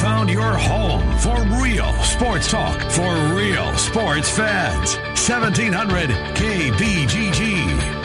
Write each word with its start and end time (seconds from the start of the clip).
found 0.00 0.30
your 0.30 0.54
home 0.56 1.18
for 1.18 1.36
real 1.62 1.92
sports 2.02 2.50
talk 2.50 2.80
for 2.90 3.14
real 3.34 3.76
sports 3.76 4.30
fans. 4.30 4.96
1700 5.28 6.08
KBGG. 6.36 8.00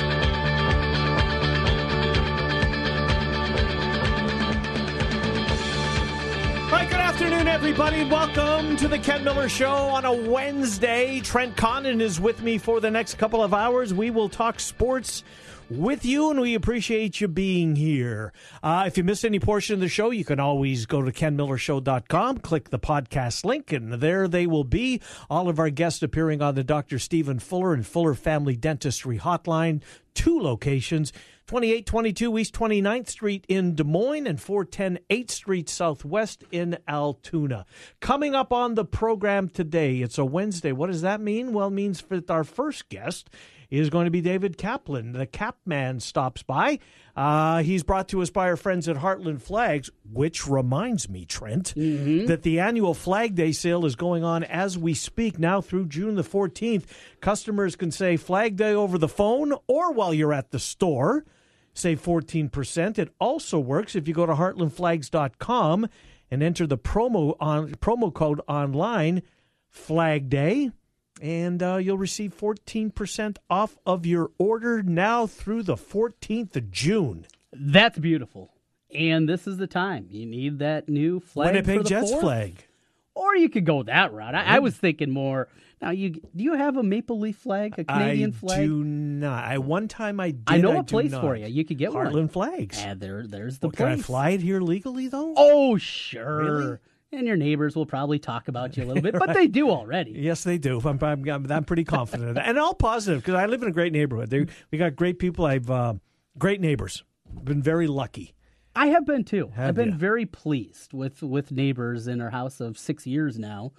Good 7.16 7.32
afternoon, 7.32 7.48
everybody. 7.48 8.04
Welcome 8.04 8.76
to 8.76 8.90
the 8.90 9.00
Ken 9.00 9.24
Miller 9.24 9.48
Show 9.48 9.72
on 9.72 10.04
a 10.04 10.12
Wednesday. 10.12 11.22
Trent 11.22 11.56
Condon 11.56 12.02
is 12.02 12.20
with 12.20 12.42
me 12.42 12.58
for 12.58 12.82
the 12.82 12.92
next 12.92 13.16
couple 13.16 13.42
of 13.42 13.54
hours. 13.54 13.94
We 13.94 14.10
will 14.10 14.28
talk 14.28 14.60
sports 14.60 15.24
with 15.70 16.06
you, 16.06 16.30
and 16.30 16.40
we 16.40 16.56
appreciate 16.56 17.20
you 17.22 17.28
being 17.28 17.76
here. 17.76 18.34
Uh, 18.62 18.84
if 18.88 18.98
you 18.98 19.04
missed 19.04 19.26
any 19.26 19.40
portion 19.40 19.76
of 19.76 19.80
the 19.80 19.88
show, 19.88 20.12
you 20.12 20.26
can 20.26 20.40
always 20.40 20.86
go 20.86 21.02
to 21.02 21.12
kenmillershow.com, 21.12 22.40
click 22.40 22.70
the 22.70 22.80
podcast 22.80 23.46
link, 23.46 23.72
and 23.72 23.94
there 23.94 24.28
they 24.28 24.48
will 24.48 24.64
be. 24.64 25.02
All 25.30 25.50
of 25.50 25.60
our 25.60 25.70
guests 25.70 26.04
appearing 26.04 26.42
on 26.42 26.56
the 26.56 26.64
Dr. 26.64 27.00
Stephen 27.00 27.40
Fuller 27.40 27.74
and 27.74 27.86
Fuller 27.86 28.14
Family 28.14 28.56
Dentistry 28.56 29.20
Hotline, 29.20 29.82
two 30.14 30.40
locations. 30.40 31.12
2822 31.48 32.40
East 32.40 32.56
29th 32.56 33.08
Street 33.08 33.46
in 33.48 33.76
Des 33.76 33.84
Moines 33.84 34.26
and 34.26 34.42
410 34.42 34.98
8th 35.12 35.30
Street 35.30 35.70
Southwest 35.70 36.44
in 36.52 36.76
Altoona. 36.88 37.68
Coming 38.00 38.34
up 38.34 38.52
on 38.52 38.74
the 38.74 38.84
program 38.84 39.50
today, 39.50 39.98
it's 39.98 40.18
a 40.18 40.26
Wednesday. 40.26 40.72
What 40.72 40.88
does 40.88 41.04
that 41.04 41.22
mean? 41.22 41.54
Well, 41.54 41.68
it 41.68 41.72
means 41.72 42.02
that 42.10 42.32
our 42.32 42.44
first 42.44 42.90
guest 42.90 43.30
is 43.70 43.90
going 43.90 44.06
to 44.06 44.12
be 44.12 44.22
David 44.22 44.58
Kaplan. 44.58 45.14
The 45.14 45.26
Cap 45.26 45.58
Man 45.66 46.00
stops 46.00 46.44
by. 46.44 46.80
Uh, 47.16 47.64
he's 47.64 47.84
brought 47.84 48.10
to 48.10 48.22
us 48.22 48.30
by 48.30 48.48
our 48.48 48.58
friends 48.58 48.88
at 48.90 48.98
Heartland 48.98 49.42
Flags, 49.42 49.90
which 50.12 50.48
reminds 50.48 51.10
me, 51.10 51.26
Trent, 51.26 51.74
that 51.76 52.42
the 52.44 52.60
annual 52.60 52.94
Flag 52.94 53.36
Day 53.36 53.52
sale 53.52 53.86
is 53.86 53.96
going 53.96 54.24
on 54.24 54.44
as 54.44 54.78
we 54.78 54.94
speak 54.94 55.40
now 55.40 55.62
through 55.62 55.88
June 55.88 56.16
the 56.16 56.24
14th. 56.24 56.86
Customers 57.22 57.76
can 57.76 57.92
say 57.92 58.18
Flag 58.18 58.58
Day 58.58 58.74
over 58.74 58.98
the 58.98 59.08
phone 59.08 59.54
or 59.68 59.94
while 59.94 60.14
you're 60.14 60.34
at 60.34 60.52
the 60.52 60.60
store. 60.60 61.26
Save 61.74 62.02
14%. 62.02 62.98
It 62.98 63.14
also 63.20 63.60
works 63.60 63.96
if 63.96 64.08
you 64.08 64.14
go 64.14 64.26
to 64.26 64.34
heartlandflags.com 64.34 65.88
and 66.32 66.44
enter 66.44 66.66
the 66.66 66.78
promo 66.78 67.36
on 67.40 67.72
promo 67.76 68.14
code 68.14 68.42
online 68.48 69.22
Flag 69.70 70.30
Day 70.30 70.72
and 71.22 71.62
uh, 71.64 71.78
you'll 71.78 71.98
receive 71.98 72.38
14% 72.38 73.38
off 73.50 73.78
of 73.86 74.06
your 74.06 74.32
order 74.38 74.84
now 74.84 75.28
through 75.28 75.64
the 75.64 75.76
14th 75.76 76.56
of 76.56 76.72
June. 76.72 77.26
That's 77.54 77.98
beautiful. 77.98 78.52
And 78.94 79.28
this 79.28 79.48
is 79.48 79.58
the 79.58 79.68
time. 79.68 80.08
You 80.10 80.26
need 80.26 80.60
that 80.60 80.90
new 80.90 81.20
flag. 81.20 81.48
Winnipeg 81.48 81.78
for 81.78 81.84
the 81.84 81.90
Jets 81.90 82.12
fourth. 82.12 82.22
flag. 82.22 82.68
Or 83.14 83.36
you 83.36 83.50
could 83.50 83.66
go 83.66 83.84
that 83.84 84.14
route. 84.14 84.36
I, 84.36 84.56
I 84.56 84.60
was 84.60 84.76
thinking 84.76 85.10
more. 85.10 85.48
Now, 85.82 85.92
you 85.92 86.10
do 86.10 86.44
you 86.44 86.54
have 86.54 86.78
a 86.78 86.84
maple 86.84 87.20
leaf 87.20 87.38
flag, 87.38 87.78
a 87.78 87.84
Canadian 87.84 88.32
I 88.32 88.40
flag? 88.40 88.60
I 88.60 88.66
do 88.66 88.84
not. 88.84 89.44
I 89.46 89.58
one 89.58 89.88
time 89.88 90.20
I 90.20 90.32
did. 90.32 90.44
I 90.48 90.58
know 90.58 90.78
a 90.78 90.80
a 90.80 90.84
place 90.84 91.14
for 91.14 91.36
you. 91.36 91.48
You 91.48 91.66
could 91.66 91.78
get 91.78 91.94
one. 91.94 92.08
Heartland 92.08 92.32
flags. 92.32 92.82
Ah, 92.86 92.94
there, 92.96 93.26
there's 93.28 93.60
the 93.60 93.68
Well, 93.68 93.74
can 93.74 93.88
I 93.88 93.98
fly 93.98 94.30
it 94.32 94.42
here 94.42 94.62
legally 94.62 95.08
though? 95.08 95.34
Oh, 95.36 95.78
sure. 95.78 96.44
Really? 96.44 96.78
And 97.16 97.28
your 97.28 97.38
neighbors 97.38 97.76
will 97.76 97.86
probably 97.86 98.20
talk 98.20 98.48
about 98.48 98.76
you 98.76 98.84
a 98.84 98.86
little 98.86 99.02
bit, 99.02 99.14
but 99.18 99.34
they 99.34 99.48
do 99.48 99.70
already. 99.70 100.12
Yes, 100.12 100.44
they 100.44 100.58
do. 100.58 100.80
I'm, 100.84 101.02
I'm, 101.02 101.52
I'm, 101.52 101.64
pretty 101.64 101.86
confident 101.86 102.30
of 102.30 102.36
that, 102.36 102.48
and 102.48 102.60
all 102.60 102.74
positive 102.74 103.22
because 103.22 103.36
I 103.36 103.46
live 103.46 103.62
in 103.62 103.70
a 103.70 103.72
great 103.72 103.94
neighborhood. 103.94 104.30
They, 104.30 104.46
we 104.72 104.78
got 104.78 104.96
great 104.96 105.18
people. 105.18 105.46
I've 105.46 105.70
uh, 105.72 105.94
great 106.38 106.60
neighbors. 106.60 107.04
Been 107.44 107.62
very 107.62 107.88
lucky. 107.88 108.34
I 108.76 108.88
have 108.88 109.06
been 109.06 109.24
too. 109.24 109.52
Have 109.56 109.70
I've 109.70 109.76
been 109.76 109.92
ya? 109.92 109.98
very 109.98 110.26
pleased 110.26 110.94
with 110.94 111.24
with 111.24 111.52
neighbors 111.52 112.08
in 112.08 112.20
our 112.20 112.30
house 112.30 112.60
of 112.60 112.78
six 112.78 113.08
years 113.08 113.40
now. 113.40 113.72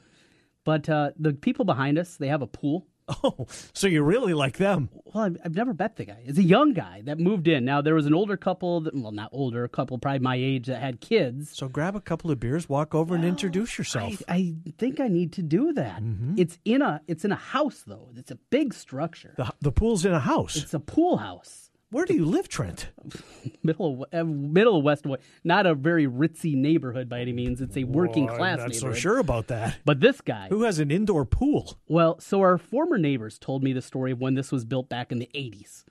But 0.64 0.88
uh, 0.88 1.10
the 1.18 1.32
people 1.32 1.64
behind 1.64 1.98
us, 1.98 2.16
they 2.16 2.28
have 2.28 2.42
a 2.42 2.46
pool. 2.46 2.86
Oh, 3.08 3.46
so 3.72 3.86
you 3.86 4.02
really 4.02 4.34
like 4.34 4.56
them? 4.56 4.88
Well, 5.04 5.24
I've, 5.24 5.36
I've 5.44 5.54
never 5.54 5.72
met 5.72 5.96
the 5.96 6.04
guy. 6.04 6.18
It's 6.24 6.38
a 6.38 6.42
young 6.42 6.72
guy 6.72 7.02
that 7.04 7.20
moved 7.20 7.46
in. 7.46 7.64
Now 7.64 7.80
there 7.80 7.94
was 7.94 8.06
an 8.06 8.14
older 8.14 8.36
couple, 8.36 8.80
that, 8.80 8.94
well, 8.94 9.12
not 9.12 9.30
older, 9.32 9.62
a 9.62 9.68
couple 9.68 9.96
probably 9.98 10.18
my 10.18 10.34
age 10.34 10.66
that 10.66 10.80
had 10.80 11.00
kids. 11.00 11.50
So 11.56 11.68
grab 11.68 11.94
a 11.94 12.00
couple 12.00 12.30
of 12.30 12.40
beers, 12.40 12.68
walk 12.68 12.94
over, 12.94 13.14
and 13.14 13.24
introduce 13.24 13.78
yourself. 13.78 14.22
I, 14.28 14.54
I 14.66 14.72
think 14.78 14.98
I 14.98 15.08
need 15.08 15.32
to 15.34 15.42
do 15.42 15.72
that. 15.74 16.02
Mm-hmm. 16.02 16.34
It's 16.36 16.58
in 16.64 16.82
a 16.82 17.00
it's 17.06 17.24
in 17.24 17.30
a 17.32 17.36
house 17.36 17.84
though. 17.86 18.10
It's 18.16 18.30
a 18.32 18.36
big 18.50 18.74
structure. 18.74 19.34
the 19.36 19.52
the 19.60 19.72
pool's 19.72 20.04
in 20.04 20.12
a 20.12 20.20
house. 20.20 20.56
It's 20.56 20.74
a 20.74 20.80
pool 20.80 21.16
house. 21.18 21.65
Where 21.90 22.04
do 22.04 22.14
you 22.14 22.24
live, 22.24 22.48
Trent? 22.48 22.88
Middle 23.62 24.02
of, 24.02 24.20
uh, 24.20 24.24
middle 24.24 24.76
of 24.76 24.84
West, 24.84 25.06
not 25.44 25.66
a 25.66 25.74
very 25.74 26.06
ritzy 26.06 26.54
neighborhood 26.54 27.08
by 27.08 27.20
any 27.20 27.32
means. 27.32 27.60
It's 27.60 27.76
a 27.76 27.84
working 27.84 28.26
class 28.26 28.58
I'm 28.58 28.66
not 28.66 28.74
so 28.74 28.92
sure 28.92 29.18
about 29.18 29.46
that. 29.48 29.78
But 29.84 30.00
this 30.00 30.20
guy, 30.20 30.48
Who 30.48 30.62
has 30.64 30.78
an 30.78 30.90
indoor 30.90 31.24
pool? 31.24 31.78
Well, 31.88 32.18
so 32.20 32.40
our 32.40 32.58
former 32.58 32.98
neighbors 32.98 33.38
told 33.38 33.62
me 33.62 33.72
the 33.72 33.82
story 33.82 34.12
of 34.12 34.20
when 34.20 34.34
this 34.34 34.50
was 34.50 34.64
built 34.64 34.88
back 34.88 35.12
in 35.12 35.18
the 35.18 35.30
80s. 35.34 35.84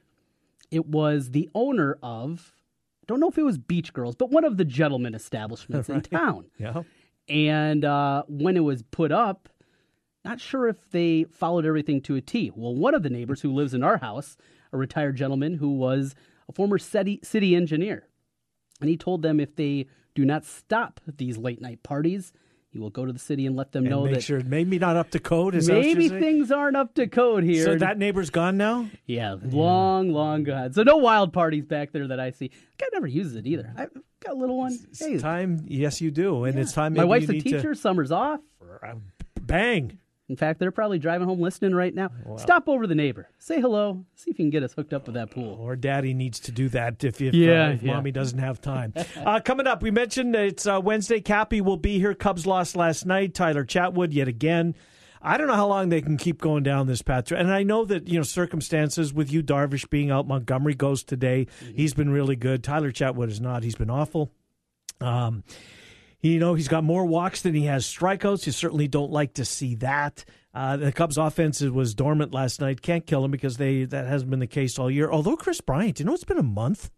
It 0.72 0.86
was 0.86 1.32
the 1.32 1.50
owner 1.56 1.98
of, 2.04 2.54
don't 3.08 3.20
know 3.20 3.30
if 3.30 3.38
it 3.38 3.44
was 3.44 3.58
Beach 3.58 3.94
Girls, 3.94 4.16
but 4.16 4.32
one 4.32 4.44
of 4.44 4.58
the 4.58 4.66
gentleman 4.66 5.16
establishments 5.16 5.90
in 5.90 6.02
town. 6.02 6.46
Yeah. 6.58 6.84
And 7.30 7.86
uh, 7.86 8.24
when 8.28 8.58
it 8.58 8.62
was 8.62 8.84
put 8.84 9.12
up, 9.12 9.50
not 10.26 10.40
sure 10.42 10.68
if 10.68 10.92
they 10.92 11.26
followed 11.26 11.66
everything 11.66 12.02
to 12.02 12.16
a 12.16 12.22
T. 12.22 12.52
Well, 12.54 12.76
one 12.76 12.96
of 12.96 13.04
the 13.04 13.10
neighbors 13.10 13.42
who 13.42 13.54
lives 13.54 13.74
in 13.74 13.84
our 13.84 13.98
house, 13.98 14.38
a 14.76 14.78
retired 14.78 15.16
gentleman 15.16 15.56
who 15.56 15.70
was 15.72 16.14
a 16.48 16.52
former 16.54 16.78
city, 16.78 17.20
city 17.24 17.56
engineer, 17.56 18.08
and 18.82 18.90
he 18.90 18.98
told 18.98 19.22
them 19.22 19.40
if 19.40 19.56
they 19.56 19.88
do 20.14 20.24
not 20.26 20.46
stop 20.46 21.00
these 21.18 21.38
late 21.38 21.62
night 21.62 21.82
parties, 21.84 22.32
he 22.70 22.78
will 22.80 22.90
go 22.90 23.06
to 23.06 23.14
the 23.14 23.20
city 23.20 23.46
and 23.46 23.56
let 23.56 23.72
them 23.72 23.86
And 23.86 23.92
know 23.92 24.04
make 24.04 24.16
that 24.16 24.24
sure 24.24 24.42
maybe 24.44 24.78
not 24.78 24.98
up 24.98 25.10
to 25.12 25.20
code. 25.20 25.56
Is 25.56 25.70
maybe 25.70 26.10
things 26.10 26.52
aren't 26.52 26.76
up 26.76 26.94
to 26.96 27.08
code 27.08 27.44
here. 27.44 27.64
So 27.64 27.76
that 27.78 27.98
neighbor's 27.98 28.30
gone 28.30 28.58
now. 28.58 28.90
Yeah, 29.06 29.38
long, 29.42 30.10
long 30.10 30.44
gone. 30.44 30.74
So 30.74 30.84
no 30.84 30.98
wild 30.98 31.32
parties 31.32 31.66
back 31.66 31.94
there 31.94 32.08
that 32.08 32.20
I 32.20 32.32
see. 32.32 32.52
Guy 32.78 32.88
never 32.92 33.08
uses 33.08 33.38
it 33.38 33.48
either. 33.48 33.74
I've 33.78 33.92
got 34.20 34.34
a 34.34 34.38
little 34.38 34.58
one. 34.58 34.78
Hey, 35.00 35.14
It's 35.14 35.24
time. 35.24 35.64
Yes, 35.68 36.02
you 36.02 36.12
do, 36.12 36.44
and 36.44 36.60
it's 36.60 36.74
time. 36.74 36.94
my 36.94 37.06
wife's 37.06 37.30
a 37.30 37.40
teacher. 37.40 37.74
Summer's 37.76 38.12
off. 38.12 38.42
Bang. 39.42 40.00
In 40.28 40.36
fact, 40.36 40.60
they're 40.60 40.72
probably 40.72 40.98
driving 40.98 41.28
home 41.28 41.40
listening 41.40 41.76
right 41.76 41.94
now. 41.94 42.10
Stop 42.38 42.68
over 42.68 42.88
the 42.88 42.96
neighbor. 42.96 43.30
Say 43.38 43.62
hello. 43.62 44.04
See 44.16 44.32
if 44.32 44.40
you 44.40 44.46
can 44.46 44.50
get 44.50 44.64
us 44.64 44.74
hooked 44.74 44.92
up 44.92 45.06
with 45.06 45.14
that 45.14 45.30
pool. 45.30 45.56
Or 45.62 45.76
daddy 45.76 46.16
needs 46.16 46.40
to 46.42 46.52
do 46.52 46.68
that 46.70 47.04
if 47.04 47.22
if, 47.22 47.34
Yeah, 47.36 47.68
uh, 47.68 47.70
if 47.74 47.84
yeah. 47.84 47.94
mommy 47.94 48.12
doesn't 48.12 48.40
have 48.40 48.60
time. 48.60 48.92
uh, 49.18 49.40
coming 49.42 49.68
up, 49.68 49.84
we 49.84 49.92
mentioned 49.92 50.36
it's 50.36 50.66
uh, 50.66 50.82
Wednesday. 50.84 51.22
Cappy 51.22 51.62
will 51.62 51.78
be 51.78 52.00
here. 52.00 52.16
Cubs 52.16 52.48
lost 52.48 52.76
last 52.76 53.06
night. 53.06 53.36
Tyler 53.36 53.64
Chatwood 53.64 54.14
yet 54.14 54.28
again. 54.28 54.74
I 55.22 55.38
don't 55.38 55.48
know 55.48 55.56
how 55.56 55.68
long 55.68 55.90
they 55.90 56.02
can 56.02 56.18
keep 56.18 56.40
going 56.40 56.64
down 56.64 56.86
this 56.88 57.02
path. 57.02 57.32
And 57.32 57.52
I 57.52 57.64
know 57.64 57.84
that, 57.86 58.08
you 58.08 58.18
know, 58.18 58.24
circumstances 58.24 59.12
with 59.12 59.32
you, 59.32 59.42
Darvish 59.42 59.90
being 59.90 60.12
out, 60.12 60.28
Montgomery 60.28 60.76
goes 60.76 61.04
today. 61.04 61.48
He's 61.76 61.94
been 61.96 62.10
really 62.12 62.36
good. 62.36 62.64
Tyler 62.64 62.92
Chatwood 62.92 63.30
is 63.30 63.42
not. 63.42 63.64
He's 63.64 63.76
been 63.76 63.90
awful. 63.90 64.32
Um, 65.02 65.44
you 66.26 66.40
know, 66.40 66.54
he's 66.54 66.68
got 66.68 66.84
more 66.84 67.06
walks 67.06 67.42
than 67.42 67.54
he 67.54 67.66
has 67.66 67.86
strikeouts. 67.86 68.46
You 68.46 68.52
certainly 68.52 68.88
don't 68.88 69.12
like 69.12 69.34
to 69.36 69.46
see 69.46 69.76
that. 69.76 70.26
Uh, 70.54 70.78
the 70.78 70.92
Cubs' 70.92 71.18
offense 71.18 71.62
was 71.62 71.94
dormant 71.94 72.34
last 72.34 72.62
night. 72.62 72.82
Can't 72.82 73.06
kill 73.06 73.26
him 73.26 73.32
because 73.32 73.58
they 73.58 73.84
that 73.86 74.08
hasn't 74.08 74.32
been 74.32 74.40
the 74.40 74.48
case 74.48 74.80
all 74.80 74.90
year. 74.90 75.12
Although 75.12 75.36
Kris 75.36 75.62
Bryant, 75.62 76.00
you 76.00 76.06
know, 76.06 76.14
it's 76.14 76.24
been 76.24 76.38
a 76.38 76.44
month. 76.44 76.92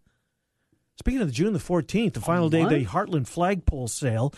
Speaking 0.99 1.21
of 1.21 1.27
the 1.27 1.33
June 1.33 1.53
the 1.53 1.59
fourteenth, 1.59 2.13
the 2.13 2.21
final 2.21 2.49
day 2.49 2.61
of 2.61 2.69
the? 2.69 2.85
Heartland 2.85 3.27
flagpole 3.27 3.87
sale, 3.87 4.33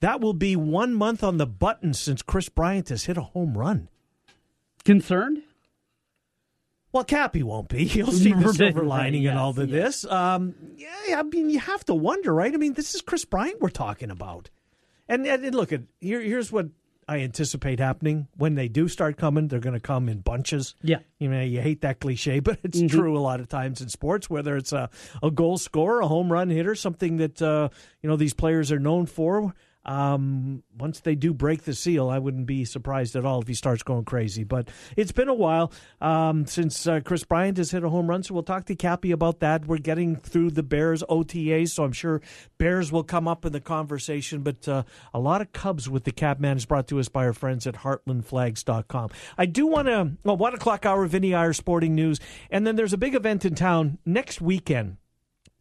that 0.00 0.20
will 0.20 0.34
be 0.34 0.56
one 0.56 0.94
month 0.94 1.24
on 1.24 1.38
the 1.38 1.46
button 1.46 1.94
since 1.94 2.20
Kris 2.20 2.48
Bryant 2.48 2.88
has 2.90 3.04
hit 3.04 3.16
a 3.16 3.22
home 3.22 3.56
run. 3.56 3.88
Concerned? 4.84 5.42
Well, 6.94 7.02
Cappy 7.04 7.42
won't 7.42 7.68
be. 7.68 7.84
He'll 7.88 8.12
see 8.12 8.32
the 8.32 8.52
silver 8.54 8.84
lining 8.84 9.24
in 9.24 9.32
yes, 9.34 9.36
all 9.36 9.50
of 9.50 9.58
yes. 9.58 9.68
this. 10.02 10.04
Um, 10.10 10.54
yeah, 10.76 11.18
I 11.18 11.22
mean, 11.24 11.50
you 11.50 11.58
have 11.58 11.84
to 11.86 11.94
wonder, 11.94 12.32
right? 12.32 12.54
I 12.54 12.56
mean, 12.56 12.74
this 12.74 12.94
is 12.94 13.02
Kris 13.02 13.24
Bryant 13.24 13.60
we're 13.60 13.68
talking 13.70 14.12
about. 14.12 14.48
And, 15.08 15.26
and, 15.26 15.44
and 15.44 15.54
look, 15.56 15.72
at 15.72 15.82
here, 16.00 16.20
here's 16.20 16.52
what 16.52 16.68
I 17.08 17.18
anticipate 17.18 17.80
happening 17.80 18.28
when 18.36 18.54
they 18.54 18.68
do 18.68 18.86
start 18.86 19.16
coming. 19.16 19.48
They're 19.48 19.58
going 19.58 19.74
to 19.74 19.80
come 19.80 20.08
in 20.08 20.20
bunches. 20.20 20.76
Yeah. 20.82 20.98
You 21.18 21.28
know, 21.28 21.42
you 21.42 21.60
hate 21.60 21.80
that 21.80 21.98
cliche, 21.98 22.38
but 22.48 22.60
it's 22.62 22.78
Mm-hmm. 22.78 22.96
true 22.96 23.18
a 23.18 23.20
lot 23.20 23.40
of 23.40 23.48
times 23.48 23.80
in 23.80 23.88
sports. 23.88 24.30
Whether 24.30 24.56
it's 24.56 24.72
a, 24.72 24.88
a 25.20 25.32
goal 25.32 25.58
scorer, 25.58 26.00
a 26.00 26.06
home 26.06 26.30
run 26.32 26.48
hitter, 26.48 26.76
something 26.76 27.16
that 27.16 27.42
uh, 27.42 27.70
you 28.02 28.08
know 28.08 28.16
these 28.16 28.34
players 28.34 28.70
are 28.70 28.78
known 28.78 29.06
for. 29.06 29.52
Um, 29.84 30.62
once 30.78 31.00
they 31.00 31.14
do 31.14 31.34
break 31.34 31.64
the 31.64 31.74
seal, 31.74 32.08
I 32.08 32.18
wouldn't 32.18 32.46
be 32.46 32.64
surprised 32.64 33.16
at 33.16 33.24
all 33.24 33.40
if 33.40 33.48
he 33.48 33.54
starts 33.54 33.82
going 33.82 34.04
crazy. 34.04 34.44
But 34.44 34.68
it's 34.96 35.12
been 35.12 35.28
a 35.28 35.34
while 35.34 35.72
um, 36.00 36.46
since 36.46 36.86
uh, 36.86 37.00
Kris 37.00 37.24
Bryant 37.24 37.58
has 37.58 37.70
hit 37.70 37.84
a 37.84 37.88
home 37.88 38.08
run, 38.08 38.22
so 38.22 38.34
we'll 38.34 38.42
talk 38.42 38.64
to 38.66 38.74
Cappy 38.74 39.12
about 39.12 39.40
that. 39.40 39.66
We're 39.66 39.78
getting 39.78 40.16
through 40.16 40.52
the 40.52 40.62
Bears 40.62 41.02
OTAs, 41.04 41.70
so 41.70 41.84
I'm 41.84 41.92
sure 41.92 42.20
Bears 42.58 42.90
will 42.90 43.04
come 43.04 43.28
up 43.28 43.44
in 43.44 43.52
the 43.52 43.60
conversation. 43.60 44.42
But 44.42 44.66
uh, 44.68 44.84
a 45.12 45.18
lot 45.18 45.40
of 45.40 45.52
Cubs 45.52 45.88
with 45.88 46.04
the 46.04 46.12
Cap 46.12 46.40
Man 46.40 46.56
is 46.56 46.66
brought 46.66 46.88
to 46.88 46.98
us 46.98 47.08
by 47.08 47.26
our 47.26 47.32
friends 47.32 47.66
at 47.66 47.76
HeartlandFlags.com. 47.76 49.10
I 49.38 49.46
do 49.46 49.66
want 49.66 49.88
to, 49.88 50.12
well, 50.24 50.36
one 50.36 50.54
o'clock 50.54 50.86
hour, 50.86 51.06
Vinnie 51.06 51.34
Iyer 51.34 51.52
Sporting 51.52 51.94
News, 51.94 52.20
and 52.50 52.66
then 52.66 52.76
there's 52.76 52.92
a 52.92 52.98
big 52.98 53.14
event 53.14 53.44
in 53.44 53.54
town 53.54 53.98
next 54.04 54.40
weekend 54.40 54.96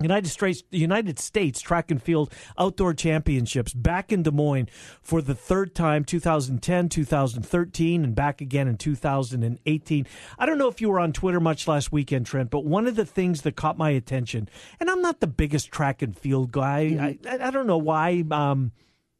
United 0.04 0.30
States, 0.30 0.64
United 0.72 1.20
States 1.20 1.62
Track 1.62 1.92
and 1.92 2.02
Field 2.02 2.32
Outdoor 2.58 2.94
Championships 2.94 3.74
back 3.74 4.12
in 4.12 4.24
Des 4.24 4.32
Moines 4.32 4.70
for 5.02 5.22
the 5.22 5.36
third 5.36 5.74
time, 5.74 6.04
2010, 6.04 6.90
2013, 6.90 8.04
and 8.04 8.16
back 8.16 8.42
again 8.42 8.68
in 8.68 8.78
2018. 8.78 10.08
I 10.38 10.46
don't 10.46 10.58
know 10.58 10.68
if 10.68 10.82
you 10.82 10.90
were 10.90 11.00
on 11.00 11.14
Twitter 11.14 11.40
much 11.40 11.68
last 11.68 11.92
weekend, 11.92 12.26
Trent, 12.26 12.50
but 12.50 12.66
one 12.66 12.88
of 12.88 12.96
the 12.96 13.06
things 13.06 13.42
that 13.42 13.56
caught 13.56 13.78
my 13.78 13.90
attention, 13.92 14.50
and 14.80 14.90
I'm 14.90 15.02
not 15.02 15.20
the 15.20 15.28
biggest 15.28 15.72
track 15.72 16.02
and 16.02 16.18
field 16.18 16.52
guy. 16.52 17.18
I, 17.30 17.48
I 17.48 17.52
don't 17.52 17.68
know 17.68 17.78
why. 17.78 18.24
Um, 18.32 18.72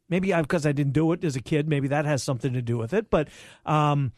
maybe 0.10 0.34
because 0.34 0.66
I, 0.66 0.70
I 0.70 0.74
didn't 0.74 0.94
do 0.94 1.12
it 1.12 1.24
as 1.24 1.36
a 1.36 1.42
kid. 1.42 1.68
Maybe 1.68 1.88
that 1.90 2.06
has 2.06 2.24
something 2.24 2.54
to 2.54 2.62
do 2.62 2.78
with 2.78 2.94
it. 2.94 3.10
But 3.10 3.30
um, 3.66 4.12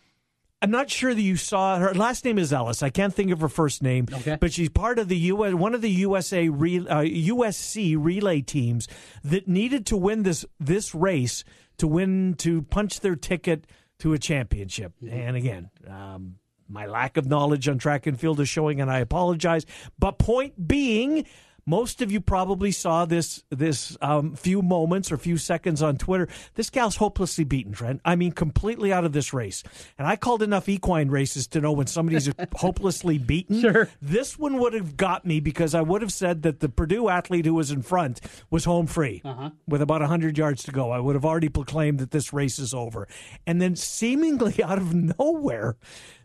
I'm 0.66 0.72
not 0.72 0.90
sure 0.90 1.14
that 1.14 1.22
you 1.22 1.36
saw 1.36 1.78
her 1.78 1.94
last 1.94 2.26
name 2.26 2.40
is 2.40 2.52
Ellis. 2.52 2.82
I 2.82 2.90
can't 2.90 3.14
think 3.14 3.30
of 3.30 3.40
her 3.42 3.48
first 3.50 3.84
name, 3.84 4.08
Okay. 4.12 4.36
but 4.42 4.52
she's 4.52 4.70
part 4.70 4.98
of 4.98 5.10
the 5.10 5.18
US, 5.18 5.54
one 5.54 5.76
of 5.76 5.82
the 5.82 5.92
USA 5.92 6.50
re, 6.50 6.80
uh, 6.80 7.02
USC 7.04 7.96
relay 7.96 8.42
teams 8.42 8.88
that 9.24 9.48
needed 9.48 9.86
to 9.86 9.96
win 9.96 10.24
this 10.24 10.44
this 10.60 10.96
race 10.96 11.44
to 11.78 11.88
win 11.88 12.34
to 12.40 12.64
punch 12.64 13.02
their 13.02 13.16
ticket 13.16 13.68
to 14.00 14.14
a 14.14 14.18
championship. 14.18 14.94
And 15.08 15.36
again, 15.36 15.70
um, 15.88 16.38
my 16.68 16.88
lack 16.88 17.16
of 17.16 17.28
knowledge 17.28 17.68
on 17.70 17.78
track 17.78 18.08
and 18.08 18.20
field 18.20 18.40
is 18.40 18.50
showing, 18.50 18.82
and 18.82 18.90
I 18.90 18.98
apologize. 19.02 19.68
But 20.00 20.18
point 20.18 20.68
being. 20.68 21.28
Most 21.68 22.04
of 22.04 22.12
you 22.12 22.22
probably 22.22 22.72
saw 22.72 23.06
this 23.06 23.44
this 23.50 23.98
um, 24.00 24.36
few 24.36 24.62
moments 24.62 25.12
or 25.12 25.18
few 25.18 25.36
seconds 25.38 25.82
on 25.82 25.98
Twitter. 25.98 26.28
This 26.54 26.70
gal's 26.70 26.98
hopelessly 26.98 27.44
beaten, 27.44 27.74
Trent. 27.74 28.02
I 28.06 28.16
mean, 28.16 28.34
completely 28.34 28.94
out 28.94 29.04
of 29.04 29.14
this 29.14 29.34
race. 29.34 29.64
And 29.98 30.08
I 30.08 30.16
called 30.16 30.44
enough 30.44 30.70
equine 30.70 31.10
races 31.10 31.48
to 31.48 31.62
know 31.62 31.72
when 31.72 31.88
somebody's 31.88 32.30
hopelessly 32.56 33.18
beaten. 33.18 33.62
Sure. 33.62 33.90
This 34.00 34.38
one 34.38 34.60
would 34.60 34.74
have 34.74 34.96
got 34.96 35.26
me 35.26 35.40
because 35.40 35.74
I 35.74 35.82
would 35.82 36.04
have 36.04 36.14
said 36.14 36.44
that 36.44 36.60
the 36.60 36.70
Purdue 36.70 37.10
athlete 37.10 37.48
who 37.48 37.56
was 37.56 37.72
in 37.72 37.82
front 37.82 38.22
was 38.52 38.66
home 38.66 38.86
free 38.86 39.24
with 39.68 39.82
about 39.82 40.02
100 40.02 40.38
yards 40.38 40.62
to 40.64 40.72
go. 40.72 40.92
I 40.92 41.00
would 41.00 41.16
have 41.16 41.26
already 41.26 41.50
proclaimed 41.50 41.98
that 41.98 42.12
this 42.12 42.32
race 42.32 42.60
is 42.60 42.76
over. 42.76 43.08
And 43.48 43.60
then, 43.60 43.76
seemingly 43.76 44.64
out 44.64 44.78
of 44.78 44.94
nowhere, 44.94 45.78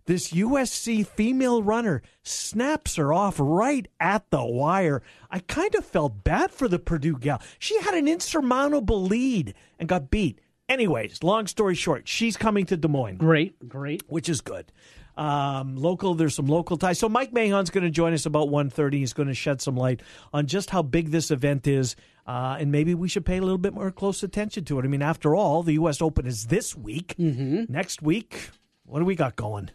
this 0.07 0.33
USC 0.33 1.07
female 1.07 1.63
runner 1.63 2.03
snaps 2.23 2.97
her 2.97 3.13
off 3.13 3.37
right 3.39 3.87
at 4.01 4.29
the 4.31 4.45
wire. 4.45 5.03
I 5.31 5.41
kind 5.41 5.75
of 5.75 5.85
felt 5.85 6.25
bad 6.25 6.51
for 6.51 6.69
the 6.69 6.79
Purdue 6.79 7.17
gal. 7.19 7.41
She 7.59 7.79
had 7.81 7.95
an 7.95 8.09
insurmountable 8.09 9.03
lead 9.03 9.55
and 9.79 9.89
got 9.89 10.11
beat. 10.11 10.41
Anyways, 10.69 11.23
long 11.23 11.47
story 11.47 11.75
short, 11.75 12.07
she's 12.07 12.37
coming 12.37 12.65
to 12.67 12.77
Des 12.77 12.87
Moines 12.89 13.17
Great, 13.17 13.69
great. 13.69 14.03
which 14.09 14.29
is 14.29 14.41
good. 14.41 14.71
Um, 15.17 15.77
local, 15.77 16.15
there's 16.15 16.35
some 16.35 16.47
local 16.47 16.77
ties. 16.77 16.99
So 16.99 17.09
Mike 17.09 17.33
Mahon's 17.33 17.71
going 17.71 17.85
to 17.85 17.91
join 17.91 18.13
us 18.15 18.25
about 18.25 18.49
1.30. 18.49 18.95
He's 18.95 19.13
going 19.13 19.29
to 19.29 19.35
shed 19.35 19.61
some 19.61 19.77
light 19.77 20.01
on 20.33 20.47
just 20.47 20.71
how 20.71 20.83
big 20.83 21.11
this 21.11 21.31
event 21.31 21.67
is, 21.67 21.97
uh, 22.27 22.57
and 22.59 22.71
maybe 22.71 22.95
we 22.95 23.09
should 23.09 23.27
pay 23.27 23.39
a 23.39 23.43
little 23.43 23.59
bit 23.59 23.75
more 23.75 23.91
close 23.91 24.23
attention 24.23 24.65
to 24.67 24.79
it. 24.79 24.85
I 24.85 24.89
mean, 24.89 25.03
after 25.03 25.35
all, 25.35 25.63
the 25.63 25.73
U.S. 25.75 26.01
Open 26.01 26.25
is 26.27 26.47
this 26.47 26.77
week. 26.77 27.17
Mm-hmm. 27.19 27.71
Next 27.71 28.01
week, 28.01 28.51
what 28.85 29.01
do 29.01 29.05
we 29.05 29.15
got 29.17 29.37
going? 29.37 29.71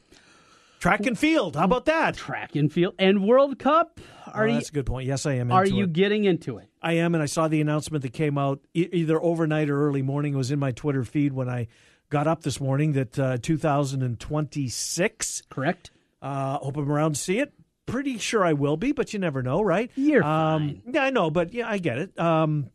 Track 0.79 1.05
and 1.05 1.17
field. 1.17 1.55
How 1.55 1.65
about 1.65 1.85
that? 1.85 2.15
Track 2.15 2.55
and 2.55 2.71
field 2.71 2.95
and 2.99 3.25
World 3.27 3.57
Cup. 3.59 3.99
Are 4.33 4.43
Oh, 4.43 4.47
you 4.47 4.53
that's 4.55 4.69
a 4.69 4.73
good 4.73 4.85
point. 4.85 5.07
Yes, 5.07 5.25
I 5.25 5.33
am. 5.35 5.51
are 5.51 5.65
you 5.65 5.85
it. 5.85 5.93
getting 5.93 6.25
into 6.25 6.57
it? 6.57 6.67
I 6.81 6.93
am, 6.93 7.15
and 7.15 7.23
I 7.23 7.25
saw 7.25 7.47
the 7.47 7.61
announcement 7.61 8.01
that 8.03 8.13
came 8.13 8.37
out 8.37 8.59
e- 8.73 8.89
either 8.91 9.21
overnight 9.21 9.69
or 9.69 9.87
early 9.87 10.01
morning. 10.01 10.33
It 10.33 10.37
was 10.37 10.51
in 10.51 10.59
my 10.59 10.71
Twitter 10.71 11.03
feed 11.03 11.33
when 11.33 11.49
I 11.49 11.67
got 12.09 12.27
up 12.27 12.43
this 12.43 12.59
morning 12.59 12.93
that 12.93 13.17
uh, 13.17 13.37
2026 13.41 15.41
Correct. 15.49 15.91
Uh, 16.21 16.57
hope 16.59 16.77
I'm 16.77 16.91
around 16.91 17.15
to 17.15 17.21
see 17.21 17.39
it. 17.39 17.53
Pretty 17.85 18.17
sure 18.17 18.43
I 18.43 18.53
will 18.53 18.77
be, 18.77 18.91
but 18.91 19.13
you 19.13 19.19
never 19.19 19.41
know, 19.43 19.61
right? 19.61 19.91
You're 19.95 20.23
um, 20.23 20.81
Yeah, 20.91 21.03
I 21.03 21.09
know, 21.11 21.29
but 21.29 21.53
yeah, 21.53 21.69
I 21.69 21.77
get 21.77 21.99
it. 21.99 22.19
Um, 22.19 22.71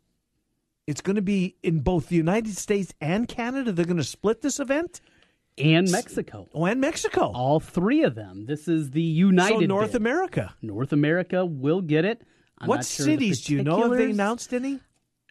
it's 0.87 1.01
going 1.01 1.17
to 1.17 1.23
be 1.23 1.57
in 1.63 1.81
both 1.81 2.09
the 2.09 2.17
United 2.17 2.57
States 2.57 2.95
and 3.01 3.29
Canada. 3.29 3.73
They're 3.73 3.85
going 3.85 3.97
to 3.97 4.05
split 4.05 4.41
this 4.41 4.61
event. 4.61 5.01
And 5.61 5.91
Mexico. 5.91 6.49
Oh, 6.55 6.65
and 6.65 6.81
Mexico. 6.81 7.33
All 7.33 7.61
three 7.61 8.03
of 8.03 8.15
them. 8.15 8.47
This 8.47 8.69
is 8.69 8.91
the 8.91 9.03
United 9.03 9.61
so 9.61 9.67
North 9.67 9.93
bid. 9.93 10.01
America. 10.01 10.55
North 10.63 10.93
America 10.93 11.45
will 11.45 11.81
get 11.81 12.05
it. 12.05 12.23
I'm 12.59 12.69
what 12.69 12.85
sure 12.85 13.07
cities 13.07 13.43
do 13.45 13.55
you 13.55 13.63
know? 13.63 13.83
Have 13.83 13.99
they 13.99 14.11
announced 14.11 14.53
any? 14.53 14.81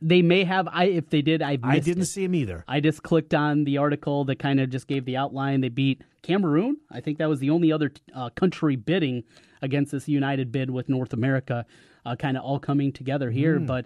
They 0.02 0.22
may 0.22 0.44
have. 0.46 0.68
I 0.72 0.86
if 0.86 1.10
they 1.10 1.22
did, 1.22 1.42
I 1.42 1.58
missed 1.58 1.66
I 1.66 1.80
didn't 1.80 2.04
it. 2.04 2.08
see 2.08 2.24
them 2.24 2.36
either. 2.36 2.64
I 2.68 2.80
just 2.80 3.04
clicked 3.04 3.34
on 3.34 3.66
the 3.66 3.78
article 3.78 4.24
that 4.26 4.40
kind 4.40 4.60
of 4.60 4.70
just 4.70 4.88
gave 4.88 5.06
the 5.06 5.18
outline. 5.18 5.62
They 5.62 5.70
beat 5.70 6.02
Cameroon. 6.22 6.78
I 6.92 7.02
think 7.02 7.18
that 7.18 7.28
was 7.28 7.40
the 7.40 7.50
only 7.50 7.72
other 7.72 7.92
uh, 8.16 8.30
country 8.30 8.76
bidding 8.78 9.24
against 9.62 9.92
this 9.92 10.08
United 10.08 10.52
bid 10.52 10.70
with 10.70 10.88
North 10.88 11.12
America, 11.12 11.66
uh, 12.06 12.16
kind 12.16 12.38
of 12.38 12.44
all 12.44 12.60
coming 12.60 12.94
together 12.94 13.30
here. 13.30 13.58
Hmm. 13.58 13.66
But 13.66 13.86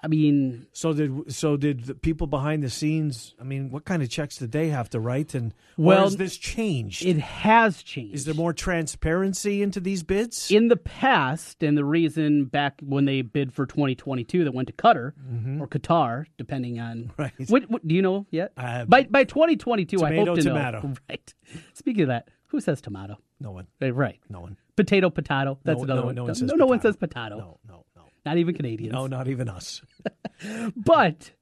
I 0.00 0.06
mean, 0.06 0.66
So 0.72 0.92
did 0.92 1.32
so 1.34 1.56
did 1.56 1.84
the 1.86 1.94
people 1.94 2.26
behind 2.28 2.62
the 2.62 2.70
scenes? 2.70 3.34
I 3.40 3.44
mean, 3.44 3.70
what 3.70 3.84
kind 3.84 4.00
of 4.02 4.08
checks 4.08 4.36
did 4.36 4.52
they 4.52 4.68
have 4.68 4.88
to 4.90 5.00
write? 5.00 5.34
And 5.34 5.52
Well, 5.76 6.04
has 6.04 6.16
this 6.16 6.36
changed? 6.36 7.04
it 7.04 7.18
has 7.18 7.82
changed. 7.82 8.14
Is 8.14 8.24
there 8.24 8.34
more 8.34 8.52
transparency 8.52 9.60
into 9.62 9.80
these 9.80 10.02
bids? 10.02 10.50
in 10.50 10.68
the 10.68 10.76
past, 10.76 11.62
and 11.62 11.76
the 11.76 11.84
reason 11.84 12.44
back 12.44 12.80
when 12.80 13.04
they 13.06 13.22
bid 13.22 13.52
for 13.52 13.66
2022 13.66 14.44
that 14.44 14.52
went 14.54 14.68
to 14.68 14.72
Qatar 14.74 15.12
or 15.60 15.66
Qatar, 15.66 16.26
depending 16.36 16.78
on 16.80 16.88
Mm-hmm. 16.88 17.10
Right. 17.22 17.32
What, 17.48 17.70
what 17.70 17.86
do 17.86 17.94
you 17.94 18.02
know 18.02 18.26
yet? 18.30 18.52
Uh, 18.56 18.84
by 18.84 19.04
by 19.04 19.24
2022, 19.24 20.04
I 20.04 20.10
tomato, 20.10 20.24
hope 20.30 20.36
to 20.38 20.42
tomato. 20.44 20.80
know. 20.82 20.94
Right. 21.08 21.34
Speaking 21.74 22.02
of 22.02 22.08
that, 22.08 22.28
who 22.46 22.60
says 22.60 22.80
tomato? 22.80 23.18
no 23.40 23.50
one. 23.52 23.66
Right. 23.80 23.94
right. 23.94 24.18
No 24.28 24.40
one. 24.40 24.56
Potato, 24.76 25.10
potato. 25.10 25.58
That's 25.64 25.78
No- 25.78 25.84
another 25.84 26.00
no- 26.00 26.06
one. 26.06 26.14
no 26.14 26.24
one 26.24 26.34
says 26.34 26.42
no, 26.48 26.54
no 26.54 26.66
one 26.66 26.78
potato. 26.78 26.88
says 26.92 26.96
potato. 26.96 27.36
No, 27.38 27.58
no, 27.68 27.74
no. 27.74 27.84
Not 28.26 28.36
even 28.38 28.54
Canadians. 28.54 28.92
No, 28.92 29.06
not 29.06 29.28
even 29.28 29.48
us. 29.48 29.82
But 30.76 31.32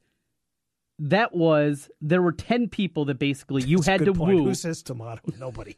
that 0.99 1.35
was 1.35 1.91
there 2.01 2.23
were 2.23 2.33
10 2.33 2.69
people 2.69 3.05
that 3.07 3.19
basically 3.19 3.63
you 3.65 3.77
That's 3.79 3.87
had 3.89 4.05
to 4.07 4.15
point. 4.15 4.37
woo. 4.39 4.45
Who 4.45 4.55
says 4.55 4.83
tomato? 4.83 5.21
Nobody. 5.39 5.77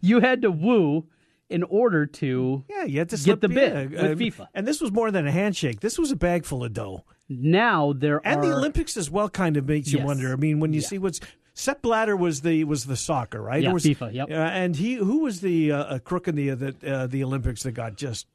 You 0.00 0.20
had 0.20 0.42
to 0.42 0.50
woo 0.50 1.06
in 1.50 1.62
order 1.64 2.06
to 2.06 2.64
Yeah, 2.70 2.84
you 2.84 2.98
had 3.00 3.08
to 3.10 3.16
Get 3.16 3.22
slip 3.22 3.40
the 3.40 3.48
yeah, 3.48 3.84
bid 3.84 3.98
uh, 3.98 4.08
with 4.08 4.18
FIFA. 4.20 4.48
And 4.54 4.66
this 4.66 4.80
was 4.80 4.92
more 4.92 5.10
than 5.10 5.26
a 5.26 5.32
handshake. 5.32 5.80
This 5.80 5.98
was 5.98 6.10
a 6.12 6.16
bag 6.16 6.44
full 6.44 6.62
of 6.64 6.72
dough. 6.72 7.04
now 7.28 7.92
there 7.92 8.20
And 8.24 8.38
are 8.38 8.42
the 8.46 8.52
Olympics 8.56 8.96
as 8.96 9.10
well 9.10 9.28
kind 9.28 9.56
of 9.56 9.66
makes 9.66 9.90
you 9.92 9.98
Yes. 9.98 10.06
wonder. 10.06 10.32
I 10.32 10.36
mean, 10.36 10.60
when 10.60 10.72
you 10.72 10.80
Yeah. 10.80 10.86
see 10.86 10.98
what's 10.98 11.20
Sepp 11.54 11.82
Blatter 11.82 12.16
was 12.16 12.40
the 12.40 12.64
was 12.64 12.84
the 12.86 12.96
soccer, 12.96 13.42
right? 13.42 13.62
Yeah, 13.62 13.72
was, 13.72 13.84
FIFA, 13.84 14.14
yep. 14.14 14.30
Uh, 14.30 14.34
and 14.34 14.74
he 14.76 14.94
who 14.94 15.18
was 15.18 15.40
the 15.42 15.70
uh, 15.72 15.98
crook 15.98 16.26
in 16.28 16.34
the 16.34 16.52
uh, 16.52 16.54
the, 16.54 16.76
uh, 16.86 17.06
the 17.08 17.22
Olympics 17.24 17.62
that 17.64 17.72
got 17.72 17.96
just 17.96 18.26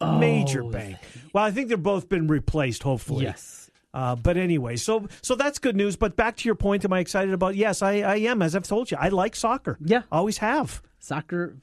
major 0.00 0.62
Oh, 0.64 0.70
bang. 0.70 0.96
Well, 1.32 1.44
I 1.44 1.50
think 1.50 1.68
they've 1.68 1.82
both 1.82 2.08
been 2.08 2.26
replaced. 2.26 2.82
Hopefully, 2.82 3.24
yes. 3.24 3.70
Uh, 3.92 4.14
but 4.16 4.36
anyway, 4.36 4.76
so 4.76 5.08
so 5.22 5.34
that's 5.34 5.58
good 5.58 5.76
news. 5.76 5.96
But 5.96 6.16
back 6.16 6.36
to 6.38 6.44
your 6.48 6.54
point, 6.54 6.84
am 6.84 6.92
I 6.92 7.00
excited 7.00 7.34
about? 7.34 7.56
Yes, 7.56 7.82
I, 7.82 8.00
I 8.00 8.16
am. 8.16 8.40
As 8.42 8.54
I've 8.54 8.62
told 8.66 8.90
you, 8.90 8.96
I 9.00 9.08
like 9.08 9.34
soccer. 9.34 9.78
Yeah. 9.84 10.02
always 10.12 10.38
have. 10.38 10.82
Soccer 11.00 11.56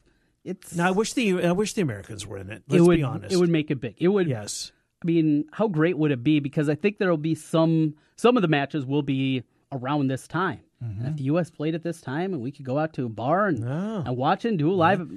it's 0.44 0.75
Now 0.75 0.88
I 0.88 0.91
wish 0.91 1.13
the 1.13 1.44
I 1.46 1.51
wish 1.51 1.74
the 1.74 1.82
Americans 1.82 2.25
were 2.25 2.38
in 2.38 2.50
it. 2.50 2.63
Let's 2.67 2.82
it 2.82 2.86
would 2.86 2.98
be 2.98 3.03
honest. 3.03 3.34
it 3.34 3.38
would 3.38 3.50
make 3.50 3.70
it 3.72 3.79
big. 3.82 3.96
It 3.98 4.08
would 4.10 4.27
yes. 4.27 4.72
I 5.03 5.06
mean, 5.06 5.46
how 5.51 5.67
great 5.67 5.98
would 5.98 6.12
it 6.12 6.24
be? 6.24 6.39
Because 6.39 6.70
I 6.70 6.75
think 6.75 6.98
there 6.98 7.10
will 7.10 7.17
be 7.17 7.36
some 7.36 7.96
some 8.15 8.36
of 8.36 8.41
the 8.41 8.48
matches 8.48 8.86
will 8.86 9.03
be 9.03 9.44
around 9.72 10.08
this 10.08 10.27
time. 10.27 10.62
Mm-hmm. 10.84 11.00
And 11.01 11.10
if 11.10 11.17
the 11.17 11.24
U.S. 11.25 11.50
played 11.50 11.75
at 11.75 11.84
this 11.84 12.01
time, 12.01 12.34
and 12.34 12.41
we 12.41 12.51
could 12.51 12.65
go 12.65 12.77
out 12.77 12.94
to 12.94 13.06
a 13.06 13.10
bar 13.10 13.48
and, 13.48 13.63
Oh. 13.63 14.03
and 14.06 14.15
watch 14.17 14.46
and 14.46 14.58
do 14.60 14.72
a 14.72 14.74
live, 14.75 15.08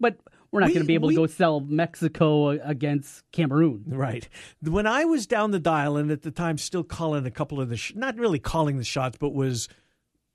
but 0.00 0.16
we're 0.50 0.60
not 0.60 0.68
We- 0.68 0.74
going 0.74 0.84
to 0.84 0.86
be 0.88 0.94
able 0.94 1.08
we- 1.08 1.14
to 1.14 1.20
go 1.22 1.26
sell 1.26 1.60
Mexico 1.60 2.48
against 2.50 3.22
Cameroon. 3.32 3.84
Right. 3.86 4.28
When 4.62 4.86
I 4.86 5.04
was 5.04 5.26
down 5.26 5.50
the 5.50 5.58
dial, 5.58 5.96
and 5.96 6.10
at 6.10 6.22
the 6.22 6.30
time 6.30 6.58
still 6.58 6.84
calling 6.84 7.26
a 7.26 7.30
couple 7.30 7.60
of 7.60 7.68
the, 7.68 7.76
sh- 7.76 7.92
not 7.94 8.16
really 8.16 8.38
calling 8.38 8.78
the 8.78 8.84
shots, 8.84 9.18
but 9.18 9.34
was 9.34 9.68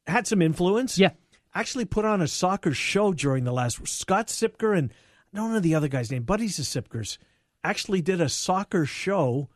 had 0.07 0.27
some 0.27 0.41
influence. 0.41 0.97
Yeah. 0.97 1.11
Actually, 1.55 1.85
put 1.85 2.03
on 2.05 2.21
a 2.21 2.27
soccer 2.27 2.73
show 2.73 3.13
during 3.13 3.43
the 3.43 3.53
last. 3.53 3.87
Scott 3.87 4.27
Sipker 4.27 4.77
and 4.77 4.91
I 5.33 5.37
don't 5.37 5.51
know 5.53 5.59
the 5.59 5.75
other 5.75 5.87
guy's 5.87 6.11
name. 6.11 6.23
Buddies 6.23 6.57
of 6.59 6.65
Sipkers 6.65 7.17
actually 7.63 8.01
did 8.01 8.21
a 8.21 8.29
soccer 8.29 8.85
show. 8.85 9.49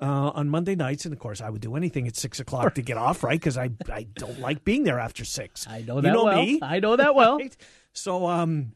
Uh, 0.00 0.32
on 0.34 0.48
Monday 0.48 0.74
nights, 0.74 1.04
and 1.04 1.12
of 1.14 1.20
course, 1.20 1.40
I 1.40 1.48
would 1.48 1.60
do 1.60 1.76
anything 1.76 2.08
at 2.08 2.16
six 2.16 2.40
o'clock 2.40 2.74
to 2.74 2.82
get 2.82 2.96
off, 2.96 3.22
right? 3.22 3.38
Because 3.38 3.56
I 3.56 3.70
I 3.92 4.02
don't 4.14 4.40
like 4.40 4.64
being 4.64 4.82
there 4.82 4.98
after 4.98 5.24
six. 5.24 5.64
I 5.68 5.82
know 5.82 5.96
You 5.96 6.02
that 6.02 6.12
know 6.12 6.24
well. 6.24 6.42
me. 6.42 6.58
I 6.60 6.80
know 6.80 6.96
that 6.96 7.14
well. 7.14 7.38
Right? 7.38 7.56
So 7.92 8.26
um 8.26 8.72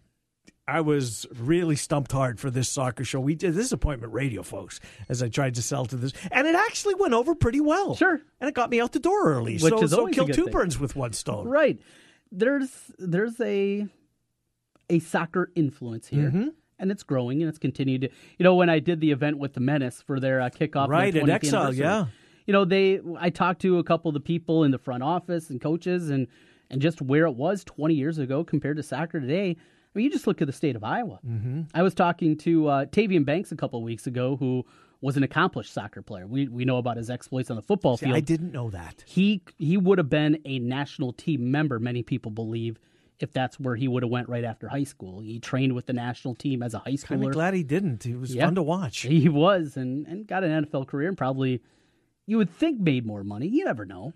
I 0.69 0.81
was 0.81 1.27
really 1.39 1.77
stumped 1.77 2.11
hard 2.11 2.41
for 2.41 2.51
this 2.51 2.69
soccer 2.69 3.05
show. 3.05 3.21
We 3.21 3.37
did 3.37 3.55
this 3.55 3.71
appointment 3.71 4.13
radio, 4.13 4.43
folks, 4.43 4.81
as 5.09 5.23
I 5.23 5.29
tried 5.29 5.55
to 5.55 5.63
sell 5.63 5.87
to 5.87 5.97
this. 5.97 6.13
And 6.33 6.47
it 6.47 6.57
actually 6.57 6.97
went 6.97 7.15
over 7.15 7.37
pretty 7.37 7.61
well. 7.61 7.95
Sure. 7.95 8.21
And 8.41 8.49
it 8.49 8.55
got 8.55 8.71
me 8.71 8.81
out 8.81 8.93
the 8.93 8.99
door 8.99 9.31
early. 9.33 9.59
Which 9.59 9.73
so 9.73 9.83
is 9.83 9.93
so 9.93 9.99
always 10.01 10.19
a 10.19 10.25
kill 10.25 10.35
two 10.35 10.45
thing. 10.45 10.53
birds 10.53 10.79
with 10.79 10.97
one 10.97 11.13
stone. 11.13 11.47
Right. 11.47 11.81
There's 12.33 12.71
there's 12.99 13.41
a 13.41 13.87
a 14.91 14.99
soccer 14.99 15.53
influence 15.55 16.09
here. 16.09 16.31
Mm-hmm. 16.31 16.49
And 16.79 16.91
it's 16.91 17.05
growing 17.05 17.43
and 17.43 17.49
it's 17.49 17.59
continued 17.59 18.03
to. 18.03 18.09
You 18.39 18.45
know, 18.45 18.57
when 18.57 18.69
I 18.69 18.81
did 18.81 19.01
the 19.01 19.13
event 19.13 19.39
with 19.39 19.55
the 19.55 19.61
Menace 19.61 20.03
for 20.03 20.19
their 20.19 20.41
uh, 20.41 20.51
kickoff, 20.51 20.89
Right, 20.89 21.13
their 21.13 21.23
at 21.23 21.29
Exile, 21.29 21.73
yeah. 21.73 22.07
You 22.45 22.53
know, 22.53 22.65
they. 22.65 23.01
I 23.19 23.31
talked 23.31 23.63
to 23.63 23.79
a 23.79 23.85
couple 23.85 24.09
of 24.09 24.15
the 24.15 24.21
people 24.21 24.65
in 24.65 24.73
the 24.73 24.79
front 24.79 25.03
office 25.03 25.49
and 25.49 25.61
coaches, 25.61 26.11
and 26.11 26.27
and 26.71 26.83
just 26.83 27.01
where 27.01 27.25
it 27.27 27.35
was 27.35 27.65
20 27.65 27.95
years 27.95 28.19
ago 28.19 28.45
compared 28.45 28.77
to 28.77 28.83
soccer 28.83 29.21
today. 29.21 29.57
I 29.97 29.99
mean, 29.99 30.05
you 30.05 30.11
just 30.11 30.27
look 30.27 30.43
at 30.43 30.47
the 30.47 30.53
state 30.53 30.77
of 30.77 30.85
Iowa. 30.85 31.19
Mm-hmm. 31.27 31.63
I 31.75 31.83
was 31.83 31.95
talking 31.95 32.37
to 32.39 32.69
uh, 32.69 32.85
Tavian 32.85 33.25
Banks 33.25 33.51
a 33.51 33.57
couple 33.57 33.79
of 33.79 33.83
weeks 33.85 34.07
ago, 34.07 34.37
who 34.37 34.67
was 35.01 35.17
an 35.17 35.23
accomplished 35.23 35.73
soccer 35.73 36.03
player. 36.03 36.27
We 36.27 36.49
we 36.49 36.67
know 36.67 36.77
about 36.77 36.99
his 36.99 37.09
exploits 37.09 37.49
on 37.51 37.57
the 37.57 37.63
football 37.63 37.97
See, 37.97 38.05
field. 38.05 38.17
I 38.17 38.21
didn't 38.21 38.53
know 38.53 38.69
that. 38.71 39.03
He 39.07 39.41
he 39.57 39.79
would 39.79 39.97
have 39.97 40.11
been 40.11 40.39
a 40.45 40.59
national 40.59 41.15
team 41.15 41.51
member. 41.51 41.79
Many 41.79 42.03
people 42.03 42.31
believe 42.31 42.79
if 43.21 43.33
that's 43.33 43.59
where 43.59 43.75
he 43.75 43.89
would 43.89 44.03
have 44.03 44.11
went 44.11 44.29
right 44.29 44.45
after 44.45 44.69
high 44.69 44.85
school. 44.85 45.21
He 45.21 45.39
trained 45.41 45.75
with 45.75 45.87
the 45.87 45.95
national 45.95 46.35
team 46.35 46.63
as 46.63 46.75
a 46.75 46.79
high 46.81 46.97
Kind 46.97 47.23
schooler. 47.23 47.27
of 47.29 47.33
glad 47.33 47.55
he 47.55 47.63
didn't. 47.63 48.05
It 48.05 48.19
was 48.21 48.35
Yeah. 48.35 48.45
fun 48.45 48.57
to 48.57 48.63
watch. 48.63 48.99
He 49.01 49.31
was 49.31 49.79
and 49.79 50.07
and 50.07 50.27
got 50.27 50.45
an 50.45 50.65
NFL 50.67 50.87
career 50.89 51.09
and 51.09 51.17
probably 51.17 51.63
you 52.27 52.37
would 52.37 52.51
think 52.51 52.79
made 52.81 53.07
more 53.07 53.25
money. 53.25 53.47
You 53.49 53.65
never 53.65 53.87
know. 53.87 54.13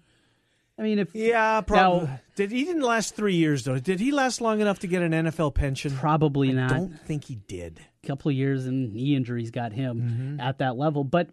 I 0.81 0.85
mean, 0.85 0.99
if 0.99 1.15
Yeah, 1.15 1.61
probably. 1.61 2.07
Now- 2.07 2.21
did 2.37 2.51
he 2.51 2.65
didn't 2.65 2.83
last 2.83 3.15
three 3.15 3.35
years 3.37 3.65
though? 3.65 3.79
Did 3.79 4.01
he 4.01 4.13
last 4.13 4.41
long 4.41 4.61
enough 4.61 4.79
to 4.79 4.87
get 4.87 5.03
an 5.03 5.13
NFL 5.13 5.55
pension? 5.55 5.93
probably 5.95 6.53
not. 6.53 6.71
Don't 6.71 6.99
think 7.03 7.25
he 7.25 7.35
did. 7.37 7.81
A 8.03 8.07
couple 8.07 8.31
of 8.31 8.35
years 8.37 8.67
and 8.67 8.95
knee 8.95 9.15
injuries 9.15 9.51
got 9.51 9.73
him 9.73 10.01
Mm-hmm. 10.01 10.41
at 10.41 10.59
that 10.59 10.77
level. 10.79 11.05
But 11.05 11.29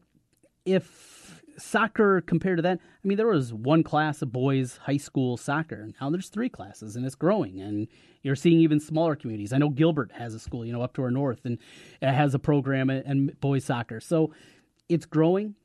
if 0.66 1.42
soccer 1.58 2.22
compared 2.22 2.58
to 2.58 2.62
that, 2.64 2.80
I 2.82 3.08
mean, 3.08 3.18
there 3.18 3.28
was 3.28 3.54
one 3.54 3.84
class 3.84 4.22
of 4.22 4.32
boys 4.32 4.78
high 4.84 4.98
school 4.98 5.38
soccer. 5.38 5.90
Now 6.02 6.10
there's 6.10 6.30
three 6.30 6.50
classes, 6.50 6.96
and 6.96 7.06
it's 7.06 7.16
growing. 7.16 7.60
And 7.62 7.88
you're 8.24 8.36
seeing 8.36 8.60
even 8.60 8.80
smaller 8.80 9.16
communities. 9.16 9.54
I 9.54 9.58
know 9.58 9.70
Gilbert 9.70 10.12
has 10.14 10.34
a 10.34 10.40
school, 10.40 10.66
you 10.66 10.74
know, 10.74 10.82
up 10.82 10.94
to 10.96 11.04
our 11.04 11.12
north, 11.12 11.46
and 11.46 11.58
it 12.02 12.12
has 12.12 12.34
a 12.36 12.40
program 12.40 12.90
and 12.90 13.40
boys 13.40 13.64
soccer. 13.66 14.00
So 14.02 14.34
it's 14.90 15.06
growing. 15.06 15.56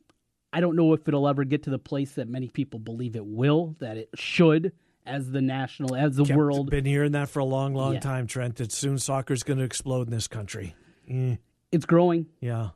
I 0.52 0.60
don't 0.60 0.76
know 0.76 0.92
if 0.92 1.06
it'll 1.08 1.28
ever 1.28 1.44
get 1.44 1.62
to 1.64 1.70
the 1.70 1.78
place 1.78 2.12
that 2.12 2.28
many 2.28 2.48
people 2.48 2.78
believe 2.78 3.16
it 3.16 3.24
will, 3.24 3.74
that 3.80 3.96
it 3.96 4.10
should, 4.14 4.72
as 5.06 5.30
the 5.30 5.40
national, 5.40 5.94
as 5.96 6.16
the 6.16 6.24
Kept- 6.24 6.36
world. 6.36 6.70
Been 6.70 6.84
hearing 6.84 7.12
that 7.12 7.28
for 7.30 7.38
a 7.40 7.44
long, 7.44 7.74
long 7.74 7.94
Yeah. 7.94 8.00
time, 8.00 8.26
Trent. 8.26 8.56
That 8.56 8.70
soon 8.72 8.98
soccer's 8.98 9.42
going 9.42 9.58
to 9.58 9.64
explode 9.64 10.08
in 10.08 10.10
this 10.12 10.28
country. 10.28 10.74
Mm, 11.10 11.38
It's 11.72 11.86
growing. 11.86 12.26
yeah. 12.40 12.70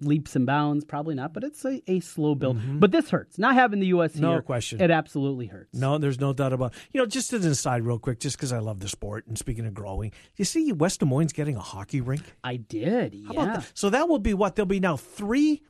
leaps 0.00 0.36
and 0.36 0.46
bounds, 0.46 0.84
probably 0.84 1.16
not, 1.16 1.34
but 1.34 1.42
it's 1.42 1.64
a, 1.64 1.82
a 1.90 1.98
slow 1.98 2.36
build. 2.36 2.56
But 2.78 2.92
this 2.92 3.10
hurts. 3.10 3.36
Not 3.36 3.54
having 3.54 3.80
the 3.80 3.88
U.S. 3.88 4.12
Mm-hmm. 4.12 4.20
No 4.22 4.30
here, 4.34 4.42
question. 4.42 4.80
It 4.80 4.92
absolutely 4.92 5.46
hurts. 5.46 5.74
No, 5.76 5.98
there's 5.98 6.20
no 6.20 6.32
doubt 6.32 6.52
about. 6.52 6.72
You 6.92 7.00
know, 7.00 7.06
just 7.06 7.32
as 7.32 7.44
an 7.44 7.50
aside, 7.50 7.82
real 7.82 7.98
quick, 7.98 8.20
just 8.20 8.36
because 8.36 8.52
I 8.52 8.60
love 8.60 8.78
the 8.78 8.86
sport. 8.88 9.26
And 9.26 9.36
speaking 9.36 9.66
of 9.66 9.74
growing, 9.74 10.12
you 10.36 10.44
see, 10.44 10.70
West 10.72 11.00
Des 11.00 11.06
Moines 11.06 11.32
getting 11.32 11.56
a 11.56 11.60
hockey 11.60 12.00
rink. 12.00 12.22
I 12.44 12.58
did. 12.58 13.16
How 13.26 13.32
yeah. 13.34 13.44
that? 13.46 13.72
So 13.74 13.90
that 13.90 14.08
will 14.08 14.20
be 14.20 14.34
what 14.34 14.54
there'll 14.54 14.66
be 14.68 14.78
now 14.78 14.96
three, 14.96 15.62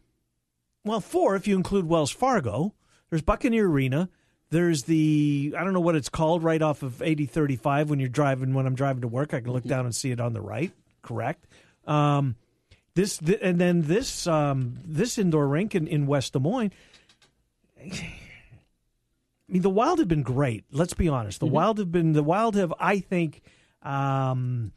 well, 0.84 1.00
four 1.00 1.36
if 1.36 1.46
you 1.46 1.56
include 1.56 1.86
Wells 1.86 2.10
Fargo. 2.10 2.74
There's 3.10 3.22
Buccaneer 3.22 3.66
Arena. 3.66 4.08
There's 4.50 4.84
the 4.84 5.54
I 5.56 5.64
don't 5.64 5.72
know 5.72 5.80
what 5.80 5.94
it's 5.94 6.08
called 6.08 6.42
right 6.42 6.60
off 6.60 6.82
of 6.82 7.02
8035 7.02 7.90
when 7.90 8.00
you're 8.00 8.08
driving 8.08 8.54
when 8.54 8.66
I'm 8.66 8.74
driving 8.74 9.02
to 9.02 9.08
work. 9.08 9.34
I 9.34 9.40
can 9.40 9.52
look 9.52 9.64
down 9.64 9.84
and 9.84 9.94
see 9.94 10.10
it 10.10 10.20
on 10.20 10.32
the 10.32 10.40
right. 10.40 10.72
Correct. 11.02 11.46
Um, 11.86 12.36
this 12.94 13.18
th- 13.18 13.38
and 13.42 13.60
then 13.60 13.82
this 13.82 14.26
um, 14.26 14.78
this 14.84 15.18
indoor 15.18 15.46
rink 15.46 15.74
in, 15.74 15.86
in 15.86 16.06
West 16.06 16.32
Des 16.32 16.38
Moines. 16.38 16.72
I 17.80 17.92
mean, 19.48 19.62
the 19.62 19.70
Wild 19.70 19.98
have 19.98 20.08
been 20.08 20.22
great. 20.22 20.64
Let's 20.72 20.94
be 20.94 21.08
honest. 21.08 21.40
The 21.40 21.46
Wild 21.46 21.78
have 21.78 21.92
been 21.92 22.12
the 22.12 22.22
Wild 22.22 22.56
have 22.56 22.72
I 22.80 23.00
think 23.00 23.42
um, 23.82 24.72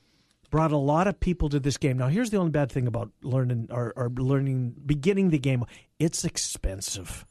brought 0.51 0.71
a 0.71 0.77
lot 0.77 1.07
of 1.07 1.19
people 1.19 1.49
to 1.49 1.59
this 1.59 1.77
game. 1.77 1.97
Now, 1.97 2.09
here's 2.09 2.29
the 2.29 2.37
only 2.37 2.51
bad 2.51 2.71
thing 2.71 2.85
about 2.85 3.09
learning 3.23 3.69
or, 3.71 3.93
or 3.95 4.09
learning 4.09 4.75
beginning 4.85 5.29
the 5.29 5.39
game. 5.39 5.65
It's 5.97 6.23
expensive. 6.23 7.25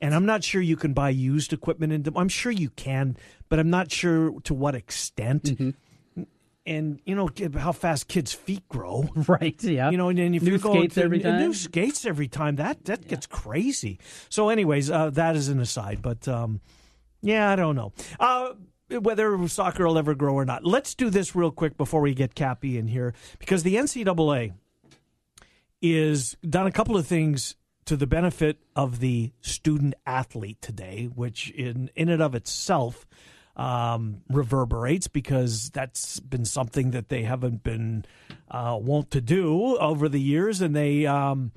And 0.00 0.14
I'm 0.14 0.26
not 0.26 0.42
sure 0.42 0.62
you 0.62 0.76
can 0.76 0.94
buy 0.94 1.10
used 1.10 1.52
equipment 1.52 1.92
in 1.92 2.12
I'm 2.16 2.30
sure 2.30 2.50
you 2.50 2.70
can, 2.70 3.16
but 3.48 3.58
I'm 3.58 3.70
not 3.70 3.92
sure 3.92 4.40
to 4.44 4.54
what 4.54 4.74
extent. 4.74 5.74
And 6.66 7.00
you 7.04 7.14
know 7.14 7.28
how 7.58 7.72
fast 7.72 8.08
kids' 8.08 8.32
feet 8.32 8.66
grow. 8.68 9.08
Right. 9.28 9.62
Yeah. 9.62 9.90
You 9.90 9.96
know, 9.96 10.08
and 10.08 10.18
then 10.18 10.34
if 10.34 10.42
New 10.42 10.50
you're 10.50 10.58
going 10.58 10.80
skates 10.82 10.94
to 10.94 11.04
every 11.04 11.22
and 11.22 11.38
new 11.38 11.54
skates 11.54 12.06
every 12.06 12.28
time, 12.28 12.56
that 12.56 12.84
that 12.86 13.06
gets 13.08 13.26
crazy. 13.26 13.98
So, 14.28 14.48
anyways, 14.48 14.90
uh, 14.90 15.10
that 15.10 15.36
is 15.36 15.48
an 15.48 15.60
aside. 15.60 16.00
But 16.00 16.26
um, 16.28 16.60
yeah, 17.22 17.50
I 17.50 17.56
don't 17.56 17.76
know 17.76 17.92
uh, 18.18 18.52
whether 18.90 19.46
soccer 19.48 19.86
will 19.86 19.98
ever 19.98 20.14
grow 20.14 20.34
or 20.34 20.44
not. 20.44 20.64
Let's 20.64 20.94
do 20.94 21.10
this 21.10 21.34
real 21.34 21.50
quick 21.50 21.76
before 21.76 22.00
we 22.00 22.14
get 22.14 22.34
Cappy 22.34 22.78
in 22.78 22.88
here 22.88 23.14
because 23.38 23.62
the 23.62 23.76
NCAA 23.76 24.54
is 25.80 26.36
done 26.48 26.66
a 26.66 26.72
couple 26.72 26.96
of 26.96 27.06
things 27.06 27.56
to 27.86 27.96
the 27.96 28.06
benefit 28.06 28.58
of 28.76 29.00
the 29.00 29.32
student 29.40 29.94
athlete 30.06 30.60
today, 30.60 31.08
which 31.14 31.50
in 31.50 31.90
in 31.96 32.08
and 32.08 32.22
of 32.22 32.34
itself 32.34 33.06
um, 33.56 34.22
reverberates 34.28 35.08
because 35.08 35.70
that's 35.70 36.20
been 36.20 36.44
something 36.44 36.92
that 36.92 37.08
they 37.08 37.22
haven't 37.22 37.62
been 37.62 38.04
uh, 38.50 38.78
wont 38.80 39.10
to 39.10 39.20
do 39.20 39.76
over 39.78 40.08
the 40.08 40.20
years, 40.20 40.60
and 40.60 40.74
they 40.74 41.06
um, 41.06 41.52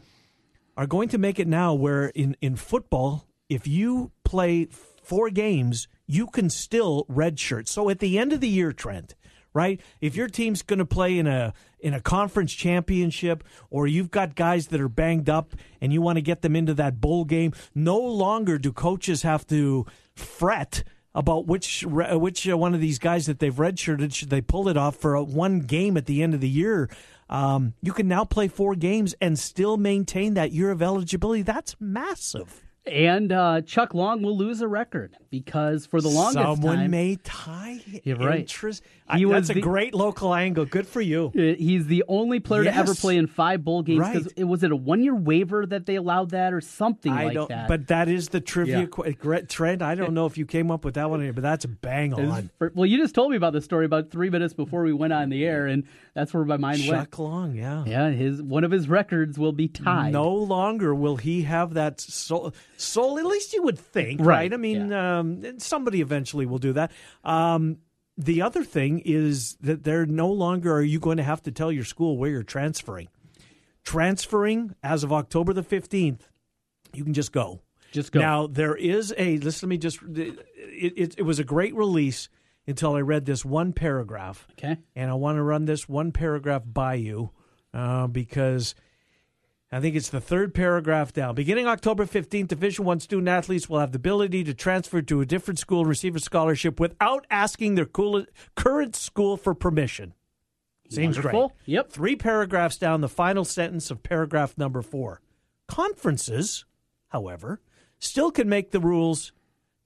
are 0.76 0.88
going 0.88 1.10
to 1.10 1.18
make 1.18 1.40
it 1.40 1.48
now 1.48 1.74
where 1.74 2.08
in 2.08 2.36
in 2.42 2.56
football, 2.56 3.28
if 3.50 3.68
you 3.68 4.12
play 4.24 4.68
four 5.04 5.30
games, 5.30 5.88
you 6.14 6.28
can 6.28 6.50
still 6.50 7.06
redshirt. 7.10 7.68
So 7.68 7.90
at 7.90 8.00
the 8.00 8.20
end 8.20 8.34
of 8.34 8.40
the 8.40 8.48
year, 8.48 8.72
Trent, 8.72 9.16
right? 9.54 9.82
If 10.00 10.16
your 10.16 10.28
team's 10.28 10.62
going 10.62 10.80
to 10.80 10.86
play 10.86 11.18
in 11.18 11.28
a 11.28 11.54
in 11.80 11.94
a 11.94 12.00
conference 12.00 12.54
championship, 12.54 13.44
or 13.70 13.88
you've 13.88 14.12
got 14.12 14.36
guys 14.36 14.68
that 14.68 14.80
are 14.80 14.90
banged 14.90 15.30
up 15.30 15.54
and 15.82 15.92
you 15.92 16.02
want 16.02 16.18
to 16.18 16.22
get 16.22 16.42
them 16.42 16.56
into 16.56 16.74
that 16.76 17.02
bowl 17.02 17.26
game, 17.26 17.52
no 17.76 18.00
longer 18.00 18.58
do 18.58 18.72
coaches 18.72 19.24
have 19.24 19.46
to 19.48 19.86
fret 20.16 20.84
about 21.16 21.46
which 21.48 21.84
which 21.86 22.48
uh, 22.48 22.58
one 22.58 22.74
of 22.74 22.82
these 22.82 23.00
guys 23.00 23.26
that 23.26 23.40
they've 23.40 23.56
redshirted 23.56 24.14
should 24.14 24.30
they 24.30 24.42
pull 24.42 24.68
it 24.68 24.78
off 24.78 24.96
for 24.96 25.22
one 25.22 25.62
game 25.62 25.98
at 25.98 26.06
the 26.06 26.22
end 26.22 26.34
of 26.34 26.42
the 26.42 26.50
year. 26.50 26.90
Um, 27.30 27.74
you 27.82 27.92
can 27.94 28.08
now 28.08 28.24
play 28.24 28.48
four 28.48 28.76
games 28.76 29.16
and 29.20 29.40
still 29.40 29.78
maintain 29.78 30.36
that 30.36 30.52
year 30.52 30.70
of 30.70 30.82
eligibility. 30.82 31.42
That's 31.42 31.76
massive. 31.80 32.63
And 32.86 33.32
uh, 33.32 33.62
Chuck 33.62 33.94
Long 33.94 34.22
will 34.22 34.38
lose 34.38 34.60
a 34.62 34.68
record 34.68 35.16
because 35.30 35.86
for 35.86 36.02
the 36.02 36.10
longest 36.10 36.44
Someone 36.44 36.78
time, 36.78 36.92
may 36.92 37.18
tie 37.24 37.80
You're 38.04 38.18
right. 38.18 38.42
interest. 38.42 38.84
He 39.16 39.26
I- 39.26 39.30
that's 39.30 39.50
a 39.50 39.60
great 39.60 39.94
local 39.94 40.34
angle. 40.34 40.66
Good 40.66 40.88
for 40.88 41.00
you. 41.02 41.32
uh, 41.36 41.56
he's 41.58 41.88
the 41.88 42.04
only 42.08 42.40
player 42.40 42.64
to 42.66 42.76
ever 42.76 42.94
play 42.94 43.16
in 43.18 43.28
five 43.28 43.64
bowl 43.64 43.84
games. 43.84 44.00
Right. 44.00 44.26
it 44.36 44.44
was 44.44 44.64
it 44.64 44.72
a 44.72 44.76
one 44.76 45.02
year 45.04 45.16
waiver 45.16 45.66
that 45.66 45.86
they 45.86 45.96
allowed 45.96 46.32
that 46.32 46.54
or 46.54 46.60
something 46.62 47.12
I 47.12 47.26
like 47.26 47.34
don't, 47.36 47.50
that? 47.50 47.68
but 47.68 47.88
that 47.88 48.10
is 48.10 48.30
the 48.30 48.42
trivia 48.42 48.82
Yeah. 48.82 48.86
qu- 48.92 49.44
Trent. 49.48 49.82
I 49.82 49.96
don't 49.96 50.14
know 50.14 50.26
if 50.26 50.38
you 50.38 50.46
came 50.46 50.70
up 50.72 50.84
with 50.86 50.96
that 50.96 51.10
one, 51.10 51.30
but 51.32 51.42
that's 51.42 51.66
bang 51.66 52.14
on. 52.14 52.50
for- 52.58 52.72
well, 52.76 52.86
you 52.86 52.98
just 52.98 53.16
told 53.16 53.32
me 53.32 53.38
about 53.38 53.54
this 53.54 53.64
story 53.66 53.86
about 53.86 54.12
three 54.12 54.30
minutes 54.30 54.54
before 54.54 54.84
we 54.84 54.94
went 54.94 55.14
on 55.14 55.30
the 55.30 55.46
air, 55.46 55.68
and 55.68 55.84
that's 56.14 56.34
where 56.34 56.44
my 56.46 56.58
mind 56.58 56.80
went. 56.88 56.92
Chuck 57.12 57.20
Long, 57.20 57.56
yeah. 57.56 57.84
Yeah, 57.86 58.10
his 58.12 58.42
one 58.42 58.64
of 58.64 58.72
his 58.72 58.90
records 58.90 59.38
will 59.40 59.52
be 59.54 59.68
tied. 59.68 60.12
No 60.14 60.30
longer 60.32 60.94
will 60.94 61.16
he 61.18 61.44
have 61.44 61.74
that 61.76 62.00
soul. 62.02 62.54
Soul, 62.84 63.18
at 63.20 63.26
least 63.26 63.54
you 63.54 63.64
would 63.64 63.80
think, 63.80 64.20
right? 64.20 64.28
Right, 64.28 64.54
I 64.54 64.58
mean, 64.58 64.92
um, 64.94 65.60
somebody 65.60 66.02
eventually 66.02 66.46
will 66.46 66.60
do 66.60 66.74
that. 66.74 66.92
Um, 67.24 67.78
the 68.18 68.42
other 68.44 68.64
thing 68.64 69.00
is 69.00 69.56
that 69.62 69.84
they're 69.84 70.06
no 70.06 70.32
longer 70.32 70.74
are 70.74 70.82
you 70.82 71.00
going 71.00 71.18
to 71.18 71.24
have 71.24 71.42
to 71.44 71.52
tell 71.52 71.72
your 71.72 71.86
school 71.86 72.18
where 72.18 72.30
you're 72.30 72.44
transferring. 72.44 73.08
Transferring 73.84 74.76
as 74.82 75.04
of 75.04 75.12
October 75.12 75.52
the 75.54 75.64
fifteenth, 75.64 76.30
you 76.94 77.04
can 77.04 77.14
just 77.14 77.32
go. 77.32 77.62
Just 77.92 78.12
go. 78.12 78.20
Now 78.20 78.48
there 78.48 78.76
is 78.76 79.14
a. 79.18 79.38
Listen, 79.38 79.68
let 79.68 79.72
me 79.72 79.78
just. 79.78 80.00
It, 80.04 80.40
it, 80.56 81.16
it 81.20 81.24
was 81.24 81.40
a 81.40 81.44
great 81.44 81.76
release 81.76 82.30
until 82.66 82.96
I 82.96 83.02
read 83.02 83.26
this 83.26 83.44
one 83.44 83.74
paragraph 83.74 84.48
Okay. 84.54 84.78
and 84.96 85.12
I 85.12 85.16
want 85.16 85.36
to 85.38 85.44
run 85.44 85.66
this 85.66 85.90
one 85.90 86.12
paragraph 86.14 86.64
by 86.66 86.94
you 86.94 87.32
uh, 87.74 88.08
because 88.08 88.74
I 89.74 89.80
think 89.80 89.96
it's 89.96 90.10
the 90.10 90.22
third 90.22 90.54
paragraph 90.54 91.14
down. 91.14 91.34
Beginning 91.34 91.66
October 91.66 92.06
15th, 92.06 92.48
Division 92.50 92.86
One 92.86 93.00
student 93.00 93.28
athletes 93.28 93.68
will 93.68 93.80
have 93.80 93.92
the 93.92 93.96
ability 93.98 94.44
to 94.44 94.54
transfer 94.54 95.02
to 95.02 95.22
a 95.22 95.26
different 95.26 95.58
school 95.58 95.80
and 95.80 95.90
receive 95.90 96.16
a 96.16 96.20
scholarship 96.20 96.80
without 96.80 97.26
asking 97.32 97.74
their 97.76 97.88
current 98.56 98.96
school 98.96 99.36
for 99.36 99.56
permission. 99.56 100.14
Seems 100.90 101.18
Wonderful. 101.18 101.48
great. 101.50 101.58
Yep. 101.66 101.92
Three 101.92 102.16
paragraphs 102.16 102.78
down, 102.78 103.02
the 103.02 103.10
final 103.10 103.44
sentence 103.44 103.90
of 103.90 104.04
paragraph 104.04 104.56
number 104.60 104.84
four. 104.84 105.22
Conferences, 105.68 106.66
however, 107.08 107.60
still 107.98 108.30
can 108.30 108.48
make 108.48 108.70
the 108.72 108.80
rules 108.80 109.32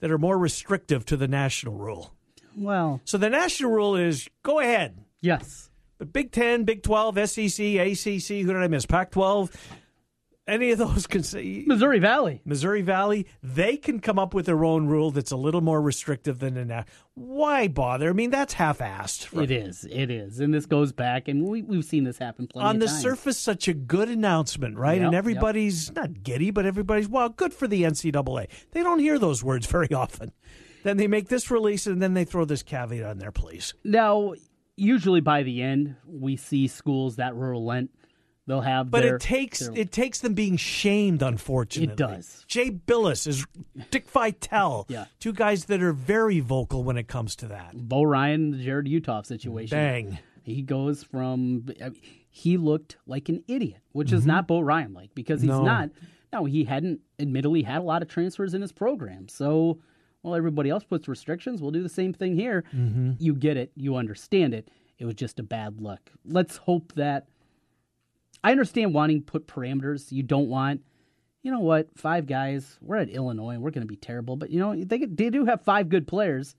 that 0.01 0.11
are 0.11 0.17
more 0.17 0.37
restrictive 0.37 1.05
to 1.05 1.15
the 1.15 1.29
national 1.29 1.75
rule. 1.75 2.13
Well, 2.57 2.99
So 3.05 3.17
the 3.17 3.29
national 3.29 3.71
rule 3.71 3.95
is 3.95 4.27
go 4.43 4.59
ahead. 4.59 4.97
yes. 5.21 5.69
But 5.97 6.13
Big 6.13 6.31
Ten, 6.31 6.63
Big 6.63 6.83
Twelve, 6.83 7.15
SEC, 7.29 7.59
ACC, 7.59 8.43
who 8.45 8.53
did 8.53 8.57
I 8.57 8.67
miss? 8.67 8.85
Pac 8.85 9.11
twelve, 9.11 9.51
any 10.47 10.71
of 10.71 10.77
those 10.77 11.07
can 11.07 11.23
say 11.23 11.63
Missouri 11.67 11.99
Valley. 11.99 12.41
Missouri 12.45 12.81
Valley, 12.81 13.27
they 13.43 13.75
can 13.75 13.99
come 13.99 14.17
up 14.17 14.33
with 14.33 14.45
their 14.45 14.63
own 14.63 14.87
rule 14.87 15.11
that's 15.11 15.31
a 15.31 15.35
little 15.35 15.59
more 15.59 15.81
restrictive 15.81 16.39
than 16.39 16.53
the 16.53 16.63
na- 16.63 16.83
Why 17.15 17.67
bother? 17.67 18.09
I 18.09 18.13
mean, 18.13 18.29
that's 18.29 18.53
half-assed. 18.53 19.43
It 19.43 19.51
is. 19.51 19.85
It 19.91 20.09
is. 20.09 20.39
And 20.39 20.53
this 20.53 20.65
goes 20.65 20.93
back, 20.93 21.27
and 21.27 21.43
we, 21.43 21.63
we've 21.63 21.83
seen 21.83 22.05
this 22.05 22.17
happen 22.17 22.47
plenty 22.47 22.65
On 22.65 22.79
the 22.79 22.85
times. 22.85 23.01
surface, 23.01 23.37
such 23.37 23.67
a 23.67 23.73
good 23.73 24.07
announcement, 24.07 24.77
right? 24.77 24.97
Yep, 24.97 25.03
and 25.03 25.13
yep. 25.13 25.19
everybody's 25.19 25.91
not 25.93 26.23
giddy, 26.23 26.51
but 26.51 26.65
everybody's 26.65 27.09
well, 27.09 27.27
good 27.27 27.53
for 27.53 27.67
the 27.67 27.83
NCAA. 27.83 28.47
They 28.71 28.83
don't 28.83 28.99
hear 28.99 29.19
those 29.19 29.43
words 29.43 29.67
very 29.71 29.93
often. 29.93 30.31
Then 30.83 30.95
they 30.95 31.07
make 31.07 31.27
this 31.27 31.51
release, 31.51 31.87
and 31.87 32.01
then 32.01 32.13
they 32.13 32.23
throw 32.23 32.45
this 32.45 32.63
caveat 32.63 33.03
on 33.03 33.17
there, 33.17 33.33
please. 33.33 33.73
Now, 33.83 34.33
usually 34.77 35.19
by 35.21 35.43
the 35.43 35.61
end, 35.61 35.95
we 36.07 36.37
see 36.37 36.67
schools 36.67 37.17
that 37.17 37.35
relent 37.35 37.91
They'll 38.45 38.61
have, 38.61 38.89
But 38.89 39.01
their- 39.03 39.17
it 39.17 39.21
takes 39.21 39.59
their- 39.59 39.77
it 39.77 39.91
takes 39.91 40.21
them 40.21 40.33
being 40.33 40.55
shamed, 40.55 41.21
unfortunately. 41.21 41.91
It 41.91 41.97
does. 41.97 42.45
Jay 42.47 42.71
Bilas 42.71 43.27
is 43.27 43.45
Dick 43.91 44.07
Vitale. 44.09 44.85
Yeah. 44.89 45.07
Two 45.19 45.33
guys 45.33 45.65
that 45.65 45.83
are 45.83 45.91
very 45.91 46.39
vocal 46.39 46.81
when 46.85 46.95
it 46.95 47.09
comes 47.09 47.35
to 47.37 47.47
that. 47.47 47.75
Bo 47.75 48.03
Ryan, 48.03 48.51
the 48.51 48.65
Jarrod 48.65 48.87
Uthoff 48.87 49.25
situation. 49.25 49.75
Bang. 49.77 50.19
He 50.43 50.61
goes 50.61 51.03
from 51.03 51.65
I 51.83 51.89
mean, 51.89 51.99
he 52.29 52.55
looked 52.55 52.95
like 53.05 53.27
an 53.27 53.43
idiot, 53.49 53.81
which 53.91 54.13
is 54.13 54.25
not 54.25 54.47
Bo 54.47 54.61
Ryan 54.61 54.93
like 54.93 55.13
because 55.13 55.41
he's 55.41 55.51
Mm-hmm. 55.51 55.65
No. 55.65 55.71
not. 55.71 55.89
No, 56.31 56.45
he 56.45 56.63
hadn't 56.63 57.01
admittedly 57.19 57.63
had 57.63 57.79
a 57.79 57.83
lot 57.83 58.01
of 58.01 58.07
transfers 58.07 58.53
in 58.53 58.61
his 58.61 58.71
program. 58.71 59.27
So, 59.27 59.79
well, 60.27 60.35
everybody 60.35 60.69
else 60.69 60.83
puts 60.83 61.07
restrictions. 61.07 61.61
We'll 61.61 61.71
do 61.71 61.81
the 61.81 61.87
same 61.87 62.11
thing 62.11 62.35
here. 62.35 62.65
Mm-hmm. 62.75 63.13
You 63.17 63.33
get 63.33 63.55
it. 63.55 63.71
You 63.75 63.95
understand 63.95 64.53
it. 64.53 64.69
It 64.99 65.05
was 65.05 65.15
just 65.15 65.39
a 65.39 65.43
bad 65.43 65.79
look. 65.79 66.11
Let's 66.25 66.57
hope 66.57 66.91
that. 66.95 67.27
I 68.43 68.51
understand 68.51 68.93
wanting 68.93 69.21
put 69.23 69.47
parameters. 69.47 70.11
You 70.11 70.23
don't 70.23 70.49
want, 70.49 70.81
you 71.43 71.51
know 71.51 71.61
what, 71.61 71.87
five 71.97 72.27
guys. 72.27 72.77
We're 72.81 72.97
at 72.97 73.09
Illinois. 73.09 73.51
and 73.51 73.61
We're 73.63 73.71
going 73.71 73.87
to 73.87 73.87
be 73.87 73.95
terrible, 73.95 74.35
but 74.35 74.49
you 74.49 74.59
know 74.59 74.75
they 74.75 74.99
they 75.05 75.29
do 75.29 75.45
have 75.45 75.61
five 75.61 75.87
good 75.87 76.07
players. 76.07 76.55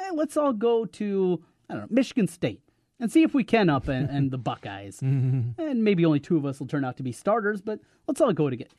Eh, 0.00 0.10
let's 0.12 0.36
all 0.36 0.52
go 0.52 0.84
to 0.84 1.42
I 1.70 1.74
don't 1.74 1.82
know 1.82 1.88
Michigan 1.94 2.26
State 2.26 2.60
and 2.98 3.12
see 3.12 3.22
if 3.22 3.34
we 3.34 3.44
can 3.44 3.70
up 3.70 3.86
and, 3.86 4.10
and 4.10 4.30
the 4.32 4.38
Buckeyes. 4.38 5.00
Mm-hmm. 5.00 5.60
And 5.60 5.84
maybe 5.84 6.04
only 6.04 6.20
two 6.20 6.36
of 6.36 6.44
us 6.44 6.58
will 6.58 6.66
turn 6.66 6.84
out 6.84 6.96
to 6.96 7.04
be 7.04 7.12
starters, 7.12 7.62
but 7.62 7.78
let's 8.08 8.20
all 8.20 8.32
go 8.32 8.50
together. 8.50 8.74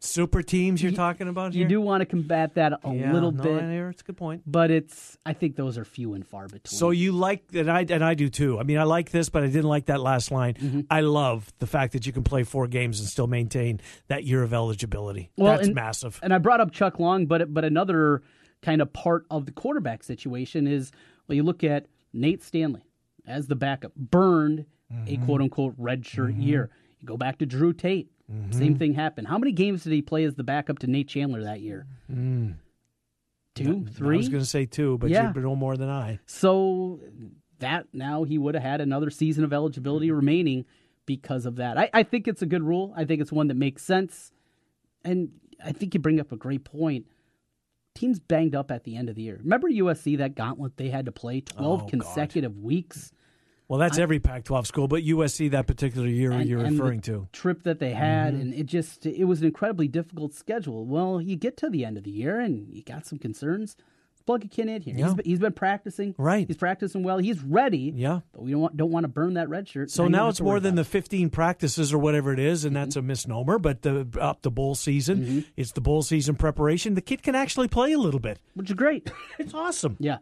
Super 0.00 0.42
teams 0.42 0.82
you're 0.82 0.92
talking 0.92 1.28
about 1.28 1.54
You 1.54 1.66
do 1.66 1.80
want 1.80 2.02
to 2.02 2.04
combat 2.04 2.54
that 2.56 2.74
a 2.74 2.94
Yeah, 2.94 3.10
little 3.12 3.32
no, 3.32 3.42
bit, 3.42 3.62
I 3.62 3.88
It's 3.88 4.02
a 4.02 4.04
good 4.04 4.18
point. 4.18 4.42
but 4.46 4.70
it's 4.70 5.16
I 5.24 5.32
think 5.32 5.56
those 5.56 5.78
are 5.78 5.84
few 5.84 6.12
and 6.12 6.26
far 6.26 6.46
between. 6.46 6.78
So 6.78 6.90
you 6.90 7.12
like 7.12 7.42
and 7.54 7.70
I 7.70 7.86
and 7.88 8.04
I 8.04 8.12
do 8.12 8.28
too. 8.28 8.58
I 8.58 8.64
mean, 8.64 8.76
I 8.76 8.82
like 8.82 9.10
this, 9.12 9.30
but 9.30 9.42
I 9.42 9.46
didn't 9.46 9.64
like 9.70 9.86
that 9.86 10.00
last 10.00 10.30
line. 10.30 10.54
Mm-hmm. 10.54 10.80
I 10.90 11.00
love 11.00 11.50
the 11.58 11.66
fact 11.66 11.94
that 11.94 12.06
you 12.06 12.12
can 12.12 12.22
play 12.22 12.42
four 12.42 12.66
games 12.66 13.00
and 13.00 13.08
still 13.08 13.26
maintain 13.26 13.80
that 14.08 14.24
year 14.24 14.42
of 14.42 14.52
eligibility. 14.52 15.30
Well, 15.38 15.54
That's 15.56 15.68
and- 15.68 15.74
massive. 15.74 16.20
And 16.22 16.34
I 16.34 16.38
brought 16.38 16.60
up 16.60 16.70
Chuck 16.70 16.98
Long, 17.00 17.24
but 17.24 17.54
but 17.54 17.64
another 17.64 18.22
kind 18.60 18.82
of 18.82 18.92
part 18.92 19.24
of 19.30 19.46
the 19.46 19.52
quarterback 19.52 20.02
situation 20.02 20.66
is 20.66 20.92
well, 21.28 21.36
you 21.36 21.42
look 21.44 21.64
at 21.64 21.86
Nate 22.12 22.42
Stanley 22.42 22.82
as 23.26 23.46
the 23.46 23.56
backup, 23.56 23.94
burned 23.96 24.66
a 25.06 25.16
quote 25.18 25.40
unquote 25.40 25.80
redshirt 25.80 26.40
year. 26.42 26.68
You 27.00 27.06
go 27.06 27.16
back 27.16 27.38
to 27.38 27.46
Drew 27.46 27.72
Tate, 27.72 28.10
same 28.28 28.50
mm-hmm. 28.50 28.74
thing 28.76 28.94
happened. 28.94 29.28
How 29.28 29.36
many 29.36 29.52
games 29.52 29.84
did 29.84 29.92
he 29.92 30.00
play 30.00 30.24
as 30.24 30.34
the 30.34 30.44
backup 30.44 30.78
to 30.80 30.86
Nate 30.86 31.08
Chandler 31.08 31.42
that 31.42 31.60
year? 31.60 31.86
Mm. 32.10 32.54
Two, 33.54 33.84
I 33.86 33.90
three. 33.90 34.16
was 34.16 34.28
going 34.28 34.42
to 34.42 34.48
say 34.48 34.64
two, 34.66 34.98
but 34.98 35.10
Yeah. 35.10 35.32
you 35.34 35.40
know 35.40 35.54
more 35.54 35.76
than 35.76 35.90
I. 35.90 36.18
So 36.26 37.00
that 37.58 37.86
now 37.92 38.24
he 38.24 38.38
would 38.38 38.54
have 38.54 38.64
had 38.64 38.80
another 38.80 39.10
season 39.10 39.44
of 39.44 39.52
eligibility 39.52 40.06
mm-hmm. 40.06 40.16
remaining 40.16 40.64
because 41.06 41.44
of 41.46 41.56
that. 41.56 41.76
I, 41.78 41.90
I 41.92 42.02
think 42.02 42.26
it's 42.26 42.42
a 42.42 42.46
good 42.46 42.62
rule. 42.62 42.94
I 42.96 43.04
think 43.04 43.20
it's 43.20 43.30
one 43.30 43.48
that 43.48 43.56
makes 43.56 43.82
sense. 43.82 44.32
And 45.04 45.32
I 45.62 45.72
think 45.72 45.94
you 45.94 46.00
bring 46.00 46.18
up 46.18 46.32
a 46.32 46.36
great 46.36 46.64
point. 46.64 47.06
Teams 47.94 48.18
banged 48.18 48.54
up 48.54 48.70
at 48.70 48.84
the 48.84 48.96
end 48.96 49.08
of 49.08 49.14
the 49.14 49.22
year. 49.22 49.38
Remember 49.42 49.68
USC, 49.68 50.18
that 50.18 50.34
gauntlet 50.34 50.76
they 50.76 50.88
had 50.88 51.06
to 51.06 51.12
play 51.12 51.42
12 51.42 51.72
Oh, 51.72 51.76
God. 51.82 51.90
consecutive 51.90 52.58
weeks? 52.58 53.12
Well, 53.68 53.78
that's 53.78 53.96
every 53.98 54.20
Pac-12 54.20 54.66
school, 54.66 54.88
but 54.88 55.02
USC 55.04 55.50
that 55.52 55.66
particular 55.66 56.06
year 56.06 56.32
And- 56.32 56.46
you're 56.48 56.60
referring 56.60 57.00
to. 57.02 57.28
Trip 57.32 57.62
that 57.62 57.78
they 57.78 57.92
had, 57.92 58.34
Mm-hmm. 58.34 58.42
and 58.42 58.54
it 58.54 58.66
just, 58.66 59.06
it 59.06 59.24
was 59.24 59.40
an 59.40 59.46
incredibly 59.46 59.88
difficult 59.88 60.34
schedule. 60.34 60.84
Well, 60.84 61.20
you 61.20 61.36
get 61.36 61.56
to 61.58 61.70
the 61.70 61.84
end 61.84 61.96
of 61.96 62.04
the 62.04 62.10
year 62.10 62.40
and 62.40 62.68
you 62.74 62.82
got 62.82 63.06
some 63.06 63.18
concerns. 63.18 63.76
Plug 64.26 64.42
a 64.42 64.48
kid 64.48 64.68
in 64.70 64.80
here. 64.80 64.94
Yeah. 64.96 65.04
He's, 65.04 65.14
been, 65.14 65.24
he's 65.26 65.38
been 65.38 65.52
practicing. 65.52 66.14
Right. 66.16 66.46
He's 66.48 66.56
practicing 66.56 67.02
well. 67.02 67.18
He's 67.18 67.42
ready. 67.42 67.92
Yeah. 67.94 68.20
But 68.32 68.42
we 68.44 68.52
don't 68.52 68.60
want, 68.62 68.76
don't 68.76 68.90
want 68.90 69.04
to 69.04 69.08
burn 69.08 69.34
that 69.34 69.50
red 69.50 69.68
shirt. 69.68 69.90
So 69.90 70.04
don't 70.04 70.12
now 70.12 70.28
it's 70.30 70.40
more 70.40 70.60
than 70.60 70.72
about 70.74 70.84
the 70.84 70.90
15 70.90 71.28
practices 71.28 71.92
or 71.92 71.98
whatever 71.98 72.32
it 72.32 72.38
is, 72.38 72.64
and 72.64 72.74
that's 72.74 72.96
a 72.96 73.02
misnomer. 73.02 73.58
But 73.58 73.82
the, 73.82 74.08
up 74.18 74.40
the 74.40 74.50
bowl 74.50 74.74
season, 74.74 75.18
Mm-hmm. 75.18 75.38
it's 75.58 75.72
the 75.72 75.82
bowl 75.82 76.00
season 76.02 76.36
preparation. 76.36 76.94
The 76.94 77.02
kid 77.02 77.22
can 77.22 77.34
actually 77.34 77.68
play 77.68 77.92
a 77.92 77.98
little 77.98 78.18
bit. 78.20 78.38
which 78.54 78.70
is 78.70 78.76
great. 78.76 79.10
It's 79.38 79.52
awesome. 79.52 79.96
yeah. 80.00 80.18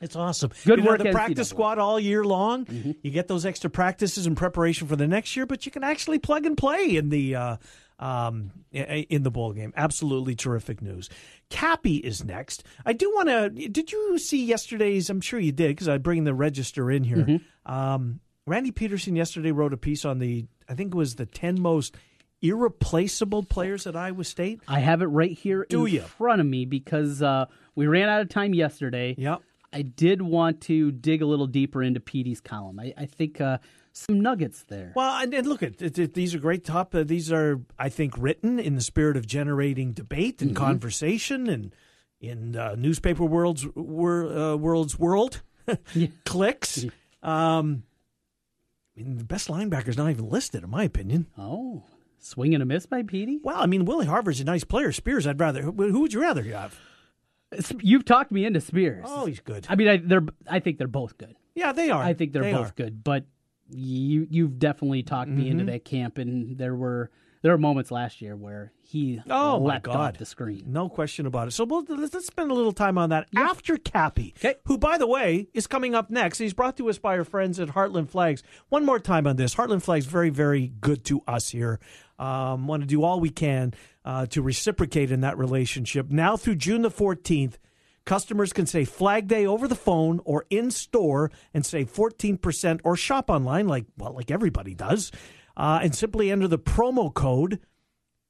It's 0.00 0.16
awesome. 0.16 0.50
Good 0.64 0.78
you 0.78 0.84
know, 0.84 0.90
work, 0.92 1.02
The 1.02 1.10
practice 1.10 1.48
squad 1.48 1.78
all 1.78 1.98
year 1.98 2.24
long. 2.24 2.66
You 3.02 3.10
get 3.10 3.28
those 3.28 3.44
extra 3.46 3.70
practices 3.70 4.26
in 4.26 4.34
preparation 4.34 4.86
for 4.88 4.96
the 4.96 5.06
next 5.06 5.36
year, 5.36 5.46
but 5.46 5.66
you 5.66 5.72
can 5.72 5.84
actually 5.84 6.18
plug 6.18 6.46
and 6.46 6.56
play 6.56 6.96
in 6.96 7.08
the 7.08 7.34
uh, 7.34 7.56
um, 7.98 8.52
in 8.72 9.22
the 9.22 9.30
bowl 9.30 9.52
game. 9.52 9.72
Absolutely 9.76 10.34
terrific 10.34 10.80
news. 10.82 11.08
Cappy 11.50 11.96
is 11.96 12.24
next. 12.24 12.64
I 12.86 12.92
do 12.92 13.10
want 13.14 13.28
to. 13.28 13.68
Did 13.68 13.90
you 13.90 14.18
see 14.18 14.44
yesterday's? 14.44 15.10
I'm 15.10 15.20
sure 15.20 15.40
you 15.40 15.52
did 15.52 15.68
because 15.68 15.88
I 15.88 15.98
bring 15.98 16.24
the 16.24 16.34
register 16.34 16.90
in 16.90 17.04
here. 17.04 17.40
Um, 17.66 18.20
Randy 18.46 18.70
Peterson 18.70 19.16
yesterday 19.16 19.50
wrote 19.52 19.72
a 19.72 19.76
piece 19.76 20.04
on 20.04 20.18
the. 20.18 20.46
I 20.68 20.74
think 20.74 20.94
it 20.94 20.96
was 20.96 21.16
the 21.16 21.26
ten 21.26 21.60
most 21.60 21.96
irreplaceable 22.40 23.42
players 23.42 23.86
at 23.86 23.96
Iowa 23.96 24.24
State. 24.24 24.60
I 24.68 24.78
have 24.80 25.02
it 25.02 25.06
right 25.06 25.32
here 25.32 25.66
Do 25.68 25.86
in 25.86 25.94
ya? 25.94 26.02
front 26.04 26.40
of 26.40 26.46
me 26.46 26.64
because 26.64 27.20
uh, 27.22 27.46
we 27.74 27.86
ran 27.86 28.08
out 28.08 28.20
of 28.20 28.28
time 28.28 28.54
yesterday. 28.54 29.14
Yep. 29.18 29.42
I 29.72 29.82
did 29.82 30.22
want 30.22 30.60
to 30.62 30.90
dig 30.90 31.20
a 31.22 31.26
little 31.26 31.46
deeper 31.46 31.82
into 31.82 32.00
Petey's 32.00 32.40
column. 32.40 32.80
I, 32.80 32.94
I 32.96 33.06
think 33.06 33.40
uh, 33.40 33.58
some 33.92 34.20
nuggets 34.20 34.64
there. 34.68 34.92
Well, 34.96 35.22
and, 35.22 35.34
and 35.34 35.46
look 35.46 35.62
at 35.62 35.82
it, 35.82 35.98
it- 35.98 36.14
these 36.14 36.34
are 36.34 36.38
great 36.38 36.64
top. 36.64 36.94
Uh, 36.94 37.02
these 37.04 37.30
are, 37.32 37.60
I 37.78 37.88
think, 37.88 38.14
written 38.16 38.58
in 38.58 38.74
the 38.76 38.80
spirit 38.80 39.16
of 39.16 39.26
generating 39.26 39.92
debate 39.92 40.40
and 40.40 40.56
conversation, 40.56 41.48
and 41.48 41.74
in 42.20 42.56
uh, 42.56 42.76
newspaper 42.78 43.24
world's 43.24 43.66
wor, 43.74 44.26
uh, 44.26 44.56
world's 44.56 44.98
world 44.98 45.42
clicks. 46.24 46.84
Um, 47.22 47.82
I 48.96 49.00
mean, 49.02 49.18
the 49.18 49.24
best 49.24 49.48
linebacker's 49.48 49.96
not 49.96 50.10
even 50.10 50.28
listed, 50.28 50.64
in 50.64 50.70
my 50.70 50.84
opinion. 50.84 51.26
Oh, 51.36 51.84
swing 52.18 52.54
and 52.54 52.62
a 52.62 52.66
miss 52.66 52.86
by 52.86 53.02
Petey? 53.02 53.38
Well, 53.42 53.58
I 53.60 53.66
mean, 53.66 53.84
Willie 53.84 54.06
Harvey's 54.06 54.40
a 54.40 54.44
nice 54.44 54.64
player. 54.64 54.92
Spears, 54.92 55.26
I'd 55.26 55.38
rather. 55.38 55.62
Who 55.62 56.00
would 56.00 56.12
you 56.12 56.20
rather 56.22 56.42
have? 56.44 56.80
You've 57.80 58.04
talked 58.04 58.30
me 58.30 58.44
into 58.44 58.60
Spears. 58.60 59.04
Oh, 59.08 59.26
he's 59.26 59.40
good. 59.40 59.66
I 59.68 59.74
mean, 59.74 59.88
I, 59.88 59.96
they're. 59.96 60.24
I 60.46 60.60
think 60.60 60.78
they're 60.78 60.86
both 60.86 61.16
good. 61.16 61.34
Yeah, 61.54 61.72
they 61.72 61.90
are. 61.90 62.02
I 62.02 62.12
think 62.14 62.32
they're 62.32 62.42
They 62.42 62.52
both 62.52 62.70
are. 62.70 62.74
good, 62.76 63.02
but 63.02 63.24
you 63.70 64.26
you've 64.30 64.58
definitely 64.58 65.02
talked 65.02 65.30
me 65.30 65.44
Mm-hmm. 65.44 65.60
into 65.60 65.72
that 65.72 65.84
camp, 65.84 66.18
and 66.18 66.58
there 66.58 66.74
were 66.74 67.10
there 67.42 67.52
were 67.52 67.58
moments 67.58 67.90
last 67.90 68.20
year 68.20 68.34
where 68.36 68.72
he 68.82 69.22
Oh 69.30 69.60
my 69.60 69.78
God! 69.78 69.96
off 70.14 70.18
the 70.18 70.26
screen. 70.26 70.64
no 70.66 70.88
question 70.88 71.24
about 71.24 71.48
it. 71.48 71.52
So 71.52 71.64
we'll, 71.64 71.84
let's, 71.88 72.12
let's 72.12 72.26
spend 72.26 72.50
a 72.50 72.54
little 72.54 72.72
time 72.72 72.98
on 72.98 73.10
that 73.10 73.28
after 73.36 73.76
Cappy, 73.76 74.34
'Kay. 74.38 74.56
who, 74.66 74.76
by 74.76 74.98
the 74.98 75.06
way, 75.06 75.46
is 75.54 75.66
coming 75.66 75.94
up 75.94 76.10
next. 76.10 76.38
He's 76.38 76.52
brought 76.54 76.76
to 76.78 76.88
us 76.90 76.98
by 76.98 77.16
our 77.16 77.24
friends 77.24 77.60
at 77.60 77.68
Heartland 77.68 78.08
Flags. 78.10 78.42
One 78.70 78.84
more 78.84 78.98
time 78.98 79.26
on 79.26 79.36
this, 79.36 79.54
Heartland 79.54 79.82
Flags 79.82 80.06
very, 80.06 80.30
very 80.30 80.72
good 80.80 81.04
to 81.06 81.22
us 81.28 81.50
here. 81.50 81.78
Um, 82.18 82.66
want 82.66 82.82
to 82.82 82.86
do 82.86 83.04
all 83.04 83.20
we 83.20 83.30
can 83.30 83.74
uh, 84.04 84.26
to 84.26 84.42
reciprocate 84.42 85.10
in 85.10 85.20
that 85.20 85.38
relationship. 85.38 86.10
Now 86.10 86.36
through 86.36 86.56
June 86.56 86.82
the 86.82 86.90
fourteenth. 86.90 87.58
Customers 88.04 88.54
can 88.54 88.64
say 88.64 88.86
Flag 88.86 89.28
Day 89.28 89.44
over 89.44 89.68
the 89.68 89.74
phone 89.74 90.22
or 90.24 90.46
in 90.48 90.70
store 90.70 91.30
and 91.52 91.66
save 91.66 91.92
14% 91.92 92.80
or 92.82 92.96
shop 92.96 93.28
online 93.28 93.68
like 93.68 93.84
well 93.98 94.14
like 94.14 94.30
everybody 94.30 94.72
does. 94.72 95.12
Uh, 95.58 95.80
and 95.82 95.94
simply 95.94 96.30
enter 96.30 96.48
the 96.48 96.58
promo 96.58 97.12
code 97.12 97.60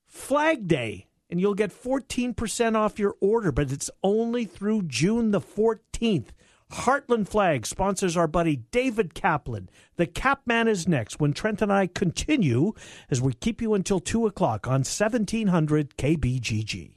Flag 0.09 0.66
Day, 0.66 1.07
and 1.31 1.40
you'll 1.40 1.55
get 1.55 1.70
14% 1.70 2.74
off 2.74 2.98
your 2.98 3.14
order, 3.20 3.53
but 3.53 3.70
it's 3.70 3.90
only 4.03 4.46
through 4.46 4.83
June 4.83 5.31
the 5.31 5.40
14th. 5.40 6.29
Heartland 6.72 7.28
Flag 7.28 7.66
sponsors 7.66 8.16
our 8.16 8.26
buddy 8.26 8.57
David 8.57 9.14
Kaplan. 9.14 9.70
The 9.96 10.07
Capman 10.07 10.68
is 10.68 10.87
next 10.87 11.18
when 11.18 11.33
Trent 11.33 11.62
and 11.62 11.72
I 11.72 11.87
continue 11.87 12.74
as 13.11 13.22
we 13.22 13.33
keep 13.33 13.62
you 13.62 13.74
until 13.74 14.00
2 14.00 14.26
o'clock 14.26 14.66
on 14.66 14.85
1700 14.85 15.96
KBGG. 15.96 16.92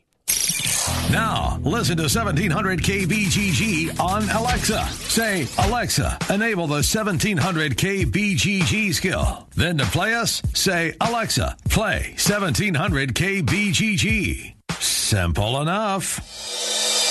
Now, 1.11 1.59
listen 1.63 1.97
to 1.97 2.03
1700 2.03 2.81
KBGG 2.81 3.99
on 3.99 4.29
Alexa. 4.29 4.85
Say, 4.87 5.47
Alexa, 5.57 6.17
enable 6.29 6.67
the 6.67 6.75
1700 6.75 7.77
KBGG 7.77 8.93
skill. 8.93 9.47
Then 9.55 9.77
to 9.77 9.85
play 9.85 10.13
us, 10.13 10.41
say, 10.53 10.93
Alexa, 11.01 11.57
play 11.69 12.15
1700 12.17 13.13
KBGG. 13.13 14.53
Simple 14.79 15.61
enough. 15.61 17.10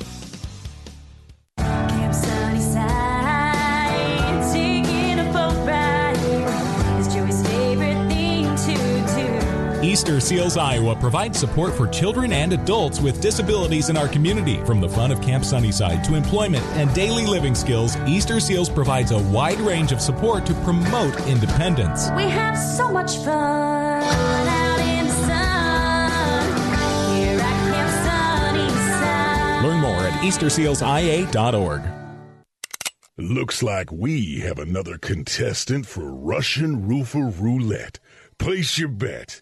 Easter 9.91 10.21
Seals 10.21 10.55
Iowa 10.55 10.95
provides 10.95 11.37
support 11.37 11.73
for 11.75 11.85
children 11.85 12.31
and 12.31 12.53
adults 12.53 13.01
with 13.01 13.19
disabilities 13.19 13.89
in 13.89 13.97
our 13.97 14.07
community. 14.07 14.55
From 14.63 14.79
the 14.79 14.87
fun 14.87 15.11
of 15.11 15.21
Camp 15.21 15.43
Sunnyside 15.43 16.01
to 16.05 16.15
employment 16.15 16.63
and 16.77 16.93
daily 16.93 17.25
living 17.25 17.53
skills, 17.53 17.97
Easter 18.07 18.39
Seals 18.39 18.69
provides 18.69 19.11
a 19.11 19.19
wide 19.19 19.59
range 19.59 19.91
of 19.91 19.99
support 19.99 20.45
to 20.45 20.53
promote 20.63 21.19
independence. 21.27 22.09
We 22.15 22.23
have 22.23 22.57
so 22.57 22.89
much 22.89 23.17
fun 23.17 24.01
out 24.01 24.79
in 24.79 25.07
the 25.07 25.13
sun 25.13 26.51
here 27.13 27.37
at 27.41 27.73
Camp 27.73 28.55
Sunnyside. 28.55 29.63
Learn 29.65 29.81
more 29.81 30.03
at 30.07 30.13
eastersealsia.org. 30.23 31.81
Looks 33.17 33.61
like 33.61 33.91
we 33.91 34.39
have 34.39 34.57
another 34.57 34.97
contestant 34.97 35.85
for 35.85 36.13
Russian 36.13 36.87
Roofer 36.87 37.27
Roulette. 37.27 37.99
Place 38.37 38.77
your 38.77 38.87
bet. 38.87 39.41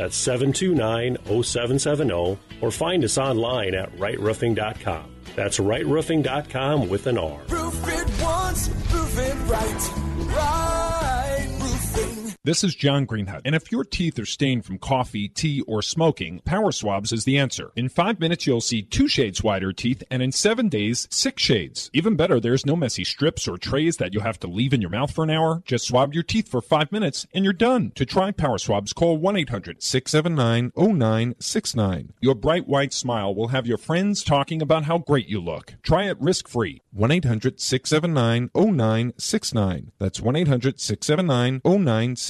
That's 0.00 0.16
729 0.16 1.18
0770, 1.42 2.38
or 2.62 2.70
find 2.70 3.04
us 3.04 3.18
online 3.18 3.74
at 3.74 3.94
rightroofing.com. 3.96 5.14
That's 5.36 5.58
rightroofing.com 5.58 6.88
with 6.88 7.06
an 7.06 7.18
R. 7.18 7.38
Roof 7.50 7.86
it 7.86 8.22
once, 8.22 8.70
roof 8.90 9.18
it 9.18 9.34
right. 9.46 10.34
Right. 10.34 11.09
This 12.42 12.64
is 12.64 12.74
John 12.74 13.06
Greenhut, 13.06 13.42
and 13.44 13.54
if 13.54 13.70
your 13.70 13.84
teeth 13.84 14.18
are 14.18 14.24
stained 14.24 14.64
from 14.64 14.78
coffee, 14.78 15.28
tea, 15.28 15.60
or 15.66 15.82
smoking, 15.82 16.40
Power 16.46 16.72
Swabs 16.72 17.12
is 17.12 17.24
the 17.24 17.36
answer. 17.36 17.70
In 17.76 17.90
five 17.90 18.18
minutes, 18.18 18.46
you'll 18.46 18.62
see 18.62 18.80
two 18.80 19.08
shades 19.08 19.42
whiter 19.42 19.74
teeth, 19.74 20.02
and 20.10 20.22
in 20.22 20.32
seven 20.32 20.70
days, 20.70 21.06
six 21.10 21.42
shades. 21.42 21.90
Even 21.92 22.16
better, 22.16 22.40
there's 22.40 22.64
no 22.64 22.76
messy 22.76 23.04
strips 23.04 23.46
or 23.46 23.58
trays 23.58 23.98
that 23.98 24.14
you'll 24.14 24.22
have 24.22 24.40
to 24.40 24.46
leave 24.46 24.72
in 24.72 24.80
your 24.80 24.88
mouth 24.88 25.10
for 25.10 25.22
an 25.22 25.28
hour. 25.28 25.62
Just 25.66 25.86
swab 25.86 26.14
your 26.14 26.22
teeth 26.22 26.48
for 26.48 26.62
five 26.62 26.90
minutes, 26.90 27.26
and 27.34 27.44
you're 27.44 27.52
done. 27.52 27.92
To 27.96 28.06
try 28.06 28.30
Power 28.30 28.56
Swabs, 28.56 28.94
call 28.94 29.18
1 29.18 29.36
800 29.36 29.82
679 29.82 30.72
0969. 30.74 32.14
Your 32.22 32.34
bright 32.34 32.66
white 32.66 32.94
smile 32.94 33.34
will 33.34 33.48
have 33.48 33.66
your 33.66 33.76
friends 33.76 34.24
talking 34.24 34.62
about 34.62 34.84
how 34.84 34.96
great 34.96 35.28
you 35.28 35.42
look. 35.42 35.74
Try 35.82 36.04
it 36.04 36.18
risk 36.18 36.48
free. 36.48 36.80
1 36.92 37.10
800 37.10 37.60
679 37.60 38.48
0969. 38.54 39.92
That's 39.98 40.22
1 40.22 40.36
800 40.36 40.80
679 40.80 41.60
0969. 41.66 42.29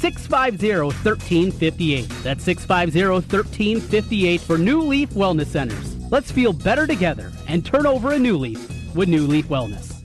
650 0.00 0.96
1358. 0.96 2.08
That's 2.22 2.44
650 2.44 3.08
1358 3.08 4.40
for 4.40 4.56
New 4.58 4.80
Leaf 4.80 5.10
Wellness 5.10 5.46
Centers. 5.46 5.96
Let's 6.10 6.32
feel 6.32 6.52
better 6.52 6.86
together 6.86 7.30
and 7.46 7.64
turn 7.64 7.86
over 7.86 8.12
a 8.12 8.18
new 8.18 8.36
leaf 8.38 8.60
with 8.94 9.08
New 9.08 9.26
Leaf 9.26 9.48
Wellness. 9.48 10.02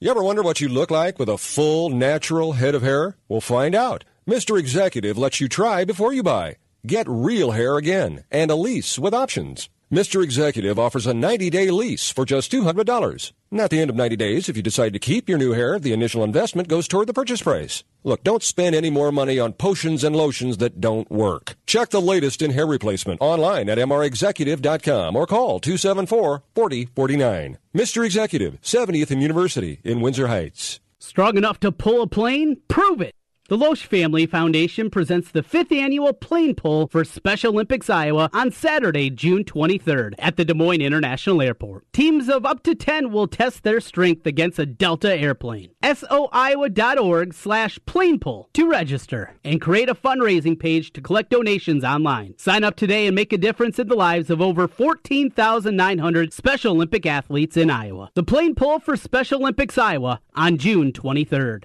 You 0.00 0.10
ever 0.10 0.22
wonder 0.22 0.42
what 0.42 0.60
you 0.60 0.68
look 0.68 0.90
like 0.90 1.18
with 1.18 1.28
a 1.28 1.38
full, 1.38 1.88
natural 1.88 2.52
head 2.52 2.74
of 2.74 2.82
hair? 2.82 3.16
We'll 3.28 3.40
find 3.40 3.74
out. 3.74 4.04
Mr. 4.26 4.58
Executive 4.58 5.16
lets 5.16 5.40
you 5.40 5.48
try 5.48 5.84
before 5.84 6.12
you 6.12 6.22
buy. 6.22 6.56
Get 6.86 7.06
real 7.08 7.52
hair 7.52 7.76
again 7.76 8.24
and 8.30 8.50
a 8.50 8.56
lease 8.56 8.98
with 8.98 9.14
options. 9.14 9.68
Mr. 9.94 10.24
Executive 10.24 10.76
offers 10.76 11.06
a 11.06 11.14
90 11.14 11.50
day 11.50 11.70
lease 11.70 12.10
for 12.10 12.24
just 12.24 12.50
$200. 12.50 13.32
And 13.52 13.60
at 13.60 13.70
the 13.70 13.80
end 13.80 13.90
of 13.90 13.96
90 13.96 14.16
days, 14.16 14.48
if 14.48 14.56
you 14.56 14.62
decide 14.62 14.92
to 14.92 14.98
keep 14.98 15.28
your 15.28 15.38
new 15.38 15.52
hair, 15.52 15.78
the 15.78 15.92
initial 15.92 16.24
investment 16.24 16.66
goes 16.66 16.88
toward 16.88 17.06
the 17.06 17.14
purchase 17.14 17.42
price. 17.42 17.84
Look, 18.02 18.24
don't 18.24 18.42
spend 18.42 18.74
any 18.74 18.90
more 18.90 19.12
money 19.12 19.38
on 19.38 19.52
potions 19.52 20.02
and 20.02 20.16
lotions 20.16 20.56
that 20.56 20.80
don't 20.80 21.08
work. 21.12 21.54
Check 21.66 21.90
the 21.90 22.00
latest 22.00 22.42
in 22.42 22.50
hair 22.50 22.66
replacement 22.66 23.20
online 23.20 23.68
at 23.68 23.78
mrexecutive.com 23.78 25.14
or 25.14 25.28
call 25.28 25.60
274 25.60 26.42
4049. 26.56 27.58
Mr. 27.72 28.04
Executive, 28.04 28.60
70th 28.62 29.12
and 29.12 29.22
University 29.22 29.78
in 29.84 30.00
Windsor 30.00 30.26
Heights. 30.26 30.80
Strong 30.98 31.36
enough 31.36 31.60
to 31.60 31.70
pull 31.70 32.02
a 32.02 32.08
plane? 32.08 32.56
Prove 32.66 33.00
it! 33.00 33.14
The 33.46 33.58
Loesch 33.58 33.84
Family 33.84 34.24
Foundation 34.24 34.88
presents 34.88 35.30
the 35.30 35.42
fifth 35.42 35.70
annual 35.70 36.14
plane 36.14 36.54
pull 36.54 36.86
for 36.86 37.04
Special 37.04 37.52
Olympics 37.52 37.90
Iowa 37.90 38.30
on 38.32 38.50
Saturday, 38.50 39.10
June 39.10 39.44
23rd 39.44 40.14
at 40.18 40.38
the 40.38 40.46
Des 40.46 40.54
Moines 40.54 40.80
International 40.80 41.42
Airport. 41.42 41.84
Teams 41.92 42.30
of 42.30 42.46
up 42.46 42.62
to 42.62 42.74
10 42.74 43.12
will 43.12 43.26
test 43.26 43.62
their 43.62 43.80
strength 43.80 44.26
against 44.26 44.58
a 44.58 44.64
Delta 44.64 45.14
airplane. 45.14 45.72
SOIowa.org 45.82 47.34
slash 47.34 47.78
plane 47.84 48.18
pull 48.18 48.48
to 48.54 48.66
register 48.66 49.34
and 49.44 49.60
create 49.60 49.90
a 49.90 49.94
fundraising 49.94 50.58
page 50.58 50.94
to 50.94 51.02
collect 51.02 51.28
donations 51.28 51.84
online. 51.84 52.38
Sign 52.38 52.64
up 52.64 52.76
today 52.76 53.06
and 53.06 53.14
make 53.14 53.34
a 53.34 53.36
difference 53.36 53.78
in 53.78 53.88
the 53.88 53.94
lives 53.94 54.30
of 54.30 54.40
over 54.40 54.66
14,900 54.66 56.32
Special 56.32 56.72
Olympic 56.72 57.04
athletes 57.04 57.58
in 57.58 57.68
Iowa. 57.68 58.10
The 58.14 58.22
plane 58.22 58.54
pull 58.54 58.80
for 58.80 58.96
Special 58.96 59.42
Olympics 59.42 59.76
Iowa 59.76 60.22
on 60.34 60.56
June 60.56 60.92
23rd. 60.92 61.64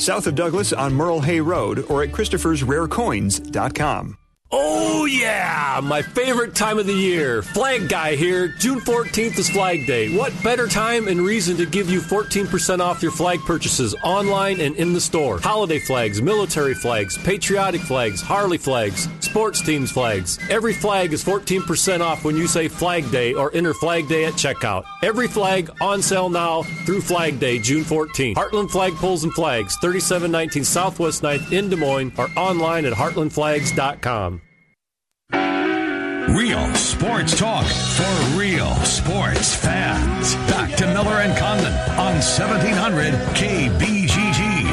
south 0.00 0.26
of 0.26 0.34
Douglas 0.34 0.72
on 0.72 0.94
Merle 0.94 1.20
Hay 1.20 1.40
Road 1.40 1.84
or 1.88 2.02
at 2.02 2.10
Christopher'sRareCoins.com. 2.10 4.18
Oh, 4.50 5.04
yeah! 5.04 5.78
My 5.82 6.00
favorite 6.00 6.54
time 6.54 6.78
of 6.78 6.86
the 6.86 6.94
year. 6.94 7.42
Flag 7.42 7.86
Guy 7.86 8.16
here. 8.16 8.48
June 8.48 8.80
14th 8.80 9.38
is 9.38 9.50
Flag 9.50 9.86
Day. 9.86 10.16
What 10.16 10.32
better 10.42 10.66
time 10.66 11.06
and 11.06 11.20
reason 11.20 11.58
to 11.58 11.66
give 11.66 11.90
you 11.90 12.00
14% 12.00 12.80
off 12.80 13.02
your 13.02 13.12
flag 13.12 13.40
purchases 13.40 13.94
online 14.02 14.58
and 14.60 14.74
in 14.76 14.94
the 14.94 15.00
store? 15.02 15.38
Holiday 15.38 15.78
flags, 15.78 16.22
military 16.22 16.72
flags, 16.74 17.18
patriotic 17.18 17.82
flags, 17.82 18.22
Harley 18.22 18.56
flags, 18.56 19.06
sports 19.20 19.60
teams 19.60 19.92
flags. 19.92 20.38
Every 20.48 20.72
flag 20.72 21.12
is 21.12 21.22
14% 21.22 22.00
off 22.00 22.24
when 22.24 22.36
you 22.36 22.46
say 22.46 22.68
Flag 22.68 23.10
Day 23.10 23.34
or 23.34 23.54
enter 23.54 23.74
Flag 23.74 24.08
Day 24.08 24.24
at 24.24 24.32
checkout. 24.32 24.84
Every 25.02 25.28
flag 25.28 25.70
on 25.82 26.00
sale 26.00 26.30
now 26.30 26.62
through 26.86 27.02
Flag 27.02 27.38
Day, 27.38 27.58
June 27.58 27.84
14th. 27.84 28.34
Heartland 28.36 28.70
Flag 28.70 28.94
Poles 28.94 29.24
and 29.24 29.32
Flags, 29.34 29.76
3719 29.82 30.64
Southwest 30.64 31.22
9th 31.22 31.52
in 31.52 31.68
Des 31.68 31.76
Moines 31.76 32.12
or 32.16 32.30
online 32.34 32.86
at 32.86 32.94
heartlandflags.com. 32.94 34.37
Real 36.36 36.74
sports 36.74 37.38
talk 37.38 37.64
for 37.64 38.38
real 38.38 38.74
sports 38.84 39.54
fans. 39.54 40.34
Back 40.50 40.76
to 40.76 40.86
Miller 40.88 41.20
and 41.22 41.34
Condon 41.38 41.72
on 41.72 42.16
1700 42.16 43.14
KBGG. 43.34 44.64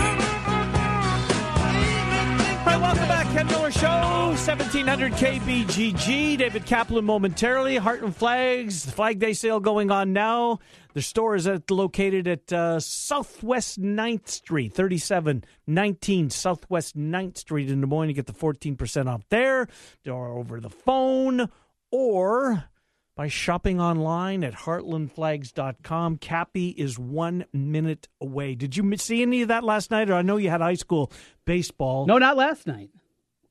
Right, 2.65 2.82
welcome 2.82 3.08
back, 3.08 3.26
Ken 3.28 3.48
Miller 3.48 3.72
Show, 3.72 4.34
1700 4.36 5.13
KBGG. 5.13 6.38
David 6.38 6.65
Kaplan 6.65 7.06
momentarily. 7.06 7.80
Heartland 7.80 8.15
Flags, 8.15 8.84
the 8.84 8.91
Flag 8.91 9.20
Day 9.20 9.32
sale 9.32 9.62
going 9.62 9.91
on 9.91 10.12
now. 10.12 10.60
The 10.95 11.01
store 11.01 11.36
is 11.36 11.45
at, 11.45 11.69
located 11.69 12.25
at 12.25 12.53
uh, 12.53 12.79
Southwest 12.79 13.81
9th 13.81 14.29
Street, 14.29 14.73
3719 14.73 16.29
Southwest 16.29 16.97
9th 16.97 17.38
Street 17.38 17.69
in 17.69 17.81
Des 17.81 17.88
Moines. 17.88 18.08
You 18.08 18.15
get 18.15 18.27
the 18.27 18.34
14% 18.34 19.08
off 19.08 19.25
there, 19.27 19.67
or 20.08 20.29
over 20.29 20.62
the 20.62 20.69
phone, 20.69 21.49
or 21.91 22.63
by 23.13 23.27
shopping 23.27 23.81
online 23.81 24.41
at 24.41 24.53
heartlandflags.com. 24.53 26.15
Cappy 26.19 26.69
is 26.69 26.97
one 26.97 27.43
minute 27.51 28.08
away. 28.21 28.55
Did 28.55 28.77
you 28.77 28.95
see 28.95 29.21
any 29.21 29.41
of 29.41 29.49
that 29.49 29.65
last 29.65 29.91
night? 29.91 30.10
Or 30.10 30.13
I 30.13 30.21
know 30.21 30.38
you 30.38 30.49
had 30.49 30.62
high 30.62 30.75
school 30.75 31.12
baseball. 31.43 32.05
No, 32.05 32.17
not 32.17 32.38
last 32.38 32.67
night. 32.67 32.89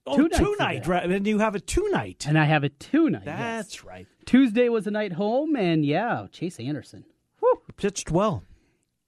Oh, 0.06 0.16
two 0.16 0.30
two 0.30 0.56
night, 0.58 0.86
right? 0.86 1.10
And 1.10 1.26
you 1.26 1.40
have 1.40 1.54
a 1.54 1.60
two 1.60 1.90
night. 1.90 2.24
And 2.26 2.38
I 2.38 2.44
have 2.44 2.64
a 2.64 2.70
two 2.70 3.10
night. 3.10 3.26
That's 3.26 3.74
yes. 3.74 3.84
right. 3.84 4.06
Tuesday 4.24 4.70
was 4.70 4.86
a 4.86 4.90
night 4.90 5.12
home, 5.12 5.56
and 5.56 5.84
yeah, 5.84 6.26
Chase 6.32 6.58
Anderson. 6.58 7.04
Pitched 7.76 8.10
well. 8.10 8.44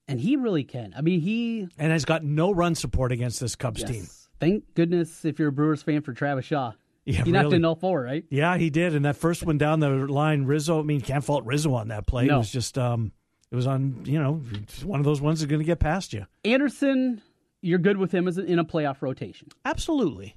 And 0.08 0.20
he 0.20 0.36
really 0.36 0.64
can. 0.64 0.94
I 0.96 1.00
mean, 1.00 1.20
he. 1.20 1.68
And 1.78 1.90
has 1.92 2.04
got 2.04 2.22
no 2.24 2.52
run 2.52 2.74
support 2.74 3.12
against 3.12 3.40
this 3.40 3.56
Cubs 3.56 3.80
Yes. 3.80 3.90
team. 3.90 4.06
Thank 4.38 4.74
goodness 4.74 5.24
if 5.24 5.38
you're 5.38 5.48
a 5.48 5.52
Brewers 5.52 5.82
fan 5.82 6.02
for 6.02 6.12
Travis 6.12 6.44
Shaw. 6.44 6.72
Yeah, 7.04 7.24
he 7.24 7.30
knocked 7.32 7.44
really. 7.44 7.56
in 7.56 7.64
all 7.64 7.76
four, 7.76 8.02
right? 8.02 8.24
Yeah, 8.30 8.56
he 8.56 8.68
did. 8.68 8.94
And 8.94 9.04
that 9.04 9.16
first 9.16 9.44
one 9.46 9.58
down 9.58 9.80
the 9.80 9.88
line, 9.90 10.44
Rizzo. 10.44 10.80
I 10.80 10.82
mean, 10.82 11.00
can't 11.00 11.22
fault 11.24 11.44
Rizzo 11.44 11.72
on 11.74 11.88
that 11.88 12.06
play. 12.06 12.26
It 12.26 12.32
was 12.32 12.50
just, 12.50 12.76
um, 12.76 13.12
it 13.50 13.54
was 13.54 13.66
on. 13.66 14.02
You 14.04 14.20
know, 14.20 14.42
one 14.84 14.98
of 15.00 15.04
those 15.06 15.20
ones 15.20 15.40
that's 15.40 15.48
going 15.48 15.60
to 15.60 15.64
get 15.64 15.78
past 15.78 16.12
you. 16.12 16.26
Anderson, 16.44 17.22
you're 17.62 17.78
good 17.78 17.96
with 17.96 18.12
him 18.12 18.26
as 18.26 18.38
in 18.38 18.58
a 18.58 18.64
playoff 18.64 19.02
rotation. 19.02 19.48
Absolutely. 19.64 20.36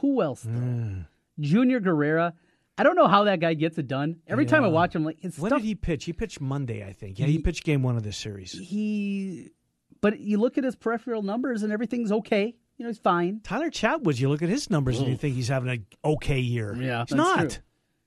Who 0.00 0.22
else? 0.22 0.42
Though? 0.42 1.04
Junior 1.40 1.80
Guerra. 1.80 2.34
I 2.78 2.84
don't 2.84 2.94
know 2.96 3.08
how 3.08 3.24
that 3.24 3.40
guy 3.40 3.54
gets 3.54 3.76
it 3.78 3.88
done. 3.88 4.20
Every 4.26 4.46
time 4.46 4.64
I 4.64 4.68
watch 4.68 4.94
him, 4.94 5.04
like 5.04 5.18
his 5.20 5.38
When 5.38 5.50
stuff, 5.50 5.60
did 5.60 5.66
he 5.66 5.74
pitch? 5.74 6.04
He 6.04 6.12
pitched 6.12 6.40
Monday, 6.40 6.86
I 6.86 6.92
think. 6.92 7.18
Yeah, 7.18 7.26
he, 7.26 7.32
He- 7.32 7.38
pitched 7.40 7.64
game 7.64 7.82
one 7.82 7.96
of 7.96 8.02
this 8.02 8.16
series. 8.16 8.52
he. 8.52 9.50
But 10.00 10.20
you 10.20 10.38
look 10.38 10.56
at 10.58 10.62
his 10.64 10.76
peripheral 10.76 11.22
numbers, 11.22 11.64
and 11.64 11.72
everything's 11.72 12.12
okay. 12.12 12.54
You 12.76 12.84
know, 12.84 12.88
he's 12.90 12.98
fine. 12.98 13.40
Tyler 13.42 13.68
Chatwood, 13.70 14.20
you 14.20 14.28
look 14.28 14.42
at 14.42 14.48
his 14.48 14.70
numbers 14.70 15.00
and 15.00 15.08
you 15.08 15.16
think 15.16 15.34
he's 15.34 15.48
having 15.48 15.68
an 15.68 15.84
okay 16.04 16.38
year. 16.38 16.76
Yeah, 16.76 17.04
he's 17.08 17.16
not. 17.16 17.50
true. 17.50 17.62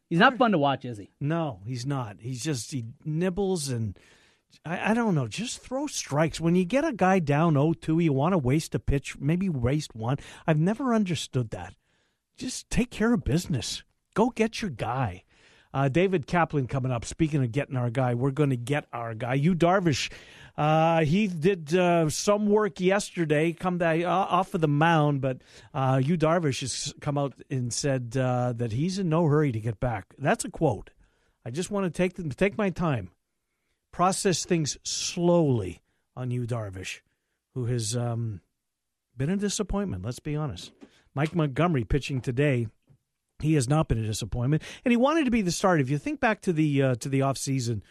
He's 0.09 0.19
not 0.19 0.37
fun 0.37 0.51
to 0.51 0.57
watch, 0.57 0.85
is 0.85 0.97
he? 0.97 1.09
No, 1.19 1.59
he's 1.65 1.85
not. 1.85 2.17
He's 2.21 2.41
just 2.41 2.71
he 2.71 2.85
nibbles 3.03 3.67
and 3.69 3.97
I, 4.65 4.91
I 4.91 4.93
don't 4.93 5.15
know. 5.15 5.27
Just 5.27 5.59
throw 5.59 5.87
strikes 5.87 6.39
when 6.39 6.55
you 6.55 6.63
get 6.63 6.85
a 6.85 6.93
guy 6.93 7.19
down 7.19 7.55
0-2, 7.55 8.01
You 8.03 8.13
want 8.13 8.33
to 8.33 8.37
waste 8.37 8.73
a 8.75 8.79
pitch, 8.79 9.17
maybe 9.19 9.49
waste 9.49 9.93
one. 9.95 10.17
I've 10.47 10.59
never 10.59 10.93
understood 10.93 11.49
that. 11.51 11.73
Just 12.37 12.69
take 12.69 12.91
care 12.91 13.13
of 13.13 13.23
business. 13.25 13.83
Go 14.13 14.29
get 14.29 14.61
your 14.61 14.71
guy. 14.71 15.23
Uh, 15.73 15.87
David 15.87 16.27
Kaplan 16.27 16.67
coming 16.67 16.91
up. 16.91 17.05
Speaking 17.05 17.43
of 17.43 17.51
getting 17.51 17.77
our 17.77 17.89
guy, 17.89 18.13
we're 18.13 18.31
going 18.31 18.49
to 18.49 18.57
get 18.57 18.85
our 18.91 19.13
guy. 19.13 19.35
Yu 19.35 19.55
Darvish. 19.55 20.11
Uh, 20.57 21.05
he 21.05 21.27
did 21.27 21.73
uh, 21.73 22.09
some 22.09 22.47
work 22.47 22.81
yesterday, 22.81 23.53
come 23.53 23.81
uh, 23.81 24.05
off 24.05 24.53
of 24.53 24.59
the 24.59 24.67
mound, 24.67 25.21
but 25.21 25.37
uh, 25.73 26.01
Yu 26.03 26.17
Darvish 26.17 26.59
has 26.59 26.93
come 26.99 27.17
out 27.17 27.33
and 27.49 27.73
said 27.73 28.17
uh, 28.17 28.53
that 28.57 28.73
he's 28.73 28.99
in 28.99 29.07
no 29.07 29.25
hurry 29.27 29.53
to 29.53 29.59
get 29.61 29.79
back. 29.79 30.13
That's 30.17 30.43
a 30.43 30.49
quote. 30.49 30.89
I 31.45 31.51
just 31.51 31.71
want 31.71 31.85
to 31.85 31.89
take 31.89 32.35
take 32.35 32.57
my 32.57 32.69
time, 32.69 33.11
process 33.91 34.43
things 34.43 34.77
slowly 34.83 35.81
on 36.17 36.31
Yu 36.31 36.45
Darvish, 36.45 36.99
who 37.53 37.65
has 37.65 37.95
um, 37.95 38.41
been 39.15 39.29
a 39.29 39.37
disappointment. 39.37 40.03
Let's 40.03 40.19
be 40.19 40.35
honest. 40.35 40.73
Mike 41.15 41.33
Montgomery 41.33 41.85
pitching 41.85 42.21
today 42.21 42.67
he 43.43 43.53
has 43.55 43.67
not 43.67 43.87
been 43.87 44.03
a 44.03 44.05
disappointment, 44.05 44.63
and 44.85 44.91
he 44.91 44.97
wanted 44.97 45.25
to 45.25 45.31
be 45.31 45.41
the 45.41 45.51
starter. 45.51 45.81
If 45.81 45.89
you 45.89 45.97
think 45.97 46.19
back 46.19 46.41
to 46.41 46.53
the 46.53 46.81
uh, 46.81 46.95
to 46.95 47.09
the 47.09 47.21
off 47.21 47.37
season 47.37 47.83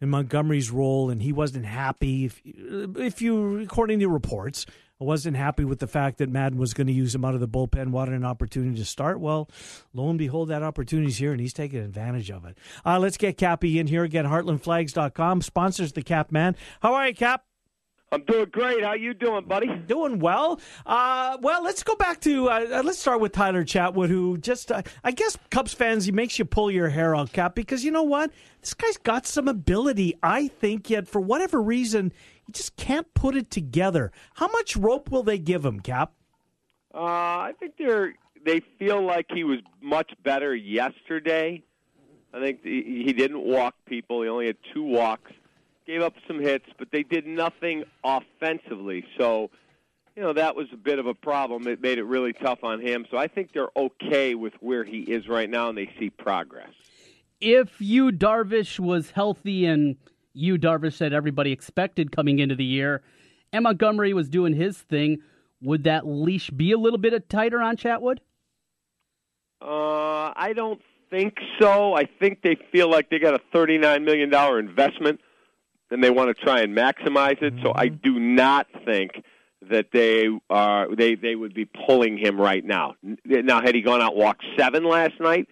in 0.00 0.10
Montgomery's 0.10 0.70
role, 0.70 1.10
and 1.10 1.22
he 1.22 1.32
wasn't 1.32 1.66
happy. 1.66 2.26
If, 2.26 2.42
if 2.44 3.22
you, 3.22 3.60
according 3.60 4.00
to 4.00 4.08
reports, 4.08 4.66
wasn't 4.98 5.36
happy 5.36 5.64
with 5.64 5.78
the 5.78 5.86
fact 5.86 6.18
that 6.18 6.30
Maddon 6.30 6.58
was 6.58 6.72
going 6.72 6.86
to 6.86 6.92
use 6.92 7.14
him 7.14 7.24
out 7.24 7.34
of 7.34 7.40
the 7.40 7.48
bullpen, 7.48 7.90
wanted 7.90 8.14
an 8.14 8.24
opportunity 8.24 8.76
to 8.78 8.84
start. 8.84 9.20
Well, 9.20 9.50
lo 9.92 10.08
and 10.08 10.18
behold, 10.18 10.48
that 10.48 10.62
opportunity's 10.62 11.18
here, 11.18 11.32
and 11.32 11.40
he's 11.40 11.52
taking 11.52 11.80
advantage 11.80 12.30
of 12.30 12.44
it. 12.46 12.56
Uh, 12.84 12.98
let's 12.98 13.16
get 13.16 13.36
Cappy 13.36 13.78
in 13.78 13.86
here 13.86 14.04
again. 14.04 14.24
HeartlandFlags.com 14.24 15.42
sponsors 15.42 15.92
the 15.92 16.02
Cap 16.02 16.32
Man. 16.32 16.56
How 16.80 16.94
are 16.94 17.08
you, 17.08 17.14
Cap? 17.14 17.44
I'm 18.12 18.22
doing 18.24 18.46
great. 18.52 18.84
How 18.84 18.94
you 18.94 19.14
doing, 19.14 19.44
buddy? 19.46 19.66
Doing 19.86 20.20
well. 20.20 20.60
Uh, 20.84 21.38
well, 21.40 21.62
let's 21.64 21.82
go 21.82 21.96
back 21.96 22.20
to 22.20 22.48
uh, 22.48 22.66
uh, 22.70 22.82
let's 22.84 23.00
start 23.00 23.20
with 23.20 23.32
Tyler 23.32 23.64
Chatwood, 23.64 24.08
who 24.08 24.38
just 24.38 24.70
uh, 24.70 24.82
I 25.02 25.10
guess 25.10 25.36
Cubs 25.50 25.74
fans 25.74 26.04
he 26.04 26.12
makes 26.12 26.38
you 26.38 26.44
pull 26.44 26.70
your 26.70 26.88
hair 26.88 27.16
out, 27.16 27.32
Cap, 27.32 27.56
because 27.56 27.84
you 27.84 27.90
know 27.90 28.04
what 28.04 28.30
this 28.60 28.74
guy's 28.74 28.96
got 28.96 29.26
some 29.26 29.48
ability. 29.48 30.14
I 30.22 30.48
think 30.48 30.88
yet 30.88 31.08
for 31.08 31.20
whatever 31.20 31.60
reason 31.60 32.12
he 32.46 32.52
just 32.52 32.76
can't 32.76 33.12
put 33.14 33.34
it 33.34 33.50
together. 33.50 34.12
How 34.34 34.46
much 34.48 34.76
rope 34.76 35.10
will 35.10 35.24
they 35.24 35.38
give 35.38 35.64
him, 35.64 35.80
Cap? 35.80 36.12
Uh, 36.94 37.00
I 37.00 37.52
think 37.58 37.74
they're 37.76 38.14
they 38.44 38.62
feel 38.78 39.02
like 39.02 39.26
he 39.34 39.42
was 39.42 39.58
much 39.82 40.12
better 40.22 40.54
yesterday. 40.54 41.64
I 42.32 42.38
think 42.40 42.62
he 42.62 43.02
he 43.04 43.12
didn't 43.12 43.42
walk 43.42 43.74
people. 43.86 44.22
He 44.22 44.28
only 44.28 44.46
had 44.46 44.58
two 44.72 44.84
walks, 44.84 45.32
gave 45.86 46.02
up 46.02 46.14
some 46.26 46.40
hits, 46.40 46.66
but 46.78 46.88
they 46.90 47.02
did 47.02 47.26
nothing 47.26 47.84
offensively. 48.04 49.04
So, 49.18 49.50
you 50.16 50.22
know, 50.22 50.32
that 50.32 50.56
was 50.56 50.66
a 50.72 50.76
bit 50.76 50.98
of 50.98 51.06
a 51.06 51.14
problem. 51.14 51.66
It 51.68 51.80
made 51.80 51.98
it 51.98 52.04
really 52.04 52.32
tough 52.32 52.64
on 52.64 52.80
him. 52.80 53.06
So 53.10 53.16
I 53.16 53.28
think 53.28 53.52
they're 53.52 53.70
okay 53.76 54.34
with 54.34 54.54
where 54.60 54.84
he 54.84 55.00
is 55.00 55.28
right 55.28 55.48
now, 55.48 55.68
and 55.68 55.78
they 55.78 55.90
see 55.98 56.10
progress. 56.10 56.72
If 57.40 57.80
Yu 57.80 58.10
Darvish 58.12 58.80
was 58.80 59.10
healthy 59.10 59.66
and 59.66 59.96
Yu 60.32 60.58
Darvish 60.58 60.94
said 60.94 61.12
everybody 61.12 61.52
expected 61.52 62.10
coming 62.10 62.38
into 62.38 62.56
the 62.56 62.64
year, 62.64 63.02
and 63.52 63.62
Montgomery 63.62 64.12
was 64.12 64.28
doing 64.28 64.54
his 64.54 64.78
thing, 64.78 65.18
would 65.62 65.84
that 65.84 66.06
leash 66.06 66.50
be 66.50 66.72
a 66.72 66.78
little 66.78 66.98
bit 66.98 67.28
tighter 67.28 67.60
on 67.62 67.76
Chatwood? 67.76 68.18
Uh, 69.62 70.32
I 70.36 70.52
don't 70.54 70.80
think 71.10 71.38
so. 71.60 71.94
I 71.94 72.04
think 72.04 72.42
they 72.42 72.56
feel 72.72 72.90
like 72.90 73.08
they 73.10 73.18
got 73.18 73.34
a 73.34 73.40
$39 73.54 74.04
million 74.04 74.32
investment 74.58 75.20
and 75.90 76.02
they 76.02 76.10
want 76.10 76.36
to 76.36 76.44
try 76.44 76.60
and 76.60 76.76
maximize 76.76 77.40
it. 77.42 77.54
So 77.62 77.72
I 77.74 77.88
do 77.88 78.18
not 78.18 78.66
think 78.84 79.12
that 79.70 79.86
they 79.92 80.28
are 80.50 80.94
they 80.94 81.14
they 81.14 81.34
would 81.34 81.54
be 81.54 81.64
pulling 81.86 82.18
him 82.18 82.40
right 82.40 82.64
now. 82.64 82.94
Now, 83.24 83.60
had 83.62 83.74
he 83.74 83.82
gone 83.82 84.00
out 84.00 84.12
and 84.12 84.20
walked 84.20 84.44
seven 84.58 84.84
last 84.84 85.14
night, 85.20 85.48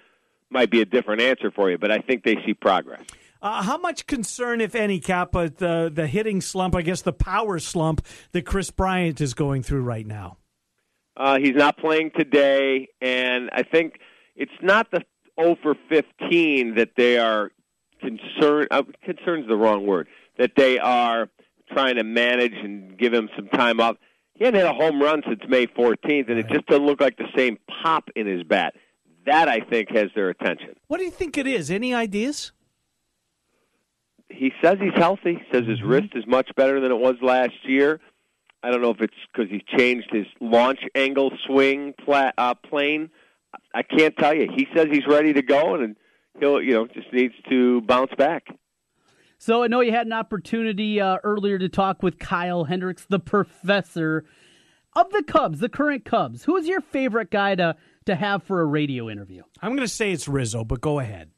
might 0.50 0.70
be 0.70 0.80
a 0.80 0.84
different 0.84 1.20
answer 1.22 1.50
for 1.50 1.70
you. 1.70 1.78
But 1.78 1.90
I 1.90 1.98
think 1.98 2.24
they 2.24 2.36
see 2.46 2.54
progress. 2.54 3.02
Uh, 3.42 3.62
how 3.62 3.76
much 3.76 4.06
concern, 4.06 4.62
if 4.62 4.74
any, 4.74 4.98
Cap, 4.98 5.34
with 5.34 5.58
the 5.58 5.90
the 5.92 6.06
hitting 6.06 6.40
slump? 6.40 6.74
I 6.74 6.82
guess 6.82 7.02
the 7.02 7.12
power 7.12 7.58
slump 7.58 8.06
that 8.32 8.46
Kris 8.46 8.70
Bryant 8.70 9.20
is 9.20 9.34
going 9.34 9.62
through 9.62 9.82
right 9.82 10.06
now. 10.06 10.38
Uh, 11.16 11.38
he's 11.38 11.54
not 11.54 11.76
playing 11.78 12.10
today, 12.16 12.88
and 13.00 13.50
I 13.52 13.62
think 13.62 14.00
it's 14.34 14.52
not 14.62 14.90
the 14.90 15.02
0 15.40 15.56
for 15.62 15.76
15 15.88 16.74
that 16.76 16.90
they 16.96 17.18
are 17.18 17.52
concerned. 18.00 18.68
Uh, 18.70 18.82
concerned 19.04 19.44
is 19.44 19.48
the 19.48 19.56
wrong 19.56 19.86
word. 19.86 20.08
That 20.38 20.52
they 20.56 20.78
are 20.78 21.28
trying 21.72 21.96
to 21.96 22.04
manage 22.04 22.52
and 22.52 22.98
give 22.98 23.12
him 23.12 23.28
some 23.36 23.48
time 23.48 23.80
off. 23.80 23.96
He 24.34 24.44
hadn't 24.44 24.60
hit 24.60 24.68
a 24.68 24.74
home 24.74 25.00
run 25.00 25.22
since 25.26 25.40
May 25.48 25.66
14th, 25.66 26.28
and 26.28 26.38
it 26.38 26.48
just 26.48 26.66
doesn't 26.66 26.84
look 26.84 27.00
like 27.00 27.16
the 27.16 27.28
same 27.36 27.58
pop 27.82 28.08
in 28.16 28.26
his 28.26 28.42
bat. 28.42 28.74
That 29.26 29.48
I 29.48 29.60
think 29.60 29.90
has 29.94 30.08
their 30.14 30.28
attention. 30.28 30.74
What 30.88 30.98
do 30.98 31.04
you 31.04 31.10
think 31.10 31.38
it 31.38 31.46
is? 31.46 31.70
Any 31.70 31.94
ideas? 31.94 32.52
He 34.28 34.52
says 34.62 34.78
he's 34.80 34.92
healthy. 34.96 35.40
Says 35.52 35.66
his 35.66 35.82
wrist 35.82 36.08
is 36.14 36.26
much 36.26 36.50
better 36.56 36.80
than 36.80 36.90
it 36.90 36.98
was 36.98 37.14
last 37.22 37.54
year. 37.64 38.00
I 38.62 38.70
don't 38.70 38.82
know 38.82 38.90
if 38.90 39.00
it's 39.00 39.14
because 39.32 39.50
he 39.50 39.62
changed 39.78 40.08
his 40.10 40.26
launch 40.40 40.80
angle 40.94 41.30
swing 41.46 41.94
pla- 42.04 42.32
uh, 42.36 42.54
plane. 42.54 43.10
I 43.74 43.82
can't 43.82 44.16
tell 44.16 44.34
you. 44.34 44.48
He 44.54 44.66
says 44.74 44.88
he's 44.90 45.06
ready 45.06 45.32
to 45.34 45.42
go, 45.42 45.74
and 45.74 45.96
he'll 46.40 46.60
you 46.60 46.72
know 46.72 46.86
just 46.86 47.12
needs 47.12 47.34
to 47.50 47.82
bounce 47.82 48.12
back. 48.16 48.46
So 49.38 49.62
I 49.62 49.66
know 49.66 49.80
you 49.80 49.92
had 49.92 50.06
an 50.06 50.12
opportunity 50.12 51.00
uh, 51.00 51.18
earlier 51.22 51.58
to 51.58 51.68
talk 51.68 52.02
with 52.02 52.18
Kyle 52.18 52.64
Hendricks, 52.64 53.04
the 53.08 53.18
professor 53.18 54.24
of 54.96 55.10
the 55.10 55.22
Cubs, 55.22 55.60
the 55.60 55.68
current 55.68 56.04
Cubs. 56.04 56.44
Who 56.44 56.56
is 56.56 56.66
your 56.66 56.80
favorite 56.80 57.30
guy 57.30 57.54
to 57.56 57.76
to 58.06 58.14
have 58.14 58.42
for 58.42 58.60
a 58.60 58.66
radio 58.66 59.08
interview? 59.10 59.42
I'm 59.60 59.70
going 59.70 59.80
to 59.80 59.88
say 59.88 60.12
it's 60.12 60.28
Rizzo, 60.28 60.64
but 60.64 60.80
go 60.80 60.98
ahead. 60.98 61.30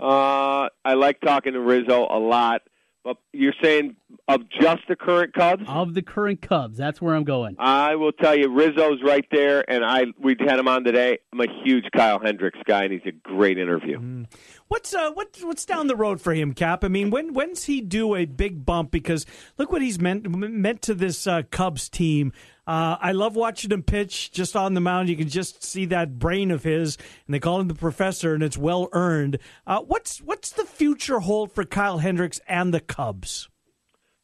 Uh, 0.00 0.68
I 0.84 0.94
like 0.94 1.20
talking 1.20 1.52
to 1.52 1.60
Rizzo 1.60 2.06
a 2.10 2.18
lot, 2.18 2.62
but 3.04 3.16
you're 3.32 3.54
saying 3.62 3.96
of 4.28 4.42
just 4.48 4.82
the 4.88 4.96
current 4.96 5.34
Cubs? 5.34 5.64
Of 5.66 5.94
the 5.94 6.02
current 6.02 6.40
Cubs, 6.40 6.76
that's 6.78 7.00
where 7.02 7.14
I'm 7.14 7.24
going. 7.24 7.56
I 7.58 7.96
will 7.96 8.12
tell 8.12 8.36
you, 8.36 8.48
Rizzo's 8.48 9.02
right 9.04 9.26
there, 9.30 9.68
and 9.68 9.84
I 9.84 10.06
we 10.18 10.36
had 10.38 10.58
him 10.58 10.68
on 10.68 10.84
today. 10.84 11.18
I'm 11.32 11.40
a 11.40 11.46
huge 11.64 11.84
Kyle 11.94 12.20
Hendricks 12.20 12.60
guy, 12.66 12.84
and 12.84 12.92
he's 12.92 13.02
a 13.06 13.12
great 13.12 13.58
interview. 13.58 14.24
What's 14.68 14.94
uh 14.94 15.10
what 15.12 15.38
what's 15.42 15.64
down 15.64 15.86
the 15.86 15.96
road 15.96 16.20
for 16.20 16.32
him, 16.32 16.54
Cap? 16.54 16.84
I 16.84 16.88
mean, 16.88 17.10
when 17.10 17.34
when's 17.34 17.64
he 17.64 17.80
do 17.80 18.14
a 18.14 18.24
big 18.24 18.64
bump? 18.64 18.90
Because 18.90 19.26
look 19.58 19.72
what 19.72 19.82
he's 19.82 20.00
meant 20.00 20.28
meant 20.28 20.82
to 20.82 20.94
this 20.94 21.26
uh, 21.26 21.42
Cubs 21.50 21.88
team. 21.88 22.32
Uh, 22.64 22.96
I 23.00 23.10
love 23.12 23.34
watching 23.34 23.72
him 23.72 23.82
pitch 23.82 24.30
just 24.30 24.54
on 24.54 24.74
the 24.74 24.80
mound. 24.80 25.08
You 25.08 25.16
can 25.16 25.28
just 25.28 25.64
see 25.64 25.84
that 25.86 26.18
brain 26.20 26.50
of 26.52 26.62
his, 26.62 26.96
and 27.26 27.34
they 27.34 27.40
call 27.40 27.58
him 27.60 27.66
the 27.68 27.74
professor, 27.74 28.34
and 28.34 28.42
it's 28.42 28.56
well 28.56 28.88
earned. 28.92 29.38
Uh, 29.66 29.80
what's 29.80 30.18
what's 30.22 30.50
the 30.52 30.64
future 30.64 31.18
hold 31.20 31.50
for 31.52 31.64
Kyle 31.64 31.98
Hendricks 31.98 32.40
and 32.46 32.72
the 32.72 32.78
Cubs? 32.80 33.48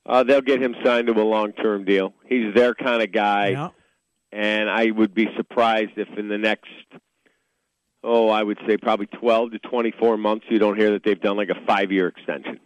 Uh, 0.07 0.22
they'll 0.22 0.40
get 0.40 0.62
him 0.62 0.74
signed 0.85 1.09
to 1.09 1.12
a 1.14 1.22
long-term 1.24 1.85
deal. 1.85 2.14
He's 2.27 2.55
their 2.55 2.74
kind 2.74 3.03
of 3.03 3.11
guy, 3.12 3.48
Yeah. 3.48 3.68
and 4.33 4.70
I 4.70 4.90
would 4.92 5.12
be 5.14 5.27
surprised 5.37 5.92
if 5.96 6.09
in 6.16 6.29
the 6.29 6.38
next, 6.38 6.70
oh, 8.05 8.29
I 8.29 8.42
would 8.44 8.59
say 8.66 8.77
probably 8.79 9.07
12 9.07 9.51
to 9.51 9.59
24 9.59 10.16
months, 10.16 10.46
you 10.48 10.59
don't 10.61 10.79
hear 10.79 10.92
that 10.92 11.03
they've 11.05 11.20
done 11.20 11.37
like 11.37 11.51
a 11.51 11.61
five-year 11.66 12.07
extension. 12.07 12.61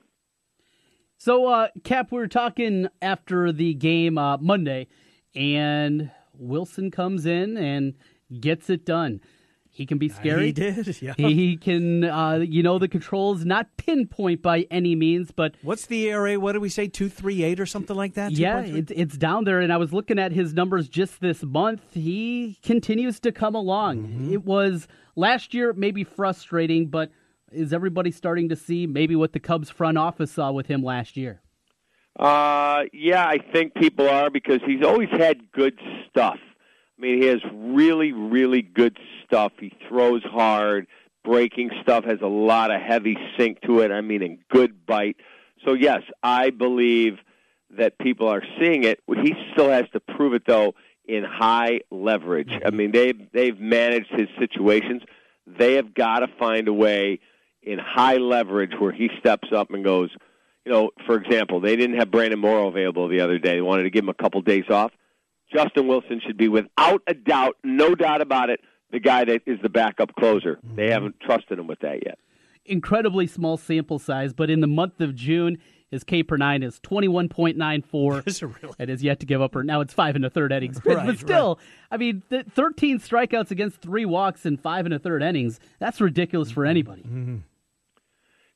So, 1.18 1.46
uh, 1.46 1.68
Cap, 1.82 2.12
we 2.12 2.18
were 2.18 2.28
talking 2.28 2.88
after 3.00 3.50
the 3.52 3.74
game 3.74 4.18
uh, 4.18 4.36
Monday, 4.38 4.86
and 5.34 6.10
Wilson 6.34 6.90
comes 6.90 7.26
in 7.26 7.56
and 7.56 7.94
gets 8.40 8.70
it 8.70 8.84
done. 8.84 9.20
He 9.70 9.86
can 9.86 9.96
be 9.98 10.08
scary. 10.20 10.46
He 10.46 10.52
did, 10.52 11.02
yeah. 11.02 11.14
He 11.16 11.56
can, 11.56 12.04
uh, 12.04 12.38
you 12.46 12.62
know, 12.62 12.78
the 12.78 12.88
controls 12.88 13.44
not 13.44 13.68
pinpoint 13.76 14.42
by 14.42 14.66
any 14.70 14.94
means, 14.94 15.30
but 15.30 15.54
What's 15.62 15.86
the 15.86 16.08
ERA? 16.08 16.38
What 16.38 16.52
do 16.52 16.60
we 16.60 16.68
say? 16.68 16.88
Two 16.88 17.08
three 17.08 17.42
eight 17.42 17.58
or 17.58 17.66
something 17.66 17.96
like 17.96 18.14
that. 18.14 18.32
yeah, 18.32 18.60
it's 18.60 18.92
it's 18.94 19.16
down 19.16 19.44
there. 19.44 19.60
And 19.60 19.72
I 19.72 19.78
was 19.78 19.92
looking 19.92 20.18
at 20.18 20.32
his 20.32 20.52
numbers 20.52 20.88
just 20.88 21.20
this 21.20 21.42
month. 21.42 21.82
He 21.94 22.58
continues 22.62 23.18
to 23.20 23.32
come 23.32 23.54
along. 23.54 24.02
Mm-hmm. 24.02 24.32
It 24.32 24.44
was 24.44 24.88
last 25.16 25.54
year 25.54 25.72
maybe 25.72 26.04
frustrating, 26.04 26.88
but 26.88 27.10
is 27.50 27.72
everybody 27.72 28.10
starting 28.10 28.48
to 28.48 28.56
see 28.56 28.86
maybe 28.86 29.14
what 29.14 29.32
the 29.34 29.40
Cubs 29.40 29.68
front 29.68 29.98
office 29.98 30.32
saw 30.32 30.52
with 30.52 30.66
him 30.68 30.82
last 30.82 31.16
year? 31.18 31.41
Uh, 32.18 32.82
yeah, 32.92 33.26
I 33.26 33.38
think 33.52 33.74
people 33.74 34.08
are 34.08 34.30
because 34.30 34.60
he's 34.66 34.84
always 34.84 35.08
had 35.10 35.50
good 35.52 35.78
stuff. 36.08 36.38
I 36.98 37.00
mean, 37.00 37.20
he 37.20 37.28
has 37.28 37.40
really, 37.52 38.12
really 38.12 38.62
good 38.62 38.98
stuff. 39.24 39.52
He 39.58 39.72
throws 39.88 40.22
hard, 40.22 40.86
breaking 41.24 41.70
stuff, 41.82 42.04
has 42.04 42.20
a 42.20 42.26
lot 42.26 42.70
of 42.70 42.80
heavy 42.80 43.16
sink 43.36 43.60
to 43.62 43.80
it. 43.80 43.90
I 43.90 44.02
mean, 44.02 44.22
a 44.22 44.38
good 44.54 44.86
bite. 44.86 45.16
So 45.64 45.74
yes, 45.74 46.02
I 46.22 46.50
believe 46.50 47.18
that 47.70 47.98
people 47.98 48.28
are 48.28 48.42
seeing 48.60 48.84
it. 48.84 49.00
He 49.08 49.34
still 49.52 49.70
has 49.70 49.86
to 49.94 50.00
prove 50.00 50.34
it 50.34 50.42
though 50.46 50.74
in 51.06 51.24
high 51.24 51.80
leverage. 51.90 52.52
I 52.64 52.70
mean, 52.70 52.92
they've 52.92 53.18
they've 53.32 53.58
managed 53.58 54.10
his 54.10 54.28
situations. 54.38 55.02
They 55.46 55.74
have 55.74 55.94
got 55.94 56.20
to 56.20 56.28
find 56.38 56.68
a 56.68 56.72
way 56.72 57.20
in 57.62 57.78
high 57.78 58.16
leverage 58.16 58.72
where 58.78 58.92
he 58.92 59.10
steps 59.18 59.48
up 59.52 59.70
and 59.70 59.82
goes. 59.82 60.10
You 60.64 60.72
know, 60.72 60.90
for 61.06 61.16
example, 61.16 61.60
they 61.60 61.76
didn't 61.76 61.98
have 61.98 62.10
Brandon 62.10 62.38
Morrow 62.38 62.68
available 62.68 63.08
the 63.08 63.20
other 63.20 63.38
day. 63.38 63.56
They 63.56 63.60
wanted 63.62 63.82
to 63.84 63.90
give 63.90 64.04
him 64.04 64.08
a 64.10 64.14
couple 64.14 64.40
days 64.42 64.64
off. 64.70 64.92
Justin 65.52 65.88
Wilson 65.88 66.20
should 66.24 66.36
be 66.36 66.48
without 66.48 67.02
a 67.06 67.14
doubt, 67.14 67.56
no 67.64 67.94
doubt 67.94 68.22
about 68.22 68.48
it, 68.48 68.60
the 68.90 69.00
guy 69.00 69.24
that 69.24 69.42
is 69.46 69.58
the 69.62 69.68
backup 69.68 70.14
closer. 70.14 70.58
They 70.62 70.84
mm-hmm. 70.84 70.92
haven't 70.92 71.20
trusted 71.20 71.58
him 71.58 71.66
with 71.66 71.80
that 71.80 72.04
yet. 72.06 72.18
incredibly 72.64 73.26
small 73.26 73.56
sample 73.56 73.98
size, 73.98 74.32
but 74.32 74.50
in 74.50 74.60
the 74.60 74.66
month 74.66 75.00
of 75.00 75.14
June, 75.14 75.58
his 75.90 76.04
K 76.04 76.22
per 76.22 76.36
nine 76.38 76.62
is 76.62 76.80
twenty 76.80 77.06
one 77.06 77.28
point 77.28 77.58
nine 77.58 77.82
four. 77.82 78.22
Is 78.26 78.42
really? 78.42 78.74
And 78.78 78.88
has 78.88 79.02
yet 79.02 79.20
to 79.20 79.26
give 79.26 79.42
up. 79.42 79.54
Or 79.54 79.62
now 79.62 79.82
it's 79.82 79.92
five 79.92 80.16
and 80.16 80.24
a 80.24 80.30
third 80.30 80.52
innings, 80.52 80.80
but, 80.84 80.96
Right, 80.96 81.06
but 81.06 81.18
still, 81.18 81.58
I 81.90 81.98
mean, 81.98 82.22
th- 82.30 82.46
thirteen 82.46 82.98
strikeouts 82.98 83.50
against 83.50 83.82
three 83.82 84.06
walks 84.06 84.46
in 84.46 84.56
five 84.56 84.86
and 84.86 84.94
a 84.94 84.98
third 84.98 85.22
innings. 85.22 85.60
That's 85.80 86.00
ridiculous 86.00 86.50
for 86.50 86.64
anybody. 86.64 87.02
Mm-hmm. 87.02 87.36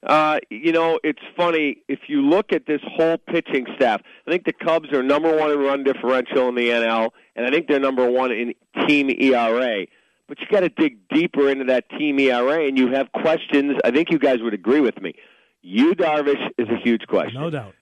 Uh, 0.03 0.39
you 0.51 0.73
know, 0.73 1.01
it's 1.03 1.23
funny 1.37 1.79
if 1.89 2.01
you 2.09 2.23
look 2.23 2.53
at 2.53 2.67
this 2.67 2.81
whole 2.85 3.19
pitching 3.19 3.67
staff. 3.77 4.03
I 4.27 4.31
think 4.31 4.45
the 4.45 4.53
Cubs 4.53 4.93
are 4.93 5.03
number 5.03 5.35
one 5.37 5.51
in 5.51 5.59
run 5.59 5.85
differential 5.85 6.49
in 6.49 6.55
the 6.55 6.69
NL, 6.69 7.11
and 7.35 7.47
I 7.47 7.51
think 7.51 7.67
they're 7.67 7.81
number 7.81 8.09
one 8.09 8.31
in 8.31 8.55
team 8.87 9.11
ERA. 9.11 9.87
But 10.29 10.41
you 10.41 10.47
got 10.51 10.61
to 10.61 10.69
dig 10.69 11.09
deeper 11.09 11.49
into 11.49 11.65
that 11.65 11.89
team 11.91 12.19
ERA, 12.19 12.67
and 12.67 12.77
you 12.79 12.93
have 12.93 13.11
questions. 13.13 13.77
I 13.85 13.91
think 13.91 14.11
you 14.11 14.19
guys 14.19 14.39
would 14.43 14.55
agree 14.55 14.81
with 14.81 15.01
me. 15.01 15.15
Yu 15.63 15.95
Darvish 15.95 16.51
is 16.59 16.69
a 16.69 16.77
huge 16.77 17.07
question. 17.09 17.41
No 17.41 17.51
doubt. 17.51 17.75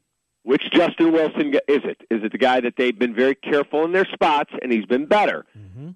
Which 0.45 0.63
Justin 0.73 1.13
Wilson 1.13 1.55
is 1.69 1.81
it? 1.85 2.03
Is 2.11 2.23
it 2.23 2.33
the 2.33 2.39
guy 2.39 2.61
that 2.61 2.75
they've 2.77 2.99
been 2.99 3.15
very 3.15 3.35
careful 3.35 3.85
in 3.85 3.93
their 3.93 4.05
spots 4.13 4.51
and 4.63 4.71
he's 4.71 4.85
been 4.85 5.07
better? 5.07 5.45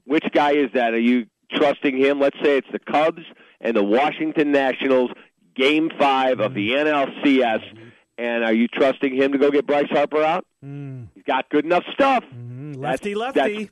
Which 0.04 0.24
guy 0.32 0.52
is 0.52 0.70
that? 0.74 0.94
Are 0.94 0.98
you 0.98 1.26
trusting 1.52 1.96
him? 1.98 2.18
Let's 2.18 2.36
say 2.42 2.56
it's 2.56 2.68
the 2.72 2.78
Cubs 2.78 3.22
and 3.60 3.76
the 3.76 3.84
Washington 3.84 4.50
Nationals, 4.52 5.10
Game 5.58 5.90
Five 5.98 6.40
of 6.40 6.54
the 6.54 6.70
mm-hmm. 6.70 6.88
NLCS, 6.88 7.64
mm-hmm. 7.64 7.88
and 8.16 8.44
are 8.44 8.54
you 8.54 8.68
trusting 8.68 9.14
him 9.14 9.32
to 9.32 9.38
go 9.38 9.50
get 9.50 9.66
Bryce 9.66 9.90
Harper 9.90 10.22
out? 10.22 10.46
Mm. 10.64 11.08
He's 11.14 11.24
got 11.24 11.48
good 11.50 11.64
enough 11.64 11.84
stuff. 11.92 12.24
Mm-hmm. 12.24 12.72
Lefty, 12.74 13.14
That's- 13.14 13.34
lefty. 13.34 13.58
that's 13.64 13.70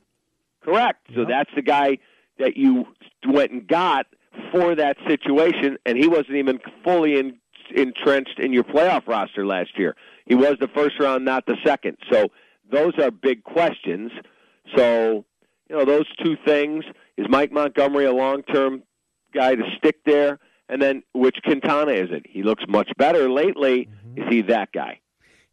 correct. 0.63 1.07
So 1.15 1.25
that's 1.25 1.49
the 1.55 1.61
guy 1.61 1.97
that 2.39 2.57
you 2.57 2.85
went 3.27 3.51
and 3.51 3.67
got 3.67 4.05
for 4.51 4.75
that 4.75 4.97
situation, 5.07 5.77
and 5.85 5.97
he 5.97 6.07
wasn't 6.07 6.35
even 6.35 6.59
fully 6.83 7.17
in, 7.17 7.37
entrenched 7.75 8.39
in 8.39 8.53
your 8.53 8.63
playoff 8.63 9.07
roster 9.07 9.45
last 9.45 9.71
year. 9.77 9.95
He 10.25 10.35
was 10.35 10.55
the 10.59 10.67
first 10.67 10.99
round, 10.99 11.25
not 11.25 11.45
the 11.45 11.55
second. 11.65 11.97
So 12.11 12.27
those 12.69 12.93
are 13.01 13.11
big 13.11 13.43
questions. 13.43 14.11
So 14.75 15.25
you 15.69 15.77
know 15.77 15.85
those 15.85 16.05
two 16.23 16.35
things. 16.45 16.83
Is 17.17 17.25
Mike 17.29 17.51
Montgomery 17.51 18.05
a 18.05 18.13
long-term 18.13 18.83
guy 19.33 19.55
to 19.55 19.63
stick 19.77 20.03
there? 20.05 20.39
And 20.69 20.81
then 20.81 21.03
which 21.13 21.37
Quintana 21.43 21.91
is 21.91 22.09
it? 22.11 22.25
He 22.29 22.43
looks 22.43 22.63
much 22.67 22.89
better 22.97 23.29
lately. 23.29 23.89
Is 24.15 24.25
he 24.29 24.41
that 24.43 24.71
guy? 24.73 24.99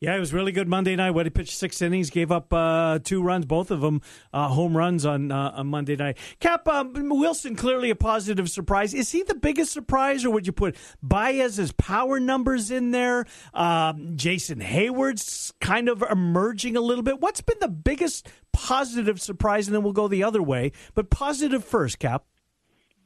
Yeah, 0.01 0.17
it 0.17 0.21
was 0.21 0.35
really 0.35 0.53
good 0.53 0.69
Monday 0.69 0.97
night. 0.97 1.13
What 1.13 1.25
he 1.25 1.31
pitched 1.31 1.57
six 1.57 1.81
innings, 1.81 2.11
gave 2.11 2.31
up 2.31 2.53
uh, 2.53 2.99
two 3.03 3.23
runs, 3.23 3.47
both 3.47 3.71
of 3.71 3.81
them 3.81 4.03
uh, 4.35 4.49
home 4.49 4.77
runs 4.77 5.07
on 5.07 5.33
uh, 5.33 5.53
on 5.55 5.69
Monday 5.69 5.97
night. 5.97 6.19
Cap 6.41 6.69
um, 6.69 6.93
Wilson 6.95 7.57
clearly 7.57 7.89
a 7.89 7.97
positive 7.97 8.51
surprise. 8.51 8.93
Is 8.93 9.13
he 9.13 9.23
the 9.23 9.35
biggest 9.35 9.73
surprise, 9.73 10.23
or 10.25 10.31
would 10.31 10.47
you 10.47 10.53
put 10.53 10.77
Baez's 11.03 11.73
power 11.73 12.21
numbers 12.21 12.71
in 12.71 12.91
there? 12.91 13.25
Um, 13.55 14.13
Jason 14.17 14.61
Heyward's 14.61 15.55
kind 15.63 15.89
of 15.89 16.03
emerging 16.03 16.77
a 16.77 16.83
little 16.83 17.05
bit. 17.05 17.21
What's 17.21 17.41
been 17.41 17.59
the 17.61 17.69
biggest 17.69 18.29
positive 18.53 19.23
surprise? 19.23 19.69
And 19.69 19.75
then 19.75 19.85
we'll 19.85 19.95
go 19.95 20.09
the 20.09 20.25
other 20.25 20.43
way. 20.43 20.73
But 20.95 21.09
positive 21.09 21.65
first, 21.65 21.99
Cap. 21.99 22.25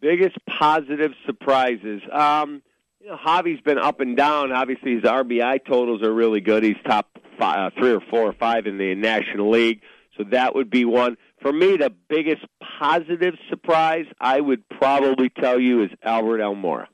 Biggest 0.01 0.37
positive 0.59 1.13
surprises. 1.27 2.01
Um, 2.13 2.63
you 3.01 3.09
know, 3.09 3.17
Javi's 3.17 3.61
been 3.61 3.79
up 3.79 4.01
and 4.01 4.17
down. 4.17 4.53
Obviously, 4.53 4.95
his 4.95 5.03
RBI 5.03 5.65
totals 5.67 6.03
are 6.03 6.13
really 6.13 6.41
good. 6.41 6.63
He's 6.63 6.77
top 6.87 7.19
five, 7.39 7.73
uh, 7.73 7.81
three 7.81 7.93
or 7.93 8.01
four 8.11 8.23
or 8.23 8.33
five 8.33 8.67
in 8.67 8.79
the 8.79 8.95
National 8.95 9.51
League, 9.51 9.81
so 10.17 10.25
that 10.31 10.55
would 10.55 10.71
be 10.71 10.85
one. 10.85 11.17
For 11.41 11.53
me, 11.53 11.77
the 11.77 11.93
biggest 12.09 12.45
positive 12.81 13.35
surprise 13.49 14.07
I 14.21 14.41
would 14.41 14.69
probably 14.69 15.31
tell 15.31 15.61
you 15.61 15.85
is 15.85 15.91
Albert 16.03 16.39
Almora. 16.39 16.87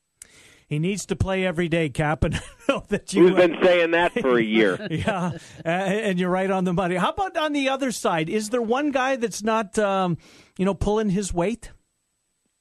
He 0.66 0.78
needs 0.78 1.06
to 1.06 1.16
play 1.16 1.46
every 1.46 1.68
day, 1.68 1.88
Cap, 1.88 2.24
and 2.24 2.34
I 2.36 2.40
know 2.68 2.84
that 2.88 3.12
you. 3.12 3.28
Who's 3.28 3.36
been 3.36 3.56
saying 3.62 3.92
that 3.92 4.12
for 4.12 4.38
a 4.38 4.42
year? 4.42 4.86
yeah, 4.90 5.32
uh, 5.64 5.68
and 5.68 6.18
you're 6.18 6.30
right 6.30 6.50
on 6.50 6.64
the 6.64 6.72
money. 6.72 6.96
How 6.96 7.10
about 7.10 7.36
on 7.36 7.52
the 7.52 7.68
other 7.68 7.92
side? 7.92 8.28
Is 8.28 8.50
there 8.50 8.62
one 8.62 8.90
guy 8.90 9.16
that's 9.16 9.42
not, 9.42 9.78
um, 9.78 10.18
you 10.58 10.64
know, 10.64 10.74
pulling 10.74 11.10
his 11.10 11.32
weight? 11.32 11.70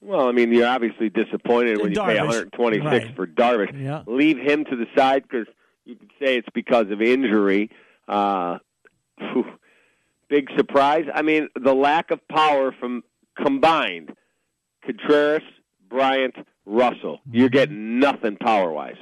Well, 0.04 0.28
I 0.28 0.32
mean, 0.34 0.52
you're 0.52 0.68
obviously 0.68 1.10
disappointed 1.10 1.82
when 1.82 1.92
you 1.94 2.00
pay 2.02 2.18
Darvish. 2.18 2.52
126 2.58 2.86
Right. 3.06 3.16
for 3.16 3.26
Darvish. 3.26 3.82
Yeah. 3.82 4.04
Leave 4.06 4.38
him 4.38 4.66
to 4.66 4.76
the 4.76 4.86
side 4.96 5.24
because 5.24 5.48
you 5.86 5.96
could 5.96 6.12
say 6.22 6.38
it's 6.38 6.48
because 6.54 6.92
of 6.92 7.02
injury. 7.02 7.70
Uh, 8.08 8.58
phew, 9.18 9.46
big 10.30 10.50
surprise. 10.58 11.06
I 11.14 11.22
mean, 11.22 11.48
the 11.56 11.74
lack 11.74 12.12
of 12.12 12.20
power 12.28 12.74
from 12.78 13.04
combined 13.42 14.12
Contreras, 14.86 15.42
Bryant, 15.90 16.36
Russell. 16.66 17.20
You're 17.32 17.48
Mm-hmm. 17.48 17.54
getting 17.54 18.00
nothing 18.00 18.36
power 18.38 18.72
wise. 18.72 18.98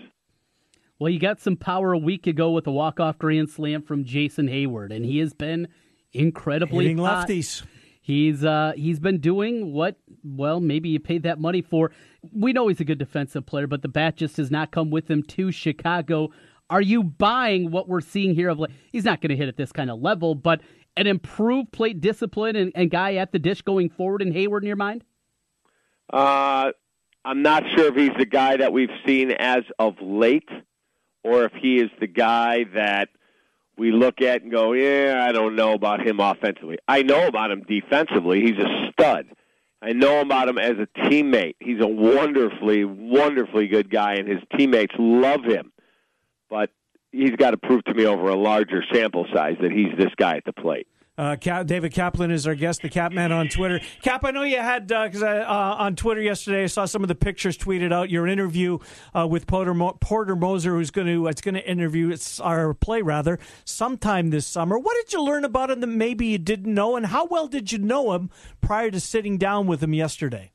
Well, 0.99 1.09
you 1.09 1.19
got 1.19 1.39
some 1.41 1.55
power 1.55 1.93
a 1.93 1.97
week 1.97 2.27
ago 2.27 2.51
with 2.51 2.67
a 2.67 2.71
walk-off 2.71 3.17
grand 3.17 3.49
slam 3.49 3.81
from 3.81 4.03
Jason 4.05 4.47
Heyward, 4.47 4.95
and 4.95 5.03
he 5.03 5.17
has 5.17 5.33
been 5.33 5.67
incredibly 6.13 6.85
Hitting 6.85 6.99
hot. 6.99 7.27
lefties. 7.27 7.63
He's 8.11 8.43
uh, 8.43 8.73
he's 8.75 8.99
been 8.99 9.19
doing 9.19 9.71
what 9.71 9.95
well 10.21 10.59
maybe 10.59 10.89
you 10.89 10.99
paid 10.99 11.23
that 11.23 11.39
money 11.39 11.61
for. 11.61 11.91
We 12.33 12.51
know 12.51 12.67
he's 12.67 12.81
a 12.81 12.83
good 12.83 12.97
defensive 12.97 13.45
player, 13.45 13.67
but 13.67 13.83
the 13.83 13.87
bat 13.87 14.17
just 14.17 14.35
has 14.35 14.51
not 14.51 14.71
come 14.71 14.91
with 14.91 15.09
him 15.09 15.23
to 15.23 15.49
Chicago. 15.49 16.29
Are 16.69 16.81
you 16.81 17.03
buying 17.03 17.71
what 17.71 17.87
we're 17.87 18.01
seeing 18.01 18.35
here? 18.35 18.49
Of 18.49 18.59
like 18.59 18.71
he's 18.91 19.05
not 19.05 19.21
going 19.21 19.29
to 19.29 19.37
hit 19.37 19.47
at 19.47 19.55
this 19.55 19.71
kind 19.71 19.89
of 19.89 20.01
level, 20.01 20.35
but 20.35 20.59
an 20.97 21.07
improved 21.07 21.71
plate 21.71 22.01
discipline 22.01 22.57
and, 22.57 22.73
and 22.75 22.91
guy 22.91 23.15
at 23.15 23.31
the 23.31 23.39
dish 23.39 23.61
going 23.61 23.89
forward 23.89 24.21
in 24.21 24.33
Heyward 24.33 24.59
in 24.59 24.67
your 24.67 24.75
mind? 24.75 25.05
Uh, 26.11 26.73
I'm 27.23 27.41
not 27.41 27.63
sure 27.73 27.87
if 27.87 27.95
he's 27.95 28.17
the 28.17 28.25
guy 28.25 28.57
that 28.57 28.73
we've 28.73 28.91
seen 29.05 29.31
as 29.31 29.63
of 29.79 29.95
late, 30.01 30.49
or 31.23 31.45
if 31.45 31.53
he 31.53 31.79
is 31.79 31.89
the 32.01 32.07
guy 32.07 32.65
that 32.73 33.07
we 33.81 33.91
look 33.91 34.21
at 34.21 34.43
and 34.43 34.51
go, 34.51 34.73
"Yeah, 34.73 35.25
I 35.27 35.31
don't 35.31 35.55
know 35.55 35.73
about 35.73 36.05
him 36.05 36.19
offensively." 36.19 36.77
I 36.87 37.01
know 37.01 37.25
about 37.25 37.49
him 37.49 37.63
defensively. 37.67 38.39
He's 38.39 38.59
a 38.59 38.91
stud. 38.91 39.25
I 39.81 39.93
know 39.93 40.21
about 40.21 40.47
him 40.47 40.59
as 40.59 40.77
a 40.77 40.87
teammate. 40.99 41.55
He's 41.59 41.81
a 41.81 41.87
wonderfully, 41.87 42.85
wonderfully 42.85 43.67
good 43.67 43.89
guy, 43.89 44.13
and 44.13 44.27
his 44.27 44.37
teammates 44.55 44.93
love 44.99 45.43
him. 45.43 45.71
But 46.47 46.69
he's 47.11 47.35
got 47.35 47.51
to 47.51 47.57
prove 47.57 47.83
to 47.85 47.95
me 47.95 48.05
over 48.05 48.29
a 48.29 48.35
larger 48.35 48.83
sample 48.93 49.25
size 49.33 49.57
that 49.61 49.71
he's 49.71 49.97
this 49.97 50.13
guy 50.15 50.37
at 50.37 50.45
the 50.45 50.53
plate. 50.53 50.87
Uh, 51.21 51.35
Cap, 51.35 51.67
David 51.67 51.93
Kaplan 51.93 52.31
is 52.31 52.47
our 52.47 52.55
guest, 52.55 52.81
the 52.81 52.89
Capman 52.89 53.29
on 53.29 53.47
Twitter. 53.47 53.79
Cap, 54.01 54.25
I 54.25 54.31
know 54.31 54.41
you 54.41 54.57
had 54.57 54.87
because 54.87 55.21
I 55.21 55.37
uh, 55.37 55.75
on 55.77 55.95
Twitter 55.95 56.19
yesterday 56.19 56.63
I 56.63 56.65
saw 56.65 56.85
some 56.85 57.03
of 57.03 57.09
the 57.09 57.15
pictures 57.15 57.55
tweeted 57.55 57.93
out. 57.93 58.09
Your 58.09 58.25
interview 58.25 58.79
uh, 59.13 59.27
with 59.27 59.45
Porter, 59.45 59.75
Mo- 59.75 59.99
Porter 60.01 60.35
Moser, 60.35 60.73
who's 60.73 60.89
going 60.89 61.05
to 61.05 61.27
it's 61.27 61.39
going 61.39 61.53
to 61.53 61.69
interview 61.69 62.09
it's 62.09 62.39
our 62.39 62.73
play 62.73 63.03
rather 63.03 63.37
sometime 63.65 64.31
this 64.31 64.47
summer. 64.47 64.79
What 64.79 64.95
did 64.95 65.13
you 65.13 65.21
learn 65.21 65.45
about 65.45 65.69
him 65.69 65.81
that 65.81 65.87
maybe 65.87 66.25
you 66.25 66.39
didn't 66.39 66.73
know, 66.73 66.95
and 66.95 67.05
how 67.05 67.27
well 67.27 67.45
did 67.45 67.71
you 67.71 67.77
know 67.77 68.13
him 68.13 68.31
prior 68.59 68.89
to 68.89 68.99
sitting 68.99 69.37
down 69.37 69.67
with 69.67 69.83
him 69.83 69.93
yesterday? 69.93 70.51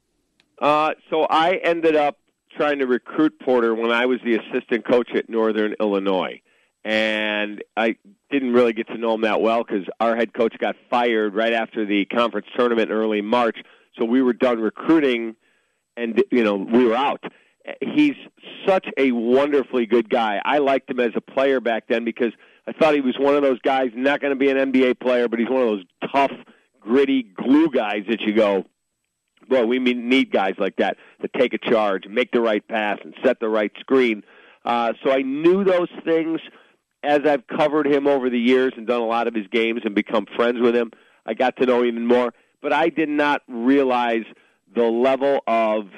Uh, 0.60 0.94
so 1.10 1.28
I 1.30 1.60
ended 1.62 1.94
up 1.94 2.18
trying 2.56 2.80
to 2.80 2.88
recruit 2.88 3.38
Porter 3.38 3.72
when 3.72 3.92
I 3.92 4.06
was 4.06 4.18
the 4.24 4.34
assistant 4.34 4.84
coach 4.84 5.10
at 5.14 5.28
Northern 5.28 5.76
Illinois, 5.78 6.40
and 6.84 7.62
I 7.76 7.98
didn't 8.30 8.52
really 8.52 8.72
get 8.72 8.88
to 8.88 8.98
know 8.98 9.14
him 9.14 9.22
that 9.22 9.40
well 9.40 9.62
because 9.62 9.86
our 10.00 10.16
head 10.16 10.34
coach 10.34 10.56
got 10.58 10.76
fired 10.90 11.34
right 11.34 11.52
after 11.52 11.86
the 11.86 12.04
conference 12.06 12.46
tournament 12.56 12.90
in 12.90 12.96
early 12.96 13.20
March. 13.20 13.58
So 13.98 14.04
we 14.04 14.22
were 14.22 14.32
done 14.32 14.60
recruiting, 14.60 15.36
and 15.96 16.22
you 16.30 16.44
know 16.44 16.56
we 16.56 16.84
were 16.84 16.94
out. 16.94 17.22
He's 17.80 18.14
such 18.66 18.86
a 18.96 19.12
wonderfully 19.12 19.86
good 19.86 20.08
guy. 20.08 20.40
I 20.44 20.58
liked 20.58 20.90
him 20.90 21.00
as 21.00 21.12
a 21.16 21.20
player 21.20 21.60
back 21.60 21.84
then 21.88 22.04
because 22.04 22.32
I 22.66 22.72
thought 22.72 22.94
he 22.94 23.00
was 23.00 23.16
one 23.18 23.34
of 23.34 23.42
those 23.42 23.60
guys, 23.60 23.90
not 23.94 24.20
going 24.20 24.32
to 24.32 24.38
be 24.38 24.50
an 24.50 24.56
NBA 24.72 25.00
player, 25.00 25.28
but 25.28 25.38
he's 25.38 25.48
one 25.48 25.62
of 25.62 25.68
those 25.68 25.84
tough, 26.12 26.32
gritty 26.80 27.22
glue 27.22 27.70
guys 27.70 28.04
that 28.08 28.20
you 28.20 28.34
go, 28.34 28.64
well, 29.48 29.66
we 29.66 29.78
need 29.78 30.32
guys 30.32 30.54
like 30.58 30.76
that 30.76 30.96
to 31.22 31.28
take 31.38 31.54
a 31.54 31.58
charge, 31.58 32.06
make 32.08 32.32
the 32.32 32.40
right 32.40 32.66
pass, 32.66 32.98
and 33.04 33.14
set 33.24 33.40
the 33.40 33.48
right 33.48 33.72
screen. 33.78 34.22
Uh, 34.64 34.92
so 35.04 35.12
I 35.12 35.22
knew 35.22 35.62
those 35.62 35.88
things 36.04 36.40
as 37.02 37.20
I've 37.24 37.46
covered 37.46 37.86
him 37.86 38.06
over 38.06 38.30
the 38.30 38.38
years 38.38 38.72
and 38.76 38.86
done 38.86 39.00
a 39.00 39.06
lot 39.06 39.28
of 39.28 39.34
his 39.34 39.46
games 39.48 39.82
and 39.84 39.94
become 39.94 40.26
friends 40.36 40.60
with 40.60 40.74
him. 40.74 40.90
I 41.24 41.34
got 41.34 41.56
to 41.58 41.66
know 41.66 41.84
even 41.84 42.06
more, 42.06 42.32
but 42.62 42.72
I 42.72 42.88
did 42.88 43.08
not 43.08 43.42
realize 43.48 44.24
the 44.74 44.84
level 44.84 45.40
of 45.46 45.88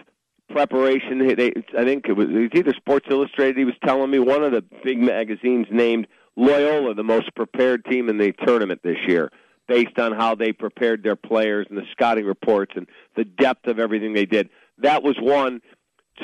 preparation. 0.51 1.27
They, 1.37 1.53
I 1.77 1.85
think 1.85 2.07
it 2.09 2.15
was, 2.15 2.29
it 2.29 2.35
was 2.35 2.51
either 2.55 2.73
Sports 2.75 3.07
Illustrated. 3.11 3.57
He 3.57 3.65
was 3.65 3.75
telling 3.85 4.11
me 4.11 4.19
one 4.19 4.43
of 4.43 4.53
the 4.53 4.65
big 4.83 4.99
magazines 4.99 5.67
named 5.71 6.07
Loyola 6.37 6.95
the 6.95 7.05
most 7.05 7.35
prepared 7.35 7.85
team 7.85 8.09
in 8.09 8.19
the 8.19 8.33
tournament 8.47 8.81
this 8.83 8.99
year 9.07 9.31
based 9.67 9.99
on 9.99 10.13
how 10.13 10.35
they 10.35 10.53
prepared 10.53 11.03
their 11.03 11.17
players 11.17 11.67
and 11.69 11.77
the 11.77 11.85
scouting 11.93 12.25
reports 12.25 12.73
and 12.75 12.87
the 13.17 13.25
depth 13.25 13.67
of 13.67 13.79
everything 13.79 14.15
they 14.15 14.25
did. 14.25 14.49
That 14.79 15.03
was 15.03 15.17
one. 15.21 15.61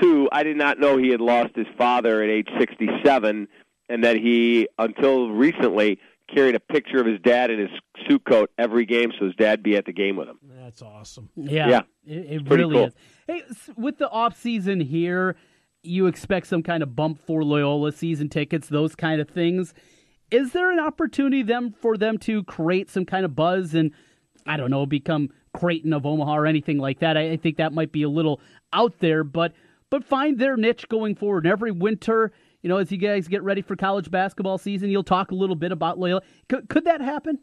Two, 0.01 0.29
I 0.33 0.43
did 0.43 0.57
not 0.57 0.81
know 0.81 0.97
he 0.97 1.11
had 1.11 1.21
lost 1.21 1.55
his 1.55 1.67
father 1.77 2.23
at 2.23 2.31
age 2.31 2.49
67 2.59 3.47
and 3.89 4.03
that 4.05 4.17
he, 4.17 4.69
until 4.79 5.31
recently, 5.31 5.99
carried 6.35 6.55
a 6.55 6.61
picture 6.61 6.99
of 7.01 7.07
his 7.07 7.21
dad 7.21 7.51
in 7.51 7.59
his 7.59 7.69
suit 8.09 8.23
coat 8.25 8.51
every 8.59 8.87
game 8.87 9.13
so 9.19 9.27
his 9.27 9.35
dad 9.37 9.63
be 9.63 9.77
at 9.77 9.85
the 9.85 9.93
game 9.93 10.17
with 10.17 10.29
him. 10.29 10.39
That's 10.43 10.81
awesome. 10.83 11.29
Yeah, 11.37 11.69
Yeah. 11.69 11.81
it, 12.07 12.27
it 12.43 12.49
really 12.51 12.75
cool. 12.75 12.87
is. 12.87 12.95
Hey, 13.27 13.43
with 13.77 13.99
the 13.99 14.09
off 14.11 14.41
season 14.41 14.81
here, 14.81 15.37
you 15.83 16.07
expect 16.07 16.47
some 16.47 16.63
kind 16.63 16.83
of 16.83 16.97
bump 16.97 17.19
for 17.27 17.45
Loyola 17.45 17.93
season 17.93 18.29
tickets, 18.31 18.69
those 18.69 18.95
kind 18.97 19.21
of 19.21 19.29
things. 19.29 19.75
Is 20.31 20.53
there 20.53 20.71
an 20.73 20.81
opportunity 20.81 21.43
them 21.43 21.75
for 21.79 21.97
them 21.99 22.17
to 22.19 22.43
create 22.45 22.89
some 22.91 23.05
kind 23.05 23.25
of 23.27 23.37
buzz 23.37 23.75
and 23.75 23.93
I 24.47 24.57
don't 24.57 24.71
know, 24.71 24.87
become 24.87 25.29
Creighton 25.55 25.93
of 25.93 26.05
Omaha 26.07 26.35
or 26.37 26.47
anything 26.47 26.79
like 26.79 27.01
that? 27.01 27.17
I, 27.19 27.33
I 27.33 27.37
think 27.37 27.59
that 27.59 27.73
might 27.73 27.93
be 27.93 28.03
a 28.03 28.09
little 28.09 28.41
out 28.73 28.99
there, 29.01 29.25
but 29.25 29.53
but 29.91 30.03
find 30.05 30.39
their 30.39 30.57
niche 30.57 30.89
going 30.89 31.15
forward. 31.15 31.45
And 31.45 31.53
every 31.53 31.71
winter, 31.71 32.33
you 32.65 32.71
know, 32.71 32.79
as 32.79 32.91
you 32.91 32.97
guys 32.97 33.29
get 33.29 33.43
ready 33.43 33.61
for 33.61 33.77
college 33.77 34.11
basketball 34.11 34.57
season, 34.57 34.89
you'll 34.89 35.05
talk 35.05 35.31
a 35.31 35.35
little 35.35 35.55
bit 35.55 35.71
about 35.71 35.99
Loyola. 35.99 36.23
Could, 36.49 36.67
could 36.71 36.87
that 36.87 37.03
happen? 37.03 37.39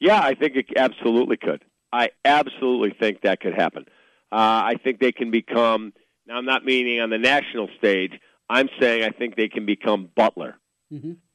Yeah, 0.00 0.20
I 0.20 0.34
think 0.34 0.54
it 0.54 0.66
absolutely 0.76 1.38
could. 1.38 1.64
I 1.94 2.10
absolutely 2.26 2.94
think 3.00 3.22
that 3.22 3.40
could 3.40 3.54
happen. 3.54 3.86
Uh, 4.30 4.68
I 4.68 4.74
think 4.84 5.00
they 5.00 5.12
can 5.12 5.30
become. 5.30 5.94
Now, 6.26 6.36
I'm 6.36 6.44
not 6.44 6.62
meaning 6.62 7.00
on 7.00 7.08
the 7.08 7.16
national 7.16 7.70
stage. 7.78 8.20
I'm 8.50 8.68
saying 8.78 9.02
I 9.02 9.08
think 9.18 9.34
they 9.34 9.48
can 9.48 9.64
become 9.64 10.10
Butler. 10.14 10.58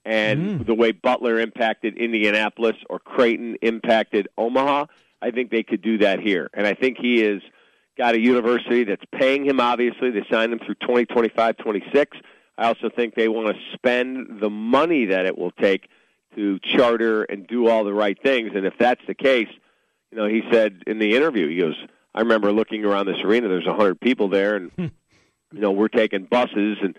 And 0.06 0.64
the 0.68 0.76
way 0.76 0.91
Butler 0.91 1.39
impacted 1.39 1.98
Indianapolis 1.98 2.76
or 2.91 3.00
Creighton 3.00 3.56
impacted 3.64 4.28
Omaha, 4.38 4.86
I 5.20 5.32
think 5.32 5.50
they 5.50 5.64
could 5.64 5.82
do 5.82 5.98
that 5.98 6.20
here. 6.20 6.52
And 6.54 6.68
I 6.68 6.76
think 6.76 6.98
he 7.02 7.24
is 7.24 7.41
got 7.98 8.14
a 8.14 8.20
university 8.20 8.84
that's 8.84 9.04
paying 9.12 9.46
him. 9.46 9.60
Obviously, 9.60 10.12
they 10.12 10.24
signed 10.32 10.54
him 10.54 10.60
through 10.60 10.76
2025, 10.76 11.58
26. 11.58 12.18
I 12.58 12.68
also 12.68 12.89
think 12.89 13.16
they 13.16 13.28
want 13.28 13.56
to 13.56 13.62
spend 13.74 14.39
the 14.39 14.49
money 14.49 15.06
that 15.06 15.26
it 15.26 15.38
will 15.38 15.51
take 15.51 15.88
to 16.36 16.60
charter 16.60 17.24
and 17.24 17.47
do 17.47 17.68
all 17.68 17.84
the 17.84 17.93
right 17.93 18.18
things. 18.22 18.51
And 18.56 18.66
if 18.66 18.74
that's 18.78 19.01
the 19.08 19.14
case, 19.14 19.49
you 20.12 20.18
know, 20.18 20.28
he 20.28 20.41
said 20.51 20.84
in 20.88 20.99
the 20.99 21.16
interview, 21.16 21.47
he 21.47 21.58
goes, 21.58 21.76
"I 22.14 22.20
remember 22.20 22.51
looking 22.51 22.86
around 22.86 23.08
this 23.08 23.22
arena. 23.24 23.47
There's 23.47 23.68
a 23.68 23.74
hundred 23.74 23.99
people 23.99 24.30
there, 24.30 24.56
and 24.56 24.72
hmm. 24.72 24.88
you 25.51 25.62
know, 25.62 25.72
we're 25.72 25.88
taking 25.88 26.26
buses 26.26 26.78
and." 26.82 26.95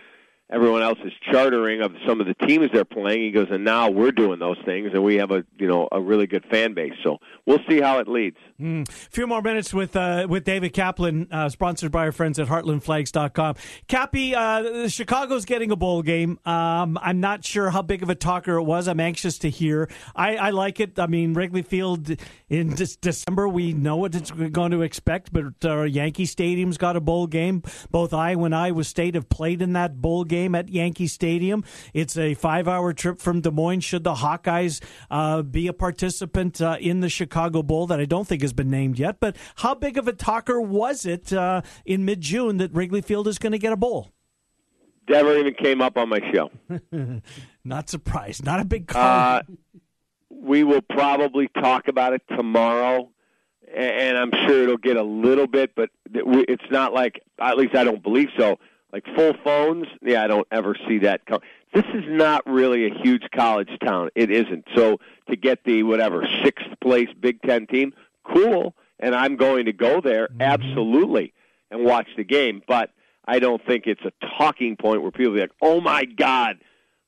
Everyone 0.52 0.82
else 0.82 0.98
is 1.02 1.12
chartering 1.32 1.80
of 1.80 1.92
some 2.06 2.20
of 2.20 2.26
the 2.26 2.34
teams 2.46 2.68
they're 2.70 2.84
playing. 2.84 3.22
He 3.22 3.30
goes, 3.30 3.46
and 3.50 3.64
now 3.64 3.88
we're 3.88 4.12
doing 4.12 4.38
those 4.38 4.58
things, 4.66 4.90
and 4.92 5.02
we 5.02 5.14
have 5.14 5.30
a 5.30 5.42
you 5.58 5.66
know 5.66 5.88
a 5.90 5.98
really 5.98 6.26
good 6.26 6.44
fan 6.50 6.74
base. 6.74 6.92
So 7.02 7.16
we'll 7.46 7.62
see 7.66 7.80
how 7.80 7.98
it 7.98 8.08
leads. 8.08 8.36
A 8.60 8.84
few 8.86 9.26
more 9.26 9.40
minutes 9.40 9.72
with 9.72 9.96
uh, 9.96 10.26
with 10.28 10.44
David 10.44 10.74
Kaplan, 10.74 11.28
uh, 11.32 11.48
sponsored 11.48 11.90
by 11.90 12.00
our 12.00 12.12
friends 12.12 12.38
at 12.38 12.48
HeartlandFlags.com. 12.48 13.54
Cappy, 13.88 14.34
uh, 14.34 14.86
Chicago's 14.88 15.46
getting 15.46 15.70
a 15.70 15.76
bowl 15.76 16.02
game. 16.02 16.38
Um, 16.44 16.98
I'm 17.00 17.20
not 17.20 17.42
sure 17.42 17.70
how 17.70 17.80
big 17.80 18.02
of 18.02 18.10
a 18.10 18.14
talker 18.14 18.58
it 18.58 18.64
was. 18.64 18.86
I'm 18.86 19.00
anxious 19.00 19.38
to 19.38 19.50
hear. 19.50 19.88
I, 20.14 20.36
I 20.36 20.50
like 20.50 20.78
it. 20.78 20.98
I 20.98 21.06
mean, 21.06 21.32
Wrigley 21.32 21.62
Field 21.62 22.14
in 22.50 22.74
this 22.74 22.96
December, 22.96 23.48
we 23.48 23.72
know 23.72 23.96
what 23.96 24.14
it's 24.14 24.30
going 24.30 24.72
to 24.72 24.82
expect, 24.82 25.32
but 25.32 25.64
uh, 25.64 25.84
Yankee 25.84 26.26
Stadium's 26.26 26.76
got 26.76 26.96
a 26.96 27.00
bowl 27.00 27.26
game. 27.26 27.62
Both 27.90 28.12
Iowa 28.12 28.44
and 28.44 28.54
Iowa 28.54 28.84
State 28.84 29.14
have 29.14 29.30
played 29.30 29.62
in 29.62 29.72
that 29.72 30.02
bowl 30.02 30.24
game 30.24 30.33
at 30.34 30.68
Yankee 30.68 31.06
Stadium. 31.06 31.64
It's 31.92 32.16
a 32.16 32.34
five 32.34 32.66
hour 32.66 32.92
trip 32.92 33.20
from 33.20 33.40
Des 33.40 33.50
Moines. 33.50 33.80
Should 33.80 34.04
the 34.04 34.14
Hawkeyes 34.14 34.82
uh, 35.10 35.42
be 35.42 35.66
a 35.68 35.72
participant 35.72 36.60
uh, 36.60 36.76
in 36.80 37.00
the 37.00 37.08
Chicago 37.08 37.62
Bowl 37.62 37.86
that 37.86 38.00
I 38.00 38.04
don't 38.04 38.26
think 38.26 38.42
has 38.42 38.52
been 38.52 38.70
named 38.70 38.98
yet? 38.98 39.20
But 39.20 39.36
how 39.56 39.74
big 39.74 39.96
of 39.98 40.08
a 40.08 40.12
talker 40.12 40.60
was 40.60 41.06
it 41.06 41.32
uh, 41.32 41.62
in 41.84 42.04
mid 42.04 42.20
June 42.20 42.56
that 42.58 42.72
Wrigley 42.72 43.02
Field 43.02 43.28
is 43.28 43.38
going 43.38 43.52
to 43.52 43.58
get 43.58 43.72
a 43.72 43.76
bowl? 43.76 44.10
Never 45.08 45.36
even 45.38 45.54
came 45.54 45.82
up 45.82 45.96
on 45.96 46.08
my 46.08 46.20
show. 46.32 46.50
Not 47.64 47.90
surprised. 47.90 48.44
Not 48.44 48.60
a 48.60 48.64
big 48.64 48.86
call. 48.86 49.02
Uh, 49.02 49.42
we 50.30 50.64
will 50.64 50.82
probably 50.82 51.48
talk 51.48 51.88
about 51.88 52.12
it 52.12 52.22
tomorrow, 52.28 53.10
and 53.74 54.16
I'm 54.16 54.30
sure 54.46 54.62
it'll 54.62 54.76
get 54.76 54.96
a 54.96 55.02
little 55.02 55.46
bit, 55.46 55.74
but 55.74 55.90
it's 56.12 56.70
not 56.70 56.92
like, 56.92 57.22
at 57.38 57.56
least 57.56 57.74
I 57.74 57.84
don't 57.84 58.02
believe 58.02 58.28
so. 58.38 58.58
Like 58.94 59.04
full 59.16 59.32
phones, 59.42 59.86
yeah, 60.02 60.22
I 60.22 60.28
don't 60.28 60.46
ever 60.52 60.76
see 60.86 60.98
that. 60.98 61.26
Co- 61.26 61.40
this 61.74 61.84
is 61.92 62.04
not 62.06 62.46
really 62.46 62.86
a 62.86 62.94
huge 63.02 63.24
college 63.34 63.70
town. 63.84 64.10
It 64.14 64.30
isn't. 64.30 64.68
So 64.76 65.00
to 65.28 65.34
get 65.34 65.64
the 65.64 65.82
whatever 65.82 66.24
sixth 66.44 66.68
place 66.80 67.08
Big 67.18 67.42
Ten 67.42 67.66
team, 67.66 67.92
cool, 68.22 68.76
and 69.00 69.12
I'm 69.12 69.34
going 69.34 69.64
to 69.64 69.72
go 69.72 70.00
there 70.00 70.28
absolutely 70.38 71.34
and 71.72 71.84
watch 71.84 72.06
the 72.16 72.22
game. 72.22 72.62
But 72.68 72.90
I 73.24 73.40
don't 73.40 73.60
think 73.66 73.88
it's 73.88 74.02
a 74.04 74.12
talking 74.38 74.76
point 74.76 75.02
where 75.02 75.10
people 75.10 75.34
be 75.34 75.40
like, 75.40 75.50
"Oh 75.60 75.80
my 75.80 76.04
God." 76.04 76.58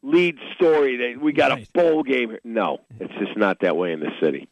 lead 0.02 0.38
story 0.54 0.96
that 0.96 1.20
we 1.20 1.32
got 1.32 1.50
a 1.50 1.66
bowl 1.72 2.02
game. 2.02 2.30
here." 2.30 2.40
No, 2.44 2.78
it's 3.00 3.12
just 3.14 3.36
not 3.36 3.60
that 3.60 3.76
way 3.76 3.92
in 3.92 4.00
the 4.00 4.10
city. 4.20 4.48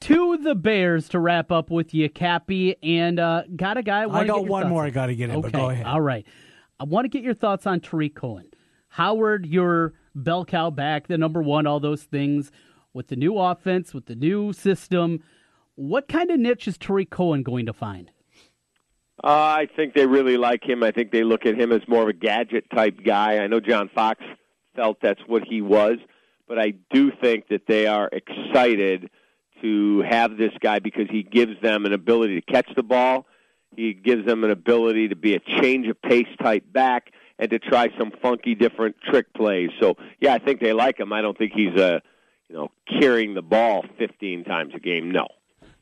to 0.00 0.36
the 0.36 0.54
Bears 0.54 1.08
to 1.10 1.18
wrap 1.18 1.50
up 1.50 1.70
with 1.70 1.94
you, 1.94 2.08
Cappy, 2.08 2.76
and 2.82 3.18
uh, 3.18 3.44
got 3.56 3.76
a 3.76 3.82
guy. 3.82 4.02
I 4.02 4.06
wanna 4.06 4.26
got 4.26 4.46
one 4.46 4.62
thoughts 4.64 4.70
more. 4.70 4.84
I 4.84 4.90
gotta 4.90 5.14
get 5.14 5.30
in, 5.30 5.40
but 5.40 5.48
Okay, 5.48 5.58
go 5.58 5.70
ahead. 5.70 5.86
All 5.86 6.00
right, 6.00 6.26
I 6.78 6.84
want 6.84 7.06
to 7.06 7.08
get 7.08 7.22
your 7.22 7.34
thoughts 7.34 7.66
on 7.66 7.80
Tarik 7.80 8.14
Cohen, 8.14 8.48
Howard, 8.88 9.46
your 9.46 9.94
bell 10.14 10.44
cow 10.44 10.70
back, 10.70 11.06
the 11.06 11.16
number 11.16 11.42
one, 11.42 11.66
all 11.66 11.80
those 11.80 12.02
things 12.02 12.50
with 12.92 13.08
the 13.08 13.16
new 13.16 13.38
offense, 13.38 13.94
with 13.94 14.06
the 14.06 14.14
new 14.14 14.52
system. 14.52 15.22
What 15.74 16.08
kind 16.08 16.30
of 16.30 16.38
niche 16.38 16.68
is 16.68 16.76
Tarik 16.76 17.10
Cohen 17.10 17.42
going 17.42 17.66
to 17.66 17.72
find? 17.72 18.10
Uh, 19.24 19.28
I 19.28 19.68
think 19.74 19.94
they 19.94 20.06
really 20.06 20.36
like 20.36 20.62
him. 20.62 20.82
I 20.82 20.90
think 20.90 21.10
they 21.10 21.24
look 21.24 21.46
at 21.46 21.58
him 21.58 21.72
as 21.72 21.80
more 21.88 22.02
of 22.02 22.08
a 22.08 22.12
gadget 22.12 22.66
type 22.74 22.98
guy. 23.04 23.38
I 23.38 23.46
know 23.46 23.60
John 23.60 23.88
Fox 23.94 24.22
felt 24.74 24.98
that's 25.00 25.20
what 25.26 25.44
he 25.48 25.62
was, 25.62 25.96
but 26.46 26.58
I 26.58 26.74
do 26.90 27.10
think 27.22 27.48
that 27.48 27.62
they 27.66 27.86
are 27.86 28.10
excited 28.12 29.08
to 29.62 30.02
have 30.08 30.36
this 30.36 30.52
guy 30.60 30.80
because 30.80 31.06
he 31.10 31.22
gives 31.22 31.58
them 31.62 31.86
an 31.86 31.94
ability 31.94 32.38
to 32.38 32.52
catch 32.52 32.68
the 32.76 32.82
ball. 32.82 33.26
He 33.74 33.92
gives 33.92 34.26
them 34.26 34.44
an 34.44 34.50
ability 34.50 35.08
to 35.08 35.16
be 35.16 35.34
a 35.34 35.40
change 35.60 35.86
of 35.88 36.00
pace 36.00 36.28
type 36.42 36.64
back 36.72 37.12
and 37.38 37.50
to 37.50 37.58
try 37.58 37.88
some 37.98 38.12
funky 38.22 38.54
different 38.54 38.96
trick 39.02 39.32
plays. 39.34 39.70
So 39.80 39.96
yeah, 40.20 40.34
I 40.34 40.38
think 40.38 40.60
they 40.60 40.72
like 40.72 40.98
him. 40.98 41.12
I 41.12 41.22
don't 41.22 41.36
think 41.36 41.52
he's 41.54 41.78
a 41.78 42.00
you 42.48 42.56
know 42.56 42.70
carrying 43.00 43.34
the 43.34 43.42
ball 43.42 43.84
15 43.98 44.44
times 44.44 44.72
a 44.74 44.80
game. 44.80 45.10
No. 45.10 45.28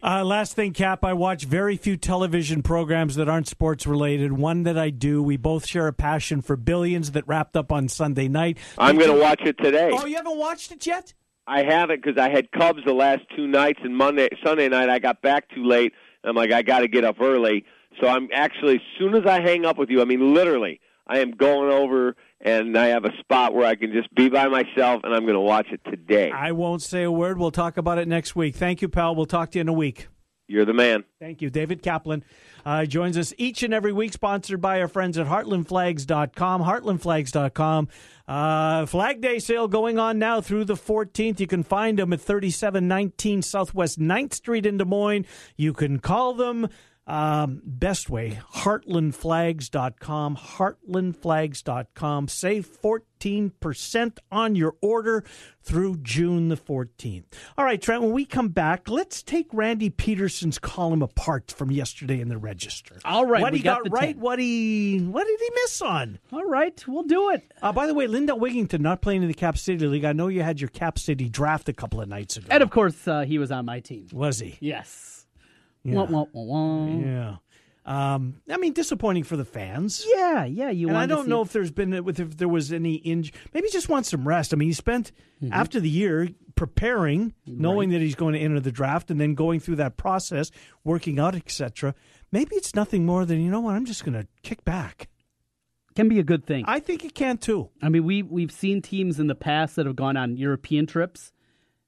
Uh, 0.02 0.22
last 0.22 0.52
thing, 0.52 0.74
Cap, 0.74 1.02
I 1.02 1.14
watch 1.14 1.44
very 1.46 1.78
few 1.78 1.96
television 1.96 2.62
programs 2.62 3.14
that 3.14 3.26
aren't 3.26 3.48
sports 3.48 3.86
related. 3.86 4.34
One 4.34 4.64
that 4.64 4.76
I 4.76 4.90
do, 4.90 5.22
we 5.22 5.38
both 5.38 5.64
share 5.64 5.86
a 5.86 5.94
passion 5.94 6.42
for 6.42 6.56
Billions 6.56 7.12
that 7.12 7.26
wrapped 7.26 7.56
up 7.56 7.72
on 7.72 7.88
Sunday 7.88 8.28
night. 8.28 8.58
I'm 8.76 8.98
going 8.98 9.10
to 9.10 9.18
watch 9.18 9.40
it 9.46 9.56
today. 9.56 9.90
Oh, 9.94 10.04
you 10.04 10.16
haven't 10.16 10.36
watched 10.36 10.72
it 10.72 10.86
yet? 10.86 11.14
I 11.46 11.62
haven't 11.62 12.02
because 12.04 12.20
I 12.20 12.28
had 12.28 12.52
Cubs 12.52 12.80
the 12.84 12.92
last 12.92 13.22
two 13.34 13.46
nights, 13.46 13.80
and 13.82 13.96
Monday, 13.96 14.28
Sunday 14.44 14.68
night 14.68 14.90
I 14.90 14.98
got 14.98 15.22
back 15.22 15.48
too 15.48 15.64
late. 15.64 15.94
I'm 16.24 16.36
like, 16.36 16.52
I 16.52 16.62
got 16.62 16.80
to 16.80 16.88
get 16.88 17.04
up 17.04 17.20
early. 17.20 17.64
So 18.00 18.08
I'm 18.08 18.28
actually, 18.32 18.76
as 18.76 18.80
soon 18.98 19.14
as 19.14 19.26
I 19.26 19.40
hang 19.40 19.64
up 19.64 19.78
with 19.78 19.90
you, 19.90 20.00
I 20.00 20.04
mean, 20.04 20.34
literally, 20.34 20.80
I 21.06 21.18
am 21.18 21.32
going 21.32 21.70
over 21.70 22.16
and 22.40 22.76
I 22.76 22.86
have 22.88 23.04
a 23.04 23.16
spot 23.20 23.54
where 23.54 23.66
I 23.66 23.74
can 23.74 23.92
just 23.92 24.14
be 24.14 24.28
by 24.28 24.48
myself, 24.48 25.00
and 25.04 25.14
I'm 25.14 25.22
going 25.22 25.34
to 25.34 25.40
watch 25.40 25.68
it 25.72 25.80
today. 25.84 26.30
I 26.30 26.52
won't 26.52 26.82
say 26.82 27.02
a 27.02 27.10
word. 27.10 27.38
We'll 27.38 27.50
talk 27.50 27.76
about 27.78 27.98
it 27.98 28.06
next 28.06 28.36
week. 28.36 28.54
Thank 28.54 28.82
you, 28.82 28.88
pal. 28.88 29.14
We'll 29.14 29.24
talk 29.24 29.52
to 29.52 29.58
you 29.58 29.62
in 29.62 29.68
a 29.68 29.72
week. 29.72 30.08
You're 30.46 30.66
the 30.66 30.74
man. 30.74 31.04
Thank 31.20 31.40
you. 31.40 31.48
David 31.48 31.82
Kaplan 31.82 32.22
uh, 32.66 32.84
joins 32.84 33.16
us 33.16 33.32
each 33.38 33.62
and 33.62 33.72
every 33.72 33.92
week, 33.92 34.12
sponsored 34.12 34.60
by 34.60 34.80
our 34.80 34.88
friends 34.88 35.16
at 35.16 35.26
heartlandflags.com. 35.26 36.62
Heartlandflags.com. 36.62 37.88
Uh, 38.26 38.86
Flag 38.86 39.20
Day 39.20 39.38
sale 39.38 39.68
going 39.68 39.98
on 39.98 40.18
now 40.18 40.40
through 40.40 40.64
the 40.64 40.74
14th. 40.74 41.40
You 41.40 41.46
can 41.46 41.62
find 41.62 41.98
them 41.98 42.12
at 42.12 42.22
3719 42.22 43.42
Southwest 43.42 44.00
9th 44.00 44.32
Street 44.32 44.64
in 44.64 44.78
Des 44.78 44.86
Moines. 44.86 45.26
You 45.56 45.74
can 45.74 45.98
call 45.98 46.32
them. 46.32 46.68
Um, 47.06 47.60
best 47.64 48.08
way, 48.08 48.38
heartlandflags.com, 48.54 50.36
heartlandflags.com. 50.36 52.28
Save 52.28 52.66
14% 52.82 54.18
on 54.32 54.54
your 54.54 54.74
order 54.80 55.22
through 55.62 55.96
June 55.98 56.48
the 56.48 56.56
14th. 56.56 57.24
All 57.58 57.64
right, 57.66 57.80
Trent, 57.80 58.02
when 58.02 58.12
we 58.12 58.24
come 58.24 58.48
back, 58.48 58.88
let's 58.88 59.22
take 59.22 59.48
Randy 59.52 59.90
Peterson's 59.90 60.58
column 60.58 61.02
apart 61.02 61.52
from 61.54 61.70
yesterday 61.70 62.20
in 62.20 62.28
the 62.28 62.38
Register. 62.38 62.98
All 63.04 63.26
right, 63.26 63.42
What 63.42 63.52
we 63.52 63.58
he 63.58 63.64
got 63.64 63.84
got, 63.84 63.92
right, 63.92 64.14
10. 64.14 64.20
what 64.20 64.38
he 64.38 64.98
what 65.00 65.26
did 65.26 65.38
he 65.40 65.50
miss 65.62 65.82
on? 65.82 66.18
All 66.32 66.44
right, 66.44 66.82
we'll 66.88 67.02
do 67.02 67.30
it. 67.30 67.52
Uh, 67.60 67.72
by 67.72 67.86
the 67.86 67.92
way, 67.94 68.06
Lindell 68.06 68.38
Wigginton 68.38 68.80
not 68.80 69.02
playing 69.02 69.20
in 69.22 69.28
the 69.28 69.34
Cap 69.34 69.58
City 69.58 69.86
League. 69.86 70.04
I 70.04 70.12
know 70.12 70.28
you 70.28 70.42
had 70.42 70.60
your 70.60 70.68
Cap 70.70 70.98
City 70.98 71.28
draft 71.28 71.68
a 71.68 71.74
couple 71.74 72.00
of 72.00 72.08
nights 72.08 72.36
ago. 72.38 72.46
And 72.50 72.62
of 72.62 72.70
course, 72.70 73.06
uh, 73.06 73.22
he 73.22 73.38
was 73.38 73.50
on 73.50 73.66
my 73.66 73.80
team. 73.80 74.06
Was 74.12 74.38
he? 74.38 74.56
Yes. 74.60 75.23
Yeah. 75.84 75.94
Wah, 75.94 76.04
wah, 76.04 76.26
wah. 76.32 76.86
Yeah. 76.98 77.36
Um, 77.86 78.40
I 78.50 78.56
mean, 78.56 78.72
disappointing 78.72 79.24
for 79.24 79.36
the 79.36 79.44
fans. 79.44 80.06
Yeah, 80.16 80.44
yeah. 80.46 80.70
You 80.70 80.88
and 80.88 80.96
I 80.96 81.04
don't 81.04 81.28
know 81.28 81.40
it. 81.42 81.46
if 81.48 81.52
there's 81.52 81.70
been 81.70 81.92
if 81.92 82.36
there 82.38 82.48
was 82.48 82.72
any 82.72 82.98
inj. 83.00 83.30
Maybe 83.52 83.66
he 83.66 83.72
just 83.72 83.90
wants 83.90 84.08
some 84.08 84.26
rest. 84.26 84.54
I 84.54 84.56
mean, 84.56 84.68
he 84.68 84.72
spent 84.74 85.12
Mm-hmm. 85.42 85.52
after 85.52 85.78
the 85.80 85.90
year 85.90 86.28
preparing, 86.54 87.34
knowing 87.44 87.90
that 87.90 88.00
he's 88.00 88.14
going 88.14 88.32
to 88.32 88.40
enter 88.40 88.60
the 88.60 88.72
draft, 88.72 89.10
and 89.10 89.20
then 89.20 89.34
going 89.34 89.60
through 89.60 89.76
that 89.76 89.98
process, 89.98 90.50
working 90.84 91.18
out, 91.18 91.34
etc. 91.34 91.94
Maybe 92.32 92.56
it's 92.56 92.74
nothing 92.74 93.04
more 93.04 93.26
than 93.26 93.42
you 93.42 93.50
know 93.50 93.60
what 93.60 93.74
I'm 93.74 93.84
just 93.84 94.04
going 94.06 94.14
to 94.14 94.26
kick 94.42 94.64
back. 94.64 95.08
can 95.94 96.08
be 96.08 96.18
a 96.18 96.22
good 96.24 96.46
thing. 96.46 96.64
I 96.66 96.80
think 96.80 97.04
it 97.04 97.14
can 97.14 97.36
too. 97.36 97.68
I 97.82 97.90
mean, 97.90 98.04
we 98.04 98.22
we've 98.22 98.52
seen 98.52 98.80
teams 98.80 99.20
in 99.20 99.26
the 99.26 99.34
past 99.34 99.76
that 99.76 99.84
have 99.84 99.96
gone 99.96 100.16
on 100.16 100.38
European 100.38 100.86
trips, 100.86 101.32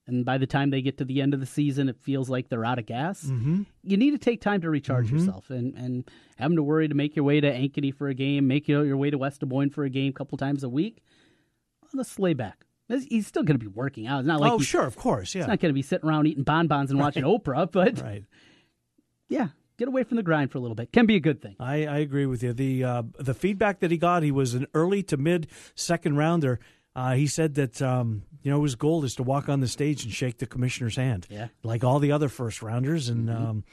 and 0.07 0.23
by 0.25 0.37
the 0.37 0.47
time 0.47 0.69
they 0.69 0.81
get 0.81 0.97
to 0.99 1.05
the 1.05 1.21
end 1.21 1.33
of 1.33 1.39
the 1.39 1.45
season, 1.45 1.89
it 1.89 1.97
feels 2.01 2.29
like 2.29 2.49
they're 2.49 2.65
out 2.65 2.79
of 2.79 2.85
gas. 2.85 3.23
Mm-hmm. 3.23 3.63
You 3.83 3.97
need 3.97 4.11
to 4.11 4.17
take 4.17 4.41
time 4.41 4.61
to 4.61 4.69
recharge 4.69 5.07
Mhm. 5.09 5.19
yourself, 5.19 5.49
and 5.49 5.75
and 5.75 6.09
having 6.37 6.55
to 6.57 6.63
worry 6.63 6.87
to 6.87 6.95
make 6.95 7.15
your 7.15 7.25
way 7.25 7.39
to 7.41 7.51
Ankeny 7.51 7.93
for 7.93 8.07
a 8.07 8.13
game, 8.13 8.47
make 8.47 8.67
your, 8.67 8.85
your 8.85 8.97
way 8.97 9.09
to 9.09 9.17
West 9.17 9.41
Des 9.41 9.45
Moines 9.45 9.69
for 9.71 9.83
a 9.83 9.89
game, 9.89 10.09
a 10.09 10.13
couple 10.13 10.37
times 10.37 10.63
a 10.63 10.69
week. 10.69 11.03
Let's 11.93 12.17
lay 12.19 12.33
back. 12.33 12.65
He's 13.09 13.27
still 13.27 13.43
going 13.43 13.59
to 13.59 13.63
be 13.63 13.67
working 13.71 14.07
out. 14.07 14.19
It's 14.19 14.27
not 14.27 14.39
like 14.39 14.51
oh, 14.51 14.57
he's- 14.59 14.67
sure, 14.69 14.85
of 14.85 14.95
course, 14.95 15.35
yeah. 15.35 15.41
He's 15.41 15.47
not 15.49 15.59
going 15.59 15.69
to 15.69 15.73
be 15.73 15.81
sitting 15.81 16.07
around 16.07 16.25
eating 16.27 16.43
bonbons 16.43 16.89
and 16.91 16.99
watching 16.99 17.23
Oprah, 17.33 17.69
but 17.71 18.01
right. 18.01 18.23
yeah, 19.29 19.47
get 19.77 19.87
away 19.87 20.03
from 20.03 20.17
the 20.17 20.23
grind 20.23 20.51
for 20.51 20.57
a 20.57 20.61
little 20.61 20.75
bit. 20.75 20.91
Can 20.93 21.05
be 21.05 21.15
a 21.15 21.19
good 21.19 21.41
thing. 21.41 21.55
I, 21.59 21.85
I 21.85 21.97
agree 21.99 22.25
with 22.25 22.43
you. 22.43 22.53
The 22.53 22.83
uh, 22.83 23.03
the 23.19 23.33
feedback 23.33 23.79
that 23.81 23.91
he 23.91 23.97
got, 23.97 24.23
he 24.23 24.31
was 24.31 24.53
an 24.53 24.67
early 24.73 25.03
to 25.03 25.17
mid 25.17 25.47
second 25.75 26.15
rounder. 26.17 26.59
Uh, 26.97 27.13
he 27.13 27.27
said 27.27 27.53
that 27.55 27.79
um, 27.81 28.23
you 28.41 28.49
know 28.51 28.61
his 28.63 28.73
goal 28.75 29.03
is 29.05 29.13
to 29.15 29.23
walk 29.23 29.47
on 29.49 29.59
the 29.61 29.67
stage 29.67 30.03
and 30.03 30.11
shake 30.11 30.39
the 30.39 30.47
commissioner's 30.47 30.95
hand, 30.95 31.27
Yeah. 31.29 31.47
like 31.63 31.83
all 31.83 31.99
the 31.99 32.11
other 32.11 32.27
first 32.27 32.63
rounders, 32.63 33.07
and 33.07 33.29
um, 33.29 33.63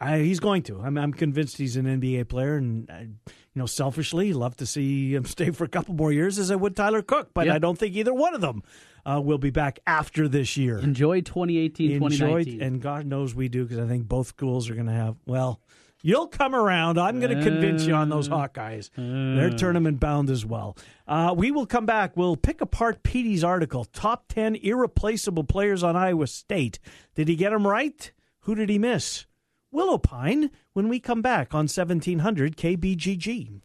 I, 0.00 0.18
he's 0.18 0.38
going 0.40 0.62
to. 0.64 0.80
I'm, 0.80 0.96
I'm 0.96 1.12
convinced 1.12 1.56
he's 1.56 1.76
an 1.76 1.86
NBA 1.86 2.28
player, 2.28 2.56
and 2.56 2.88
I, 2.90 3.00
you 3.00 3.10
know, 3.56 3.66
selfishly, 3.66 4.32
love 4.32 4.56
to 4.58 4.66
see 4.66 5.14
him 5.14 5.24
stay 5.36 5.50
for 5.50 5.64
a 5.64 5.68
couple 5.68 5.94
more 5.94 6.12
years 6.12 6.38
as 6.38 6.50
I 6.52 6.54
would 6.54 6.76
Tyler 6.76 7.02
Cook, 7.02 7.30
but 7.34 7.46
Yeah. 7.46 7.54
I 7.54 7.58
don't 7.58 7.76
think 7.78 7.96
either 7.96 8.14
one 8.14 8.34
of 8.34 8.40
them 8.40 8.62
uh, 9.04 9.20
will 9.24 9.38
be 9.38 9.50
back 9.50 9.80
after 9.86 10.28
this 10.28 10.56
year. 10.56 10.78
Enjoy 10.78 11.22
2018, 11.22 11.90
Enjoy, 11.92 12.08
2019. 12.10 12.62
and 12.62 12.80
God 12.80 13.06
knows 13.06 13.34
we 13.34 13.48
do 13.48 13.64
because 13.64 13.78
I 13.78 13.88
think 13.88 14.06
both 14.06 14.28
schools 14.28 14.70
are 14.70 14.74
going 14.74 14.86
to 14.86 14.92
have. 14.92 15.16
Well, 15.26 15.60
you'll 16.02 16.26
come 16.28 16.54
around. 16.54 16.98
I'm 16.98 17.20
going 17.20 17.36
to 17.36 17.42
convince 17.42 17.84
you 17.86 17.94
on 17.94 18.08
those 18.08 18.28
Hawkeyes. 18.28 18.90
They're 18.96 19.50
tournament 19.50 20.00
bound 20.00 20.30
as 20.30 20.44
well. 20.44 20.76
Uh, 21.06 21.34
we 21.36 21.50
will 21.50 21.66
come 21.66 21.86
back. 21.86 22.16
We'll 22.16 22.36
pick 22.36 22.60
apart 22.60 23.02
Petey's 23.02 23.44
article: 23.44 23.84
top 23.84 24.24
ten 24.28 24.56
irreplaceable 24.56 25.44
players 25.44 25.82
on 25.82 25.96
Iowa 25.96 26.26
State. 26.26 26.78
Did 27.14 27.28
he 27.28 27.36
get 27.36 27.50
them 27.50 27.66
right? 27.66 28.10
Who 28.40 28.54
did 28.54 28.68
he 28.68 28.78
miss? 28.78 29.26
Willow 29.70 29.98
Pine. 29.98 30.50
When 30.72 30.88
we 30.88 31.00
come 31.00 31.22
back 31.22 31.54
on 31.54 31.68
1700 31.68 32.56
KBGG. 32.56 33.60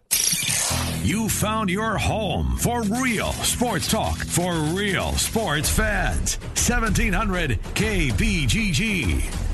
You 1.03 1.29
found 1.29 1.69
your 1.69 1.97
home 1.97 2.57
for 2.57 2.83
real 2.83 3.31
sports 3.33 3.89
talk 3.89 4.17
for 4.17 4.53
real 4.53 5.13
sports 5.13 5.69
fans. 5.69 6.37
1700 6.53 7.59
KBGG. 7.73 9.50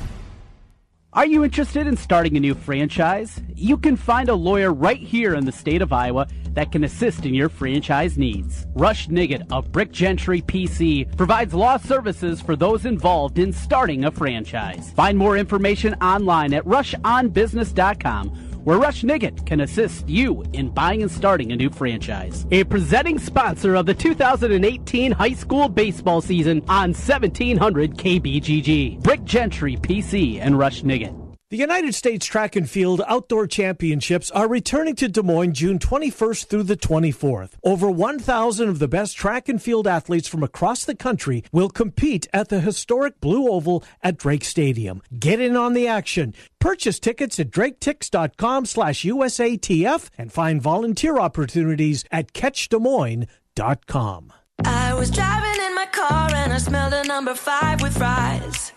Are 1.18 1.26
you 1.26 1.42
interested 1.42 1.88
in 1.88 1.96
starting 1.96 2.36
a 2.36 2.40
new 2.40 2.54
franchise? 2.54 3.40
You 3.56 3.76
can 3.76 3.96
find 3.96 4.28
a 4.28 4.36
lawyer 4.36 4.72
right 4.72 5.00
here 5.00 5.34
in 5.34 5.46
the 5.46 5.50
state 5.50 5.82
of 5.82 5.92
Iowa 5.92 6.28
that 6.52 6.70
can 6.70 6.84
assist 6.84 7.26
in 7.26 7.34
your 7.34 7.48
franchise 7.48 8.16
needs. 8.16 8.68
Rush 8.76 9.08
Nigut 9.08 9.44
of 9.50 9.72
Brick 9.72 9.90
Gentry 9.90 10.42
PC 10.42 11.16
provides 11.16 11.54
law 11.54 11.76
services 11.76 12.40
for 12.40 12.54
those 12.54 12.86
involved 12.86 13.40
in 13.40 13.52
starting 13.52 14.04
a 14.04 14.12
franchise. 14.12 14.92
Find 14.92 15.18
more 15.18 15.36
information 15.36 15.94
online 15.94 16.54
at 16.54 16.64
rushonbusiness.com 16.64 18.47
where 18.68 18.76
Rush 18.76 19.02
Nigut 19.02 19.46
can 19.46 19.62
assist 19.62 20.06
you 20.10 20.44
in 20.52 20.68
buying 20.68 21.00
and 21.00 21.10
starting 21.10 21.52
a 21.52 21.56
new 21.56 21.70
franchise. 21.70 22.46
A 22.50 22.64
presenting 22.64 23.18
sponsor 23.18 23.74
of 23.74 23.86
the 23.86 23.94
2018 23.94 25.10
high 25.10 25.32
school 25.32 25.70
baseball 25.70 26.20
season 26.20 26.62
on 26.68 26.92
1700 26.92 27.96
KBGG. 27.96 29.02
Brick 29.02 29.24
Gentry 29.24 29.76
PC 29.76 30.38
and 30.38 30.58
Rush 30.58 30.82
Nigut. 30.82 31.27
The 31.50 31.56
United 31.56 31.94
States 31.94 32.26
Track 32.26 32.56
and 32.56 32.68
Field 32.68 33.00
Outdoor 33.06 33.46
Championships 33.46 34.30
are 34.32 34.46
returning 34.46 34.94
to 34.96 35.08
Des 35.08 35.22
Moines 35.22 35.54
June 35.54 35.78
21st 35.78 36.44
through 36.44 36.64
the 36.64 36.76
24th. 36.76 37.52
Over 37.64 37.90
1,000 37.90 38.68
of 38.68 38.78
the 38.78 38.86
best 38.86 39.16
track 39.16 39.48
and 39.48 39.62
field 39.62 39.86
athletes 39.86 40.28
from 40.28 40.42
across 40.42 40.84
the 40.84 40.94
country 40.94 41.42
will 41.50 41.70
compete 41.70 42.28
at 42.34 42.50
the 42.50 42.60
historic 42.60 43.18
Blue 43.22 43.48
Oval 43.48 43.82
at 44.02 44.18
Drake 44.18 44.44
Stadium. 44.44 45.00
Get 45.18 45.40
in 45.40 45.56
on 45.56 45.72
the 45.72 45.86
action. 45.86 46.34
Purchase 46.58 47.00
tickets 47.00 47.40
at 47.40 47.48
draketix.com 47.48 48.66
slash 48.66 49.04
USATF 49.04 50.10
and 50.18 50.30
find 50.30 50.60
volunteer 50.60 51.18
opportunities 51.18 52.04
at 52.12 52.34
catchdesmoines.com. 52.34 54.32
I 54.66 54.92
was 54.92 55.10
driving 55.10 55.64
in 55.64 55.74
my 55.74 55.86
car 55.86 56.30
and 56.34 56.52
I 56.52 56.58
smelled 56.58 56.92
a 56.92 57.04
number 57.04 57.34
five 57.34 57.80
with 57.80 57.96
fries. 57.96 58.72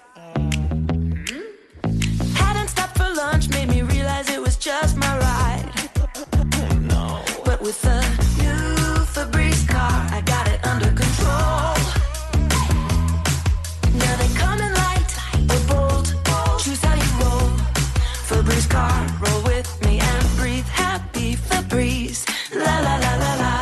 Lunch, 3.22 3.50
made 3.50 3.70
me 3.70 3.82
realize 3.84 4.30
it 4.30 4.42
was 4.42 4.58
just 4.58 4.98
my 4.98 5.14
ride. 5.26 5.70
But 7.46 7.60
with 7.62 7.78
new 8.42 9.66
car, 9.68 9.98
I 10.18 10.22
got 10.34 10.46
it 10.54 10.60
under 10.72 10.92
control. 11.04 11.74
Now 14.04 14.14
they 14.22 14.30
come 14.42 14.60
in 14.66 14.74
light 14.84 15.10
bold, 15.70 16.06
choose 16.64 16.82
how 16.88 16.96
you 17.04 17.12
roll. 17.22 17.50
Car, 18.70 18.98
roll 19.24 19.42
with 19.44 19.70
me 19.86 20.00
and 20.00 20.24
breathe 20.38 20.70
happy. 20.84 21.38
La 22.54 22.80
la 22.88 22.96
la 23.06 23.14
la 23.24 23.34
la. 23.44 23.56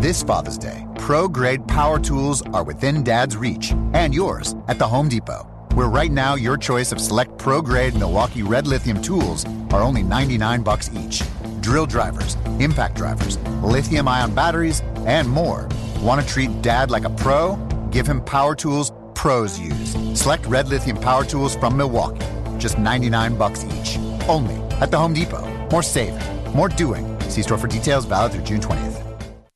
This 0.00 0.22
Father's 0.22 0.58
Day, 0.58 0.86
pro 0.96 1.28
grade 1.28 1.66
power 1.66 1.98
tools 1.98 2.42
are 2.54 2.64
within 2.64 3.02
Dad's 3.02 3.36
reach 3.36 3.72
and 3.92 4.14
yours 4.14 4.54
at 4.68 4.78
the 4.78 4.86
Home 4.86 5.08
Depot, 5.08 5.46
where 5.78 5.88
right 5.88 6.10
now 6.10 6.34
your 6.34 6.56
choice 6.56 6.90
of 6.90 7.00
select 7.00 7.38
pro 7.38 7.62
grade 7.62 7.94
Milwaukee 7.94 8.42
red 8.42 8.66
lithium 8.66 9.00
tools 9.00 9.46
are 9.70 9.80
only 9.80 10.02
99 10.02 10.64
bucks 10.64 10.90
each. 10.92 11.22
Drill 11.60 11.86
drivers, 11.86 12.36
impact 12.58 12.96
drivers, 12.96 13.38
lithium 13.62 14.08
ion 14.08 14.34
batteries, 14.34 14.82
and 15.06 15.28
more. 15.28 15.68
Want 16.00 16.20
to 16.20 16.26
treat 16.26 16.50
Dad 16.62 16.90
like 16.90 17.04
a 17.04 17.10
pro? 17.10 17.54
Give 17.92 18.04
him 18.04 18.20
power 18.20 18.56
tools 18.56 18.90
pros 19.14 19.56
use. 19.56 19.92
Select 20.20 20.44
red 20.46 20.68
lithium 20.68 20.96
power 20.96 21.24
tools 21.24 21.54
from 21.54 21.76
Milwaukee, 21.76 22.26
just 22.58 22.76
99 22.76 23.38
bucks 23.38 23.64
each. 23.64 23.98
Only 24.26 24.56
at 24.80 24.90
the 24.90 24.98
Home 24.98 25.14
Depot. 25.14 25.46
More 25.70 25.84
saving, 25.84 26.26
more 26.56 26.68
doing. 26.68 27.06
See 27.30 27.42
store 27.42 27.56
for 27.56 27.68
details 27.68 28.04
valid 28.04 28.32
through 28.32 28.42
June 28.42 28.60
20th. 28.60 29.00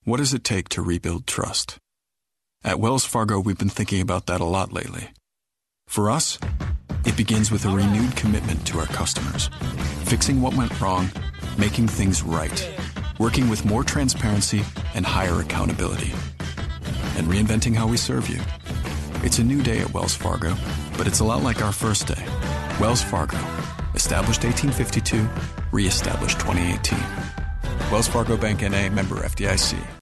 What 0.04 0.18
does 0.18 0.32
it 0.32 0.44
take 0.44 0.68
to 0.68 0.82
rebuild 0.82 1.26
trust? 1.26 1.78
At 2.62 2.78
Wells 2.78 3.04
Fargo, 3.04 3.40
we've 3.40 3.58
been 3.58 3.68
thinking 3.68 4.00
about 4.00 4.26
that 4.26 4.40
a 4.40 4.44
lot 4.44 4.72
lately. 4.72 5.10
For 5.93 6.11
us, 6.11 6.38
it 7.05 7.18
begins 7.18 7.51
with 7.51 7.66
a 7.66 7.68
renewed 7.68 8.16
commitment 8.16 8.66
to 8.68 8.78
our 8.78 8.86
customers, 8.86 9.51
fixing 10.05 10.40
what 10.40 10.57
went 10.57 10.80
wrong, 10.80 11.11
making 11.59 11.86
things 11.86 12.22
right, 12.22 12.74
working 13.18 13.51
with 13.51 13.66
more 13.66 13.84
transparency 13.84 14.64
and 14.95 15.05
higher 15.05 15.43
accountability. 15.43 16.11
and 17.18 17.26
reinventing 17.26 17.74
how 17.74 17.86
we 17.86 17.99
serve 17.99 18.30
you. 18.30 18.40
It's 19.22 19.38
a 19.38 19.45
new 19.45 19.62
day 19.62 19.80
at 19.80 19.93
Wells 19.93 20.14
Fargo, 20.14 20.57
but 20.97 21.07
it's 21.07 21.20
a 21.20 21.24
lot 21.24 21.43
like 21.43 21.61
our 21.61 21.72
first 21.72 22.07
day. 22.07 22.24
Wells 22.80 23.03
Fargo, 23.03 23.36
established 23.95 24.45
1852, 24.45 25.28
reestablished 25.72 26.40
2018. 26.40 26.99
Wells 27.93 28.09
Fargo 28.09 28.38
Bank 28.38 28.62
NA 28.62 28.88
member 28.88 29.16
FDIC. 29.16 30.01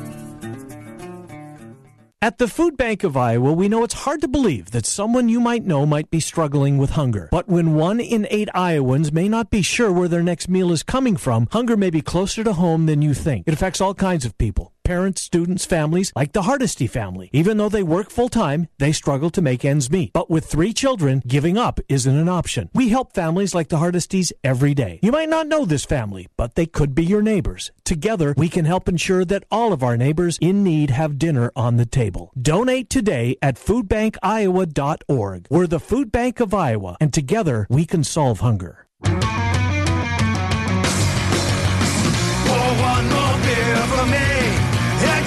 At 2.23 2.37
the 2.37 2.47
Food 2.47 2.77
Bank 2.77 3.03
of 3.03 3.17
Iowa, 3.17 3.51
we 3.51 3.67
know 3.67 3.83
it's 3.83 4.05
hard 4.05 4.21
to 4.21 4.27
believe 4.27 4.69
that 4.73 4.85
someone 4.85 5.27
you 5.27 5.39
might 5.39 5.65
know 5.65 5.87
might 5.87 6.11
be 6.11 6.19
struggling 6.19 6.77
with 6.77 6.91
hunger. 6.91 7.27
But 7.31 7.47
when 7.47 7.73
one 7.73 7.99
in 7.99 8.27
eight 8.29 8.47
Iowans 8.53 9.11
may 9.11 9.27
not 9.27 9.49
be 9.49 9.63
sure 9.63 9.91
where 9.91 10.07
their 10.07 10.21
next 10.21 10.47
meal 10.47 10.71
is 10.71 10.83
coming 10.83 11.17
from, 11.17 11.47
hunger 11.51 11.75
may 11.75 11.89
be 11.89 12.03
closer 12.03 12.43
to 12.43 12.53
home 12.53 12.85
than 12.85 13.01
you 13.01 13.15
think. 13.15 13.47
It 13.47 13.55
affects 13.55 13.81
all 13.81 13.95
kinds 13.95 14.23
of 14.23 14.37
people 14.37 14.71
parents, 14.83 15.21
students, 15.21 15.65
families, 15.65 16.11
like 16.15 16.33
the 16.33 16.43
Hardesty 16.43 16.87
family. 16.87 17.29
Even 17.33 17.57
though 17.57 17.69
they 17.69 17.83
work 17.83 18.09
full 18.09 18.29
time, 18.29 18.67
they 18.79 18.91
struggle 18.91 19.29
to 19.31 19.41
make 19.41 19.63
ends 19.63 19.89
meet. 19.89 20.13
But 20.13 20.29
with 20.29 20.45
three 20.45 20.73
children, 20.73 21.21
giving 21.25 21.57
up 21.57 21.79
isn't 21.87 22.15
an 22.15 22.29
option. 22.29 22.69
We 22.73 22.89
help 22.89 23.13
families 23.13 23.55
like 23.55 23.69
the 23.69 23.77
Hardesties 23.77 24.31
every 24.43 24.73
day. 24.73 24.99
You 25.01 25.11
might 25.11 25.29
not 25.29 25.47
know 25.47 25.65
this 25.65 25.85
family, 25.85 26.27
but 26.37 26.55
they 26.55 26.65
could 26.65 26.93
be 26.95 27.05
your 27.05 27.21
neighbors. 27.21 27.71
Together, 27.83 28.33
we 28.37 28.49
can 28.49 28.65
help 28.65 28.87
ensure 28.87 29.25
that 29.25 29.45
all 29.51 29.73
of 29.73 29.83
our 29.83 29.97
neighbors 29.97 30.37
in 30.41 30.63
need 30.63 30.89
have 30.89 31.17
dinner 31.17 31.51
on 31.55 31.77
the 31.77 31.85
table. 31.85 32.31
Donate 32.39 32.89
today 32.89 33.37
at 33.41 33.55
foodbankiowa.org. 33.55 35.47
We're 35.49 35.67
the 35.67 35.79
Food 35.79 36.11
Bank 36.11 36.39
of 36.39 36.53
Iowa, 36.53 36.97
and 36.99 37.13
together 37.13 37.67
we 37.69 37.85
can 37.85 38.03
solve 38.03 38.39
hunger. 38.39 38.87
Pour 39.03 39.21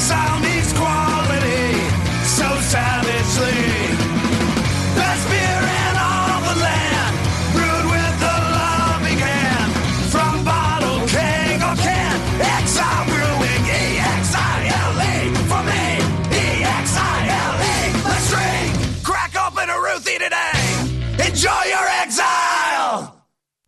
Exile 0.05 0.41
meets 0.41 0.73
quality 0.75 1.73
so 2.29 2.45
savagely. 2.61 3.65
Best 5.01 5.25
beer 5.33 5.63
in 5.81 5.95
all 5.97 6.41
the 6.45 6.57
land, 6.61 7.15
brewed 7.57 7.87
with 7.89 8.19
a 8.21 8.39
loving 8.53 9.17
hand. 9.17 9.73
From 10.13 10.45
bottle, 10.45 11.01
keg, 11.09 11.57
or 11.57 11.77
can. 11.81 12.17
Exile 12.37 13.05
Brewing, 13.09 13.65
E 13.65 13.97
X 13.97 14.35
I 14.37 14.69
L 14.77 14.93
E 15.09 15.17
for 15.49 15.63
me. 15.73 15.85
E 16.37 16.45
X 16.69 16.87
I 17.01 17.25
L 17.49 17.57
E. 17.65 18.05
Let's 18.05 18.29
drink. 18.29 19.05
Crack 19.09 19.33
open 19.41 19.71
a 19.71 19.81
Ruthie 19.81 20.19
today. 20.19 21.29
Enjoy 21.29 21.63
your 21.73 21.81
exile. 21.81 21.94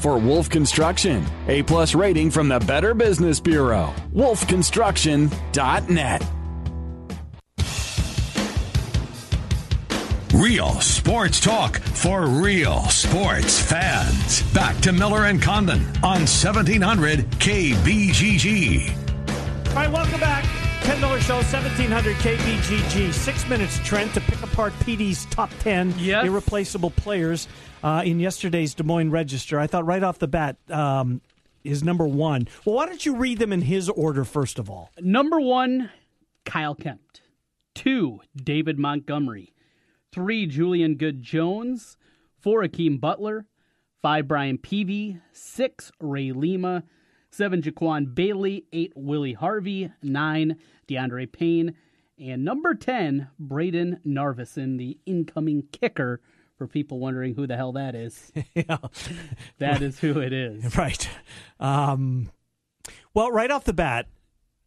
for 0.00 0.18
Wolf 0.18 0.48
Construction. 0.50 1.24
A 1.48 1.62
plus 1.62 1.94
rating 1.94 2.30
from 2.30 2.48
the 2.48 2.58
Better 2.60 2.92
Business 2.94 3.40
Bureau. 3.40 3.92
Wolfconstruction.net. 4.14 6.22
Real 10.32 10.70
sports 10.80 11.40
talk 11.40 11.78
for 11.80 12.26
real 12.26 12.80
sports 12.84 13.60
fans. 13.60 14.42
Back 14.54 14.76
to 14.78 14.92
Miller 14.92 15.26
and 15.26 15.42
Condon 15.42 15.80
on 16.02 16.20
1700 16.26 17.18
KBGG. 17.32 18.88
All 19.68 19.74
right, 19.74 19.90
welcome 19.92 20.20
back. 20.20 20.44
Ken 20.82 20.98
Miller 21.00 21.20
Show, 21.20 21.36
1700 21.36 22.16
KBGG. 22.16 23.12
Six 23.12 23.46
minutes, 23.48 23.78
Trent, 23.84 24.14
to 24.14 24.20
pick 24.22 24.42
apart 24.42 24.72
PD's 24.80 25.26
top 25.26 25.50
10 25.60 25.94
Yes. 25.98 26.24
irreplaceable 26.24 26.90
players 26.90 27.46
uh, 27.82 28.02
in 28.04 28.20
yesterday's 28.20 28.74
Des 28.74 28.82
Moines 28.82 29.10
Register. 29.10 29.58
I 29.58 29.66
thought 29.66 29.86
right 29.86 30.02
off 30.02 30.18
the 30.18 30.28
bat, 30.28 30.56
um, 30.70 31.20
is 31.64 31.82
number 31.82 32.06
one. 32.06 32.48
Well, 32.64 32.76
why 32.76 32.86
don't 32.86 33.04
you 33.04 33.16
read 33.16 33.38
them 33.38 33.52
in 33.52 33.62
his 33.62 33.88
order, 33.88 34.24
first 34.24 34.58
of 34.58 34.70
all? 34.70 34.90
Number 34.98 35.40
one, 35.40 35.90
Kyle 36.44 36.74
Kemp. 36.74 37.00
Two, 37.74 38.20
David 38.36 38.78
Montgomery. 38.78 39.52
Three, 40.12 40.46
Julian 40.46 40.96
Good 40.96 41.22
Jones. 41.22 41.96
Four, 42.38 42.62
Hakeem 42.62 42.98
Butler. 42.98 43.46
Five, 44.02 44.26
Brian 44.26 44.58
Peavy. 44.58 45.18
Six, 45.32 45.92
Ray 46.00 46.32
Lima. 46.32 46.84
Seven, 47.30 47.62
Jaquan 47.62 48.14
Bailey. 48.14 48.64
Eight, 48.72 48.92
Willie 48.96 49.34
Harvey. 49.34 49.92
Nine, 50.02 50.56
DeAndre 50.88 51.30
Payne. 51.30 51.74
And 52.18 52.44
number 52.44 52.74
10, 52.74 53.28
Brayden 53.40 54.04
Narveson, 54.04 54.76
the 54.76 54.98
incoming 55.06 55.68
kicker. 55.72 56.20
For 56.60 56.66
people 56.66 56.98
wondering 56.98 57.34
who 57.34 57.46
the 57.46 57.56
hell 57.56 57.72
that 57.72 57.94
is, 57.94 58.30
yeah. 58.54 58.76
that 59.60 59.80
is 59.80 59.98
who 59.98 60.20
it 60.20 60.30
is. 60.34 60.76
Right. 60.76 61.08
Um, 61.58 62.30
well, 63.14 63.30
right 63.30 63.50
off 63.50 63.64
the 63.64 63.72
bat, 63.72 64.08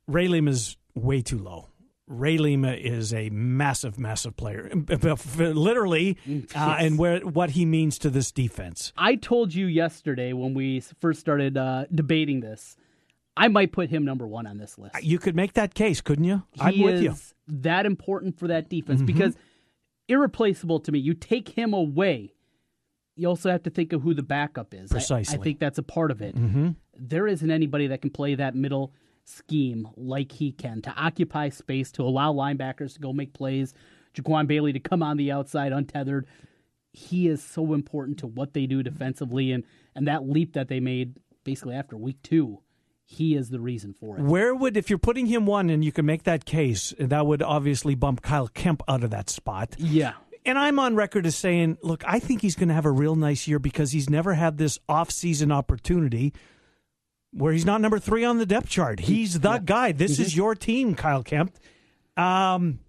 Ray 0.07 0.27
Lima 0.27 0.49
is 0.49 0.75
way 0.95 1.21
too 1.21 1.37
low. 1.37 1.67
Ray 2.07 2.39
Lima 2.39 2.71
is 2.73 3.13
a 3.13 3.29
massive, 3.29 3.99
massive 3.99 4.35
player, 4.35 4.71
literally, 5.37 6.17
uh, 6.55 6.77
and 6.79 6.97
where 6.97 7.19
what 7.19 7.51
he 7.51 7.63
means 7.63 7.99
to 7.99 8.09
this 8.09 8.31
defense. 8.31 8.91
I 8.97 9.13
told 9.13 9.53
you 9.53 9.67
yesterday 9.67 10.33
when 10.33 10.55
we 10.55 10.79
first 10.99 11.19
started 11.19 11.57
uh, 11.59 11.85
debating 11.93 12.39
this, 12.39 12.75
I 13.37 13.49
might 13.49 13.71
put 13.71 13.91
him 13.91 14.03
number 14.03 14.25
one 14.25 14.47
on 14.47 14.57
this 14.57 14.79
list. 14.79 15.03
You 15.03 15.19
could 15.19 15.35
make 15.35 15.53
that 15.53 15.75
case, 15.75 16.01
couldn't 16.01 16.25
you? 16.25 16.41
I'm 16.59 16.81
with 16.81 16.95
is 16.95 17.01
you. 17.03 17.15
That 17.47 17.85
important 17.85 18.39
for 18.39 18.47
that 18.47 18.67
defense 18.67 19.03
Mhm. 19.03 19.05
because 19.05 19.35
irreplaceable 20.07 20.79
to 20.81 20.91
me. 20.91 20.99
You 20.99 21.13
take 21.13 21.49
him 21.49 21.73
away, 21.73 22.33
you 23.15 23.27
also 23.27 23.49
have 23.51 23.63
to 23.63 23.69
think 23.69 23.93
of 23.93 24.01
who 24.01 24.13
the 24.13 24.23
backup 24.23 24.73
is. 24.73 24.91
I- 24.91 24.95
Precisely. 24.95 25.39
I, 25.39 25.41
think 25.41 25.59
that's 25.59 25.77
a 25.77 25.83
part 25.83 26.11
of 26.11 26.21
it. 26.21 26.35
Mhm. 26.35 26.75
There 26.97 27.27
isn't 27.27 27.49
anybody 27.49 27.87
that 27.87 28.01
can 28.01 28.09
play 28.11 28.35
that 28.35 28.55
middle 28.55 28.93
scheme 29.25 29.87
like 29.95 30.31
he 30.33 30.51
can 30.51 30.81
to 30.81 30.93
occupy 30.95 31.49
space, 31.49 31.91
to 31.93 32.03
allow 32.03 32.33
linebackers 32.33 32.93
to 32.95 32.99
go 32.99 33.13
make 33.13 33.33
plays, 33.33 33.73
Jaquan 34.13 34.47
Bailey 34.47 34.73
to 34.73 34.79
come 34.79 35.01
on 35.01 35.17
the 35.17 35.31
outside 35.31 35.71
untethered. 35.71 36.27
He 36.91 37.27
is 37.27 37.41
so 37.43 37.73
important 37.73 38.19
to 38.19 38.27
what 38.27 38.53
they 38.53 38.67
do 38.67 38.83
defensively 38.83 39.51
and, 39.51 39.63
and 39.95 40.07
that 40.07 40.27
leap 40.29 40.53
that 40.53 40.67
they 40.67 40.79
made 40.79 41.15
basically 41.43 41.75
after 41.75 41.97
week 41.97 42.21
two. 42.21 42.59
He 43.13 43.35
is 43.35 43.49
the 43.49 43.59
reason 43.59 43.93
for 43.99 44.17
it. 44.17 44.23
Where 44.23 44.53
would, 44.53 44.75
if 44.75 44.89
you're 44.89 44.99
putting 44.99 45.27
him 45.27 45.45
one 45.45 45.69
and 45.69 45.85
you 45.85 45.91
can 45.91 46.05
make 46.05 46.23
that 46.23 46.45
case, 46.45 46.93
that 46.99 47.25
would 47.25 47.41
obviously 47.41 47.95
bump 47.95 48.21
Kyle 48.21 48.47
Kemp 48.47 48.81
out 48.87 49.03
of 49.03 49.11
that 49.11 49.29
spot. 49.29 49.75
Yeah. 49.77 50.13
And 50.45 50.57
I'm 50.57 50.77
on 50.79 50.95
record 50.95 51.25
as 51.25 51.35
saying, 51.35 51.77
look, 51.81 52.03
I 52.05 52.19
think 52.19 52.41
he's 52.41 52.55
going 52.55 52.67
to 52.67 52.73
have 52.73 52.85
a 52.85 52.91
real 52.91 53.15
nice 53.15 53.47
year 53.47 53.59
because 53.59 53.91
he's 53.91 54.09
never 54.09 54.33
had 54.33 54.57
this 54.57 54.77
off-season 54.89 55.51
opportunity 55.51 56.33
where 57.31 57.53
he's 57.53 57.65
not 57.65 57.81
number 57.81 57.97
three 57.97 58.25
on 58.25 58.39
the 58.39 58.45
depth 58.45 58.69
chart. 58.69 58.99
He's 58.99 59.39
the 59.39 59.59
guy. 59.59 59.91
This 59.93 60.19
is 60.19 60.35
your 60.35 60.53
team, 60.53 60.95
Kyle 60.95 61.23
Kemp. 61.23 61.55
Um, 62.17 62.79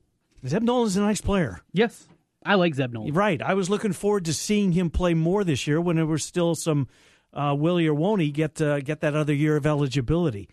Zeb 0.47 0.62
Noland's 0.62 0.97
a 0.97 1.01
nice 1.01 1.20
player. 1.20 1.61
Yes, 1.72 2.09
I 2.45 2.57
like 2.57 2.75
Zeb 2.75 2.93
Noland. 2.93 3.16
Right. 3.16 3.41
I 3.41 3.55
was 3.55 3.70
looking 3.70 3.93
forward 3.93 4.25
to 4.27 4.35
seeing 4.35 4.72
him 4.72 4.91
play 4.91 5.14
more 5.14 5.45
this 5.45 5.66
year 5.66 5.81
when 5.81 5.97
there 5.97 6.07
were 6.07 6.18
still 6.18 6.55
some 6.55 6.89
uh, 7.35 7.55
will 7.59 7.76
he 7.76 7.87
or 7.89 7.95
won't 7.95 8.20
he 8.22 8.30
get 8.30 8.61
uh, 8.61 8.80
get 8.80 9.01
that 9.01 9.14
other 9.14 9.35
year 9.35 9.57
of 9.57 9.66
eligibility? 9.66 10.49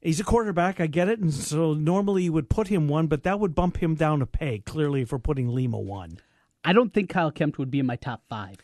He's 0.00 0.20
a 0.20 0.24
quarterback, 0.24 0.80
I 0.80 0.86
get 0.86 1.08
it, 1.08 1.18
and 1.18 1.32
so 1.32 1.72
normally 1.72 2.24
you 2.24 2.32
would 2.34 2.50
put 2.50 2.68
him 2.68 2.88
one, 2.88 3.06
but 3.06 3.22
that 3.22 3.40
would 3.40 3.54
bump 3.54 3.78
him 3.78 3.94
down 3.94 4.20
a 4.20 4.26
peg. 4.26 4.66
Clearly, 4.66 5.06
we're 5.10 5.18
putting 5.18 5.48
Lima 5.48 5.78
one, 5.78 6.18
I 6.64 6.72
don't 6.72 6.92
think 6.92 7.10
Kyle 7.10 7.30
Kemp 7.30 7.58
would 7.58 7.70
be 7.70 7.78
in 7.78 7.86
my 7.86 7.96
top 7.96 8.22
five 8.28 8.56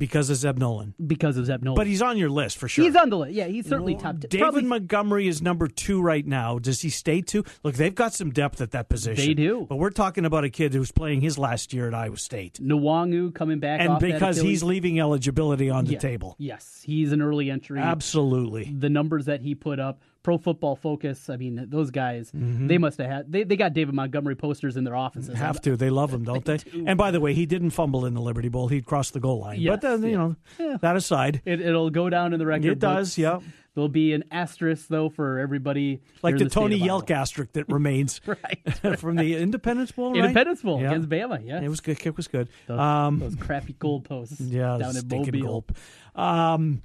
because 0.00 0.28
of 0.30 0.36
Zeb 0.36 0.58
Noland. 0.58 0.94
because 1.06 1.36
of 1.36 1.46
Zeb 1.46 1.62
Noland. 1.62 1.76
But 1.76 1.86
he's 1.86 2.02
on 2.02 2.18
your 2.18 2.30
list 2.30 2.58
for 2.58 2.66
sure. 2.66 2.84
He's 2.84 2.96
on 2.96 3.10
the 3.10 3.18
list. 3.18 3.34
Yeah, 3.34 3.46
he's 3.46 3.68
certainly 3.68 3.94
top. 3.94 4.18
David 4.18 4.40
probably 4.40 4.62
Montgomery 4.64 5.28
is 5.28 5.40
number 5.40 5.68
two 5.68 6.02
right 6.02 6.26
now. 6.26 6.58
Does 6.58 6.80
he 6.80 6.88
stay 6.90 7.20
two? 7.20 7.44
Look, 7.62 7.76
they've 7.76 7.94
got 7.94 8.12
some 8.14 8.30
depth 8.30 8.60
at 8.60 8.72
that 8.72 8.88
position. 8.88 9.24
They 9.24 9.34
do. 9.34 9.66
But 9.68 9.76
we're 9.76 9.90
talking 9.90 10.24
about 10.24 10.42
a 10.42 10.50
kid 10.50 10.74
who's 10.74 10.90
playing 10.90 11.20
his 11.20 11.38
last 11.38 11.72
year 11.72 11.86
at 11.86 11.94
Iowa 11.94 12.16
State. 12.16 12.58
Nwangwu 12.60 13.32
coming 13.34 13.60
back, 13.60 13.80
And 13.80 13.90
off 13.90 14.00
that 14.00 14.12
because 14.14 14.40
he's 14.40 14.62
leaving 14.64 14.98
eligibility 14.98 15.70
on 15.70 15.84
the 15.84 15.92
Yeah. 15.92 15.98
table. 15.98 16.34
Yes, 16.38 16.82
he's 16.84 17.12
an 17.12 17.22
early 17.22 17.50
entry. 17.50 17.78
Absolutely. 17.78 18.64
The 18.76 18.88
numbers 18.88 19.26
that 19.26 19.42
he 19.42 19.54
put 19.54 19.78
up, 19.78 20.00
Pro 20.22 20.36
Football 20.36 20.76
Focus. 20.76 21.30
I 21.30 21.36
mean, 21.36 21.66
those 21.70 21.90
guys, 21.90 22.30
Mhm. 22.32 22.68
they 22.68 22.76
must 22.78 22.98
have 22.98 23.10
had. 23.10 23.32
They, 23.32 23.44
they 23.44 23.56
got 23.56 23.72
David 23.72 23.94
Montgomery 23.94 24.36
posters 24.36 24.76
in 24.76 24.84
their 24.84 24.94
offices. 24.96 25.38
Have 25.38 25.60
to. 25.62 25.76
They 25.76 25.88
love 25.90 26.12
him, 26.12 26.24
don't 26.30 26.44
they? 26.44 26.58
And 26.86 26.98
by 26.98 27.10
the 27.10 27.20
way, 27.20 27.32
he 27.32 27.46
didn't 27.46 27.70
fumble 27.70 28.04
in 28.04 28.12
the 28.14 28.20
Liberty 28.20 28.48
Bowl. 28.50 28.68
He 28.68 28.82
crossed 28.82 29.14
the 29.14 29.20
goal 29.20 29.40
line. 29.40 29.60
Yes, 29.60 29.72
but 29.72 29.80
then, 30.00 30.10
you 30.10 30.16
know, 30.18 30.36
Yeah. 30.58 30.76
that 30.82 30.96
aside, 30.96 31.40
It, 31.44 31.60
it'll 31.60 31.90
go 31.90 32.10
down 32.10 32.32
in 32.34 32.38
the 32.38 32.46
record. 32.46 32.66
It 32.72 32.78
does, 32.78 33.10
books. 33.10 33.18
yeah. 33.18 33.38
There'll 33.74 33.88
be 33.88 34.12
an 34.14 34.24
asterisk 34.32 34.88
though 34.88 35.08
for 35.08 35.38
everybody. 35.38 36.00
like 36.24 36.32
in 36.32 36.38
the, 36.44 36.50
Tony 36.50 36.74
Yelk 36.76 37.08
asterisk 37.10 37.52
that 37.52 37.70
remains 37.72 38.20
right. 38.26 38.98
from 38.98 39.14
the 39.14 39.36
Independence 39.36 39.92
Bowl, 39.92 40.10
right? 40.12 40.18
Independence 40.24 40.60
Bowl 40.60 40.80
Yeah. 40.82 40.88
against 40.90 41.08
Bama. 41.08 41.40
Yeah, 41.46 41.60
It 41.62 41.68
was 41.68 41.80
good. 41.80 41.96
Kick 41.98 42.16
was 42.16 42.26
good. 42.26 42.48
Those, 42.66 42.78
um, 42.80 43.20
those 43.20 43.36
crappy 43.36 43.74
goal 43.78 44.00
posts. 44.00 44.40
yeah, 44.40 44.76
down 44.76 44.92
stinking 44.92 45.40
Mobile. 45.40 45.62
gulp. 45.62 45.72
Um, 46.16 46.82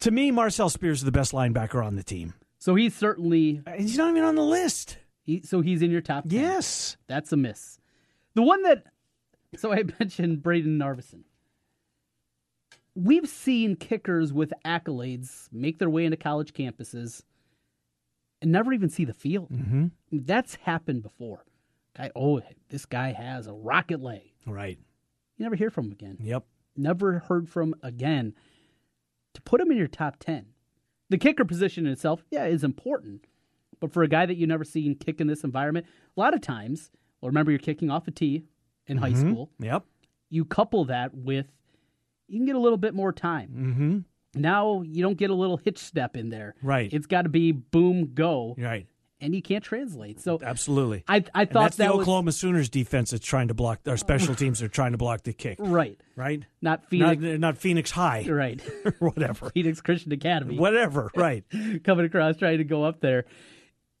to 0.00 0.10
me, 0.10 0.30
Marcel 0.30 0.68
Spears 0.68 0.98
is 0.98 1.04
the 1.04 1.12
best 1.12 1.32
linebacker 1.32 1.84
on 1.84 1.96
the 1.96 2.02
team. 2.02 2.34
So 2.58 2.74
he's 2.74 2.94
certainly 2.94 3.62
he's 3.76 3.96
not 3.96 4.10
even 4.10 4.24
on 4.24 4.34
the 4.34 4.42
list. 4.42 4.98
He, 5.22 5.42
so 5.42 5.60
he's 5.60 5.82
in 5.82 5.90
your 5.90 6.00
top. 6.00 6.28
10. 6.28 6.38
Yes, 6.38 6.96
that's 7.06 7.32
a 7.32 7.36
miss. 7.36 7.78
The 8.34 8.42
one 8.42 8.62
that 8.62 8.84
so 9.56 9.72
I 9.72 9.82
mentioned 10.00 10.42
Brayden 10.42 10.78
Narveson. 10.78 11.22
We've 12.94 13.28
seen 13.28 13.76
kickers 13.76 14.32
with 14.32 14.52
accolades 14.64 15.48
make 15.52 15.78
their 15.78 15.90
way 15.90 16.06
into 16.06 16.16
college 16.16 16.54
campuses 16.54 17.22
and 18.40 18.50
never 18.50 18.72
even 18.72 18.88
see 18.88 19.04
the 19.04 19.12
field. 19.12 19.50
Mm-hmm. 19.50 19.86
That's 20.12 20.54
happened 20.56 21.02
before. 21.02 21.44
Guy, 21.96 22.10
oh, 22.16 22.40
this 22.70 22.86
guy 22.86 23.12
has 23.12 23.46
a 23.46 23.52
rocket 23.52 24.02
leg. 24.02 24.32
Right. 24.46 24.78
You 25.36 25.44
never 25.44 25.56
hear 25.56 25.70
from 25.70 25.86
him 25.86 25.92
again. 25.92 26.18
Yep. 26.20 26.44
Never 26.76 27.20
heard 27.20 27.48
from 27.48 27.74
again. 27.82 28.34
To 29.36 29.42
put 29.42 29.60
him 29.60 29.70
in 29.70 29.76
your 29.76 29.86
top 29.86 30.16
10, 30.18 30.46
the 31.10 31.18
kicker 31.18 31.44
position 31.44 31.84
in 31.86 31.92
itself, 31.92 32.24
yeah, 32.30 32.46
is 32.46 32.64
important. 32.64 33.26
But 33.80 33.92
for 33.92 34.02
a 34.02 34.08
guy 34.08 34.24
that 34.24 34.36
you 34.38 34.46
never 34.46 34.64
seen 34.64 34.94
kick 34.94 35.20
in 35.20 35.26
this 35.26 35.44
environment, 35.44 35.84
a 36.16 36.20
lot 36.20 36.32
of 36.32 36.40
times, 36.40 36.90
well, 37.20 37.28
remember 37.28 37.50
you're 37.52 37.58
kicking 37.58 37.90
off 37.90 38.08
a 38.08 38.10
tee 38.10 38.44
in 38.86 38.96
high 38.96 39.12
Mhm. 39.12 39.20
school. 39.30 39.50
Yep. 39.60 39.84
You 40.30 40.46
couple 40.46 40.86
that 40.86 41.14
with, 41.14 41.52
you 42.28 42.38
can 42.38 42.46
get 42.46 42.56
a 42.56 42.58
little 42.58 42.78
bit 42.78 42.94
more 42.94 43.12
time. 43.12 43.50
Mm-hmm. 44.34 44.40
Now 44.40 44.80
you 44.80 45.02
don't 45.02 45.18
get 45.18 45.28
a 45.28 45.34
little 45.34 45.58
hitch 45.58 45.78
step 45.78 46.16
in 46.16 46.30
there. 46.30 46.54
Right. 46.62 46.90
It's 46.92 47.06
got 47.06 47.22
to 47.22 47.28
be 47.28 47.52
boom, 47.52 48.14
go. 48.14 48.54
Right. 48.58 48.86
And 49.18 49.34
you 49.34 49.40
can't 49.40 49.64
translate. 49.64 50.20
So 50.20 50.38
Absolutely. 50.42 51.02
I, 51.08 51.24
I 51.34 51.46
thought 51.46 51.62
that's 51.62 51.76
that 51.76 51.86
the 51.88 51.92
was 51.96 52.02
Oklahoma 52.02 52.32
Sooners 52.32 52.68
defense 52.68 53.12
that's 53.12 53.24
trying 53.24 53.48
to 53.48 53.54
block. 53.54 53.80
Our 53.86 53.96
special 53.96 54.34
teams 54.36 54.60
are 54.62 54.68
trying 54.68 54.92
to 54.92 54.98
block 54.98 55.22
the 55.22 55.32
kick. 55.32 55.56
right. 55.58 55.98
Right. 56.16 56.42
Not 56.60 56.88
Phoenix. 56.90 57.22
Not, 57.22 57.40
not 57.40 57.58
Phoenix 57.58 57.90
High. 57.90 58.26
Right. 58.28 58.60
whatever. 58.98 59.48
Phoenix 59.50 59.80
Christian 59.80 60.12
Academy. 60.12 60.58
Whatever. 60.58 61.10
Right. 61.16 61.44
coming 61.84 62.04
across 62.04 62.36
trying 62.36 62.58
to 62.58 62.64
go 62.64 62.84
up 62.84 63.00
there. 63.00 63.24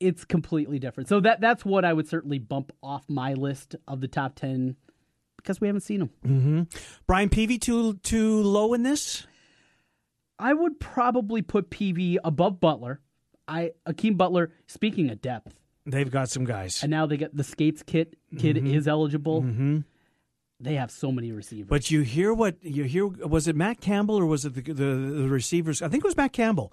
It's 0.00 0.26
completely 0.26 0.78
different. 0.78 1.08
So 1.08 1.20
that 1.20 1.40
that's 1.40 1.64
what 1.64 1.86
I 1.86 1.94
would 1.94 2.06
certainly 2.06 2.38
bump 2.38 2.72
off 2.82 3.04
my 3.08 3.32
list 3.32 3.76
of 3.88 4.02
the 4.02 4.08
top 4.08 4.34
ten 4.34 4.76
because 5.38 5.58
we 5.60 5.68
haven't 5.68 5.80
seen 5.82 6.00
them. 6.00 6.10
Mm-hmm. 6.26 6.62
Brian 7.06 7.30
Peavy 7.30 7.56
too 7.58 7.94
too 8.02 8.42
low 8.42 8.74
in 8.74 8.82
this. 8.82 9.26
I 10.38 10.52
would 10.52 10.78
probably 10.78 11.40
put 11.40 11.70
Peavy 11.70 12.18
above 12.22 12.60
Butler. 12.60 13.00
I 13.48 13.72
Hakeem 13.86 14.14
Butler. 14.16 14.50
Speaking 14.66 15.10
of 15.10 15.20
depth, 15.22 15.60
They've 15.84 16.10
got 16.10 16.28
some 16.30 16.44
guys. 16.44 16.82
and 16.82 16.90
now 16.90 17.06
they 17.06 17.16
get 17.16 17.36
the 17.36 17.44
skates 17.44 17.82
kit. 17.82 18.16
Kid 18.38 18.56
Mhm. 18.56 18.74
is 18.74 18.88
eligible. 18.88 19.42
Mm-hmm. 19.42 19.78
They 20.58 20.74
have 20.74 20.90
so 20.90 21.12
many 21.12 21.32
receivers. 21.32 21.68
But 21.68 21.90
you 21.90 22.00
hear 22.00 22.32
what 22.32 22.56
you 22.62 22.84
hear. 22.84 23.06
Was 23.06 23.46
it 23.46 23.54
Matt 23.56 23.80
Campbell 23.80 24.16
or 24.16 24.24
was 24.26 24.44
it 24.44 24.54
the, 24.54 24.62
the, 24.62 24.72
the 24.72 25.28
receivers? 25.28 25.82
I 25.82 25.88
think 25.88 26.02
it 26.02 26.06
was 26.08 26.16
Matt 26.16 26.32
Campbell, 26.32 26.72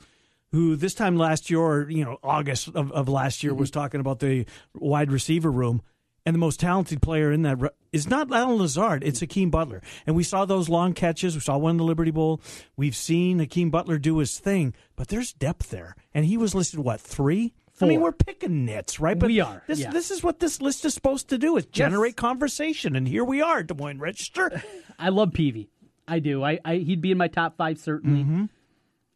who 0.52 0.76
this 0.78 0.94
time 0.94 1.18
last 1.18 1.50
year, 1.50 1.60
or 1.60 1.90
you 1.90 2.04
know, 2.06 2.18
August 2.24 2.70
of, 2.70 2.92
of 2.94 3.10
last 3.10 3.44
year, 3.44 3.54
was 3.54 3.70
talking 3.70 4.00
about 4.00 4.20
the 4.20 4.46
wide 4.74 5.12
receiver 5.12 5.52
room. 5.52 5.82
And 6.26 6.34
the 6.34 6.40
most 6.40 6.60
talented 6.60 7.02
player 7.02 7.34
in 7.34 7.42
that 7.42 7.60
is 7.92 8.08
not 8.08 8.32
Allen 8.32 8.58
Lazard, 8.58 9.04
it's 9.04 9.20
Hakeem 9.20 9.50
Butler. 9.50 9.82
And 10.08 10.16
we 10.16 10.24
saw 10.24 10.46
those 10.46 10.70
long 10.70 10.94
catches. 10.94 11.36
We 11.36 11.42
saw 11.42 11.58
one 11.58 11.72
in 11.72 11.78
the 11.78 11.84
Liberty 11.84 12.12
Bowl. 12.12 12.40
We've 12.78 12.96
seen 12.96 13.40
Hakeem 13.40 13.70
Butler 13.70 13.98
do 13.98 14.20
his 14.20 14.40
thing, 14.40 14.74
but 14.96 15.10
there's 15.10 15.34
depth 15.34 15.70
there. 15.70 15.96
And 16.14 16.26
he 16.26 16.38
was 16.38 16.56
listed, 16.56 16.80
what, 16.80 17.02
three? 17.02 17.54
I 17.82 17.86
mean, 17.86 18.02
we're 18.02 18.12
picking 18.14 18.66
nits, 18.66 19.00
right? 19.00 19.18
But 19.18 19.28
We 19.28 19.42
are, 19.42 19.64
This, 19.68 19.80
yeah. 19.80 19.92
this 19.92 20.12
is 20.12 20.24
what 20.24 20.40
this 20.40 20.62
list 20.62 20.86
is 20.86 20.94
supposed 20.94 21.30
to 21.30 21.38
do: 21.38 21.58
is 21.58 21.66
generate 21.66 22.16
conversation. 22.16 22.96
And 22.96 23.08
here 23.08 23.26
we 23.26 23.42
are, 23.42 23.64
Des 23.64 23.74
Moines 23.74 24.00
Register. 24.00 24.64
I 25.00 25.10
love 25.10 25.34
Peavy. 25.34 25.70
I 26.08 26.20
do. 26.20 26.44
I, 26.44 26.60
I 26.64 26.76
he'd 26.76 27.02
be 27.02 27.12
in 27.12 27.18
my 27.18 27.28
top 27.28 27.58
five 27.58 27.80
certainly. 27.80 28.24
Mm-hmm. 28.24 28.46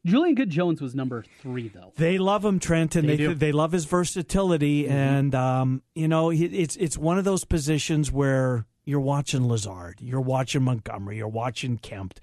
Julian 0.07 0.35
Good 0.35 0.49
Jones 0.49 0.81
was 0.81 0.95
number 0.95 1.23
three 1.41 1.67
though. 1.67 1.91
They 1.97 2.17
love 2.17 2.43
him, 2.43 2.59
Trent, 2.59 2.95
and 2.95 3.07
They 3.07 3.17
they 3.17 3.27
do. 3.27 3.33
they, 3.35 3.51
love 3.51 3.71
his 3.71 3.85
versatility. 3.85 4.83
Mm-hmm. 4.83 4.91
And 4.93 5.35
um, 5.35 5.81
you 5.95 6.07
know, 6.07 6.31
it's 6.31 6.75
it's 6.77 6.97
one 6.97 7.17
of 7.17 7.25
those 7.25 7.43
positions 7.45 8.11
where 8.11 8.65
you're 8.85 8.99
watching 9.01 9.47
Lazard, 9.47 9.99
you're 9.99 10.21
watching 10.21 10.63
Montgomery, 10.63 11.17
you're 11.17 11.27
watching 11.27 11.77
Kemp. 11.77 12.19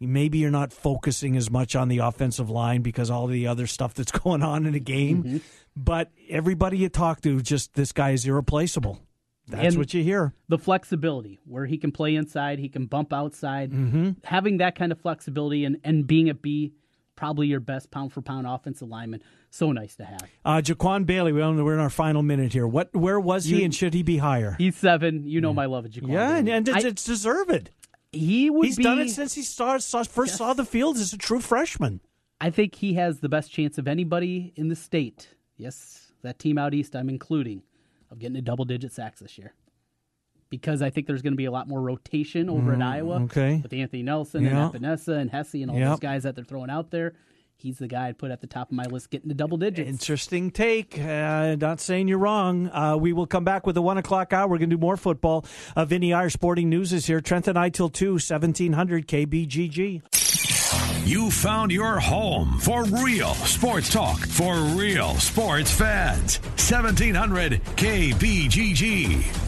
Maybe 0.00 0.38
you're 0.38 0.50
not 0.52 0.72
focusing 0.72 1.36
as 1.36 1.50
much 1.50 1.74
on 1.74 1.88
the 1.88 1.98
offensive 1.98 2.48
line 2.48 2.82
because 2.82 3.10
all 3.10 3.26
the 3.26 3.48
other 3.48 3.66
stuff 3.66 3.94
that's 3.94 4.12
going 4.24 4.42
on 4.42 4.64
in 4.64 4.72
the 4.72 4.80
game. 4.80 5.22
Mm-hmm. 5.24 5.36
But 5.76 6.10
everybody 6.28 6.78
you 6.78 6.88
talk 6.88 7.20
to, 7.22 7.40
just 7.42 7.74
this 7.74 7.92
guy 7.92 8.10
is 8.10 8.24
irreplaceable. 8.24 9.00
That's 9.48 9.68
And 9.68 9.76
what 9.76 9.94
you 9.94 10.02
hear. 10.02 10.34
The 10.48 10.58
flexibility 10.58 11.40
where 11.44 11.66
he 11.66 11.78
can 11.78 11.90
play 11.90 12.14
inside, 12.14 12.58
he 12.58 12.68
can 12.68 12.86
bump 12.86 13.12
outside. 13.12 13.72
Mm-hmm. 13.72 14.10
Having 14.24 14.58
that 14.58 14.76
kind 14.76 14.92
of 14.92 15.00
flexibility 15.00 15.64
and, 15.64 15.78
and 15.84 16.06
being 16.06 16.28
a 16.28 16.34
B, 16.34 16.74
probably 17.18 17.48
your 17.48 17.58
best 17.58 17.90
pound 17.90 18.12
for 18.12 18.22
pound 18.22 18.46
offensive 18.46 18.88
lineman. 18.88 19.20
So 19.50 19.72
nice 19.72 19.96
to 19.96 20.04
have. 20.04 20.22
Uh, 20.44 20.62
Jaquan 20.62 21.04
Bailey, 21.04 21.32
we 21.32 21.40
we're 21.40 21.74
in 21.74 21.80
our 21.80 21.90
final 21.90 22.22
minute 22.22 22.52
here. 22.52 22.66
What, 22.66 22.94
where 22.94 23.18
was 23.18 23.44
he, 23.46 23.56
You- 23.58 23.64
and 23.64 23.74
should 23.74 23.92
he 23.92 24.04
be 24.04 24.18
higher? 24.18 24.54
He's 24.56 24.76
seven. 24.76 25.24
You 25.26 25.40
know 25.40 25.52
my 25.52 25.66
love 25.66 25.84
of 25.84 25.90
Jaquan. 25.90 26.12
yeah, 26.12 26.36
and, 26.36 26.46
Bailey. 26.46 26.78
and 26.78 26.86
it's, 26.86 27.02
deserved. 27.04 27.70
he 28.12 28.48
would 28.50 28.66
He's 28.66 28.76
be, 28.76 28.84
done 28.84 29.00
it 29.00 29.10
since 29.10 29.34
he 29.34 29.42
started, 29.42 29.82
saw, 29.82 30.04
first 30.04 30.36
saw 30.36 30.52
the 30.52 30.64
field 30.64 30.96
as 30.96 31.12
a 31.12 31.18
true 31.18 31.40
freshman. 31.40 32.00
I 32.40 32.50
think 32.50 32.76
he 32.76 32.94
has 32.94 33.18
the 33.18 33.28
best 33.28 33.50
chance 33.50 33.78
of 33.78 33.88
anybody 33.88 34.52
in 34.54 34.68
the 34.68 34.76
state. 34.76 35.34
Yes, 35.56 36.12
that 36.22 36.38
team 36.38 36.56
out 36.56 36.72
east, 36.72 36.94
I'm 36.94 37.08
including, 37.08 37.62
of 38.12 38.20
getting 38.20 38.36
a 38.36 38.42
double 38.42 38.64
digit 38.64 38.92
sacks 38.92 39.18
this 39.18 39.36
year. 39.38 39.54
Because 40.50 40.80
I 40.80 40.88
think 40.90 41.06
there's 41.06 41.20
going 41.22 41.34
to 41.34 41.36
be 41.38 41.44
a 41.44 41.50
lot 41.50 41.68
more 41.68 41.80
rotation 41.82 42.48
over 42.48 42.72
in 42.72 42.80
Mm, 42.80 42.86
Iowa 42.86 43.20
okay. 43.24 43.60
with 43.62 43.72
Anthony 43.72 44.02
Nelson 44.02 44.44
Yeah. 44.44 44.70
and 44.72 44.74
Epenesa 44.84 45.18
and 45.18 45.30
Hesse 45.30 45.54
and 45.54 45.70
all 45.70 45.76
Yep. 45.78 45.88
those 45.90 45.98
guys 46.00 46.22
that 46.22 46.34
they're 46.36 46.44
throwing 46.44 46.70
out 46.70 46.90
there. 46.90 47.12
He's 47.60 47.78
the 47.78 47.88
guy 47.88 48.06
I'd 48.06 48.18
put 48.18 48.30
at 48.30 48.40
the 48.40 48.46
top 48.46 48.68
of 48.70 48.76
my 48.76 48.84
list 48.84 49.10
getting 49.10 49.28
to 49.30 49.34
double 49.34 49.58
digits. 49.58 49.90
Interesting 49.90 50.50
take. 50.52 50.96
Uh, 50.98 51.56
not 51.60 51.80
saying 51.80 52.06
you're 52.06 52.16
wrong. 52.18 52.68
Uh, 52.68 52.96
we 52.96 53.12
will 53.12 53.26
come 53.26 53.42
back 53.44 53.66
with 53.66 53.74
the 53.74 53.82
one 53.82 53.98
o'clock 53.98 54.32
hour. 54.32 54.46
We're 54.48 54.58
going 54.58 54.70
to 54.70 54.76
do 54.76 54.80
more 54.80 54.96
football. 54.96 55.44
Uh, 55.74 55.84
Vinnie 55.84 56.12
Iyer 56.14 56.30
Sporting 56.30 56.70
News 56.70 56.92
is 56.92 57.06
here. 57.06 57.20
Trent 57.20 57.48
and 57.48 57.58
I 57.58 57.68
till 57.68 57.88
2, 57.88 58.12
1700 58.20 59.08
KBGG. 59.08 60.02
You 61.04 61.30
found 61.32 61.72
your 61.72 61.98
home 61.98 62.58
for 62.60 62.84
real 62.84 63.34
sports 63.34 63.90
talk 63.92 64.18
for 64.20 64.54
real 64.76 65.14
sports 65.14 65.72
fans. 65.72 66.36
1700 66.58 67.60
KBGG. 67.76 69.47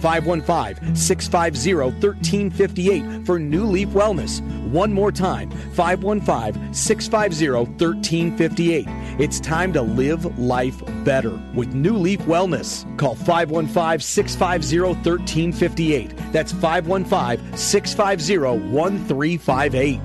515 0.00 0.96
650 0.96 1.74
1358 1.74 3.26
for 3.26 3.38
New 3.38 3.64
Leaf 3.64 3.88
Wellness. 3.90 4.40
One 4.70 4.92
more 4.92 5.12
time 5.12 5.50
515 5.50 6.72
650 6.72 7.50
1358. 7.50 8.86
It's 9.20 9.40
time 9.40 9.72
to 9.72 9.82
live 9.82 10.38
life 10.38 10.82
better 11.04 11.40
with 11.54 11.74
New 11.74 11.96
Leaf 11.96 12.20
Wellness. 12.20 12.84
Call 12.98 13.14
515 13.14 14.00
650 14.00 14.80
1358. 14.80 16.32
That's 16.32 16.52
515 16.52 17.56
650 17.56 18.38
1358. 18.38 20.00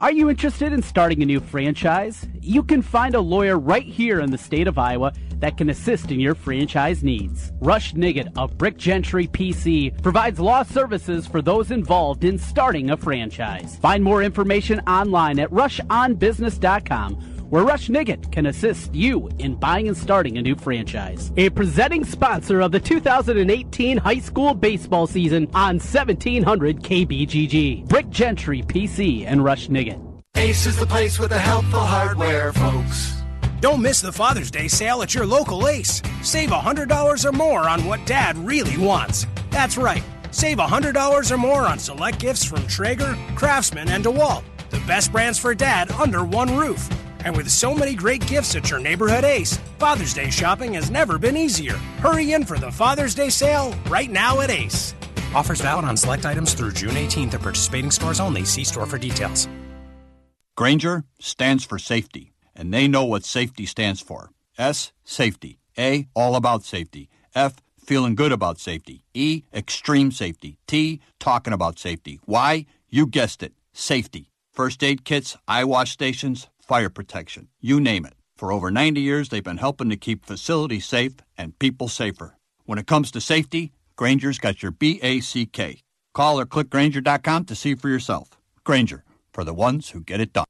Are 0.00 0.10
you 0.12 0.30
interested 0.30 0.72
in 0.72 0.82
starting 0.82 1.22
a 1.22 1.26
new 1.26 1.40
franchise? 1.40 2.26
You 2.40 2.62
can 2.62 2.80
find 2.80 3.14
a 3.14 3.20
lawyer 3.20 3.58
right 3.58 3.84
here 3.84 4.18
in 4.20 4.30
the 4.30 4.38
state 4.38 4.66
of 4.66 4.78
Iowa 4.78 5.12
that 5.40 5.56
can 5.56 5.70
assist 5.70 6.10
in 6.10 6.20
your 6.20 6.34
franchise 6.34 7.02
needs. 7.02 7.52
Rush 7.60 7.94
Nigut 7.94 8.30
of 8.36 8.56
Brick 8.56 8.76
Gentry 8.76 9.26
PC 9.26 10.00
provides 10.02 10.38
law 10.38 10.62
services 10.62 11.26
for 11.26 11.42
those 11.42 11.70
involved 11.70 12.24
in 12.24 12.38
starting 12.38 12.90
a 12.90 12.96
franchise. 12.96 13.76
Find 13.76 14.04
more 14.04 14.22
information 14.22 14.80
online 14.80 15.38
at 15.38 15.50
rushonbusiness.com 15.50 17.30
where 17.50 17.64
Rush 17.64 17.88
Nigut 17.88 18.30
can 18.30 18.46
assist 18.46 18.94
you 18.94 19.28
in 19.38 19.56
buying 19.56 19.88
and 19.88 19.96
starting 19.96 20.38
a 20.38 20.42
new 20.42 20.54
franchise. 20.54 21.32
A 21.36 21.50
presenting 21.50 22.04
sponsor 22.04 22.60
of 22.60 22.70
the 22.70 22.80
2018 22.80 23.96
high 23.98 24.20
school 24.20 24.54
baseball 24.54 25.06
season 25.06 25.48
on 25.52 25.80
1700 25.80 26.80
KBGG. 26.80 27.88
Brick 27.88 28.08
Gentry 28.08 28.62
PC 28.62 29.26
and 29.26 29.44
Rush 29.44 29.68
Nigut. 29.68 30.00
Ace 30.36 30.66
is 30.66 30.78
the 30.78 30.86
place 30.86 31.18
with 31.18 31.30
the 31.30 31.38
helpful 31.38 31.80
hardware, 31.80 32.52
folks. 32.52 33.19
Don't 33.60 33.82
miss 33.82 34.00
the 34.00 34.10
Father's 34.10 34.50
Day 34.50 34.68
sale 34.68 35.02
at 35.02 35.14
your 35.14 35.26
local 35.26 35.68
Ace. 35.68 36.00
Save 36.22 36.48
$100 36.48 37.24
or 37.26 37.32
more 37.32 37.68
on 37.68 37.84
what 37.84 38.04
dad 38.06 38.38
really 38.38 38.78
wants. 38.78 39.26
That's 39.50 39.76
right. 39.76 40.02
Save 40.30 40.56
$100 40.56 41.30
or 41.30 41.36
more 41.36 41.66
on 41.66 41.78
select 41.78 42.18
gifts 42.18 42.42
from 42.42 42.66
Traeger, 42.66 43.18
Craftsman, 43.34 43.90
and 43.90 44.02
DeWalt. 44.02 44.44
The 44.70 44.80
best 44.86 45.12
brands 45.12 45.38
for 45.38 45.54
dad 45.54 45.90
under 45.92 46.24
one 46.24 46.56
roof. 46.56 46.88
And 47.22 47.36
with 47.36 47.50
so 47.50 47.74
many 47.74 47.94
great 47.94 48.26
gifts 48.26 48.56
at 48.56 48.70
your 48.70 48.80
neighborhood 48.80 49.24
Ace, 49.24 49.58
Father's 49.78 50.14
Day 50.14 50.30
shopping 50.30 50.72
has 50.74 50.90
never 50.90 51.18
been 51.18 51.36
easier. 51.36 51.76
Hurry 51.98 52.32
in 52.32 52.46
for 52.46 52.58
the 52.58 52.70
Father's 52.72 53.14
Day 53.14 53.28
sale 53.28 53.74
right 53.88 54.10
now 54.10 54.40
at 54.40 54.48
Ace. 54.48 54.94
Offers 55.34 55.60
valid 55.60 55.84
on 55.84 55.98
select 55.98 56.24
items 56.24 56.54
through 56.54 56.72
June 56.72 56.94
18th 56.94 57.34
at 57.34 57.42
participating 57.42 57.90
stores 57.90 58.20
only. 58.20 58.44
See 58.46 58.64
store 58.64 58.86
for 58.86 58.96
details. 58.96 59.48
Grainger 60.56 61.04
stands 61.20 61.64
for 61.64 61.78
safety, 61.78 62.29
and 62.54 62.72
they 62.72 62.88
know 62.88 63.04
what 63.04 63.24
safety 63.24 63.66
stands 63.66 64.00
for. 64.00 64.30
S, 64.58 64.92
safety. 65.04 65.58
A, 65.78 66.08
all 66.14 66.36
about 66.36 66.64
safety. 66.64 67.08
F, 67.34 67.56
feeling 67.78 68.14
good 68.14 68.32
about 68.32 68.58
safety. 68.58 69.02
E, 69.14 69.42
extreme 69.54 70.12
safety. 70.12 70.58
T, 70.66 71.00
talking 71.18 71.52
about 71.52 71.78
safety. 71.78 72.20
Y, 72.26 72.66
you 72.88 73.06
guessed 73.06 73.42
it, 73.42 73.52
safety. 73.72 74.30
First 74.52 74.82
aid 74.82 75.04
kits, 75.04 75.36
eye 75.48 75.64
wash 75.64 75.92
stations, 75.92 76.48
fire 76.60 76.90
protection. 76.90 77.48
You 77.60 77.80
name 77.80 78.04
it. 78.04 78.14
For 78.36 78.52
over 78.52 78.70
90 78.70 79.00
years, 79.00 79.28
they've 79.28 79.44
been 79.44 79.58
helping 79.58 79.90
to 79.90 79.96
keep 79.96 80.24
facilities 80.24 80.86
safe 80.86 81.14
and 81.36 81.58
people 81.58 81.88
safer. 81.88 82.36
When 82.64 82.78
it 82.78 82.86
comes 82.86 83.10
to 83.12 83.20
safety, 83.20 83.72
Grainger's 83.96 84.38
got 84.38 84.62
your 84.62 84.72
B 84.72 84.98
A 85.02 85.20
C 85.20 85.46
K. 85.46 85.80
Call 86.14 86.40
or 86.40 86.46
click 86.46 86.70
Grainger.com 86.70 87.44
to 87.44 87.54
see 87.54 87.74
for 87.74 87.88
yourself. 87.88 88.38
Grainger, 88.64 89.04
for 89.32 89.44
the 89.44 89.54
ones 89.54 89.90
who 89.90 90.00
get 90.00 90.20
it 90.20 90.32
done. 90.32 90.49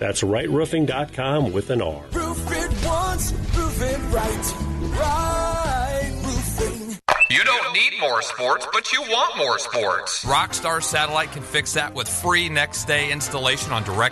That's 0.00 0.22
rightroofing.com 0.22 1.52
with 1.52 1.68
an 1.68 1.82
R. 1.82 2.02
Roof 2.12 2.50
it 2.50 2.86
once, 2.86 3.32
roof 3.54 3.82
it 3.82 3.98
right. 4.10 4.54
Right 4.98 6.12
roofing. 6.24 6.98
You 7.28 7.44
don't 7.44 7.72
need 7.74 8.00
more 8.00 8.22
sports, 8.22 8.66
but 8.72 8.92
you 8.92 9.02
want 9.02 9.36
more 9.36 9.58
sports. 9.58 10.24
Rockstar 10.24 10.82
Satellite 10.82 11.32
can 11.32 11.42
fix 11.42 11.74
that 11.74 11.94
with 11.94 12.08
free 12.08 12.48
next 12.48 12.86
day 12.86 13.12
installation 13.12 13.72
on 13.72 13.84
direct 13.84 14.08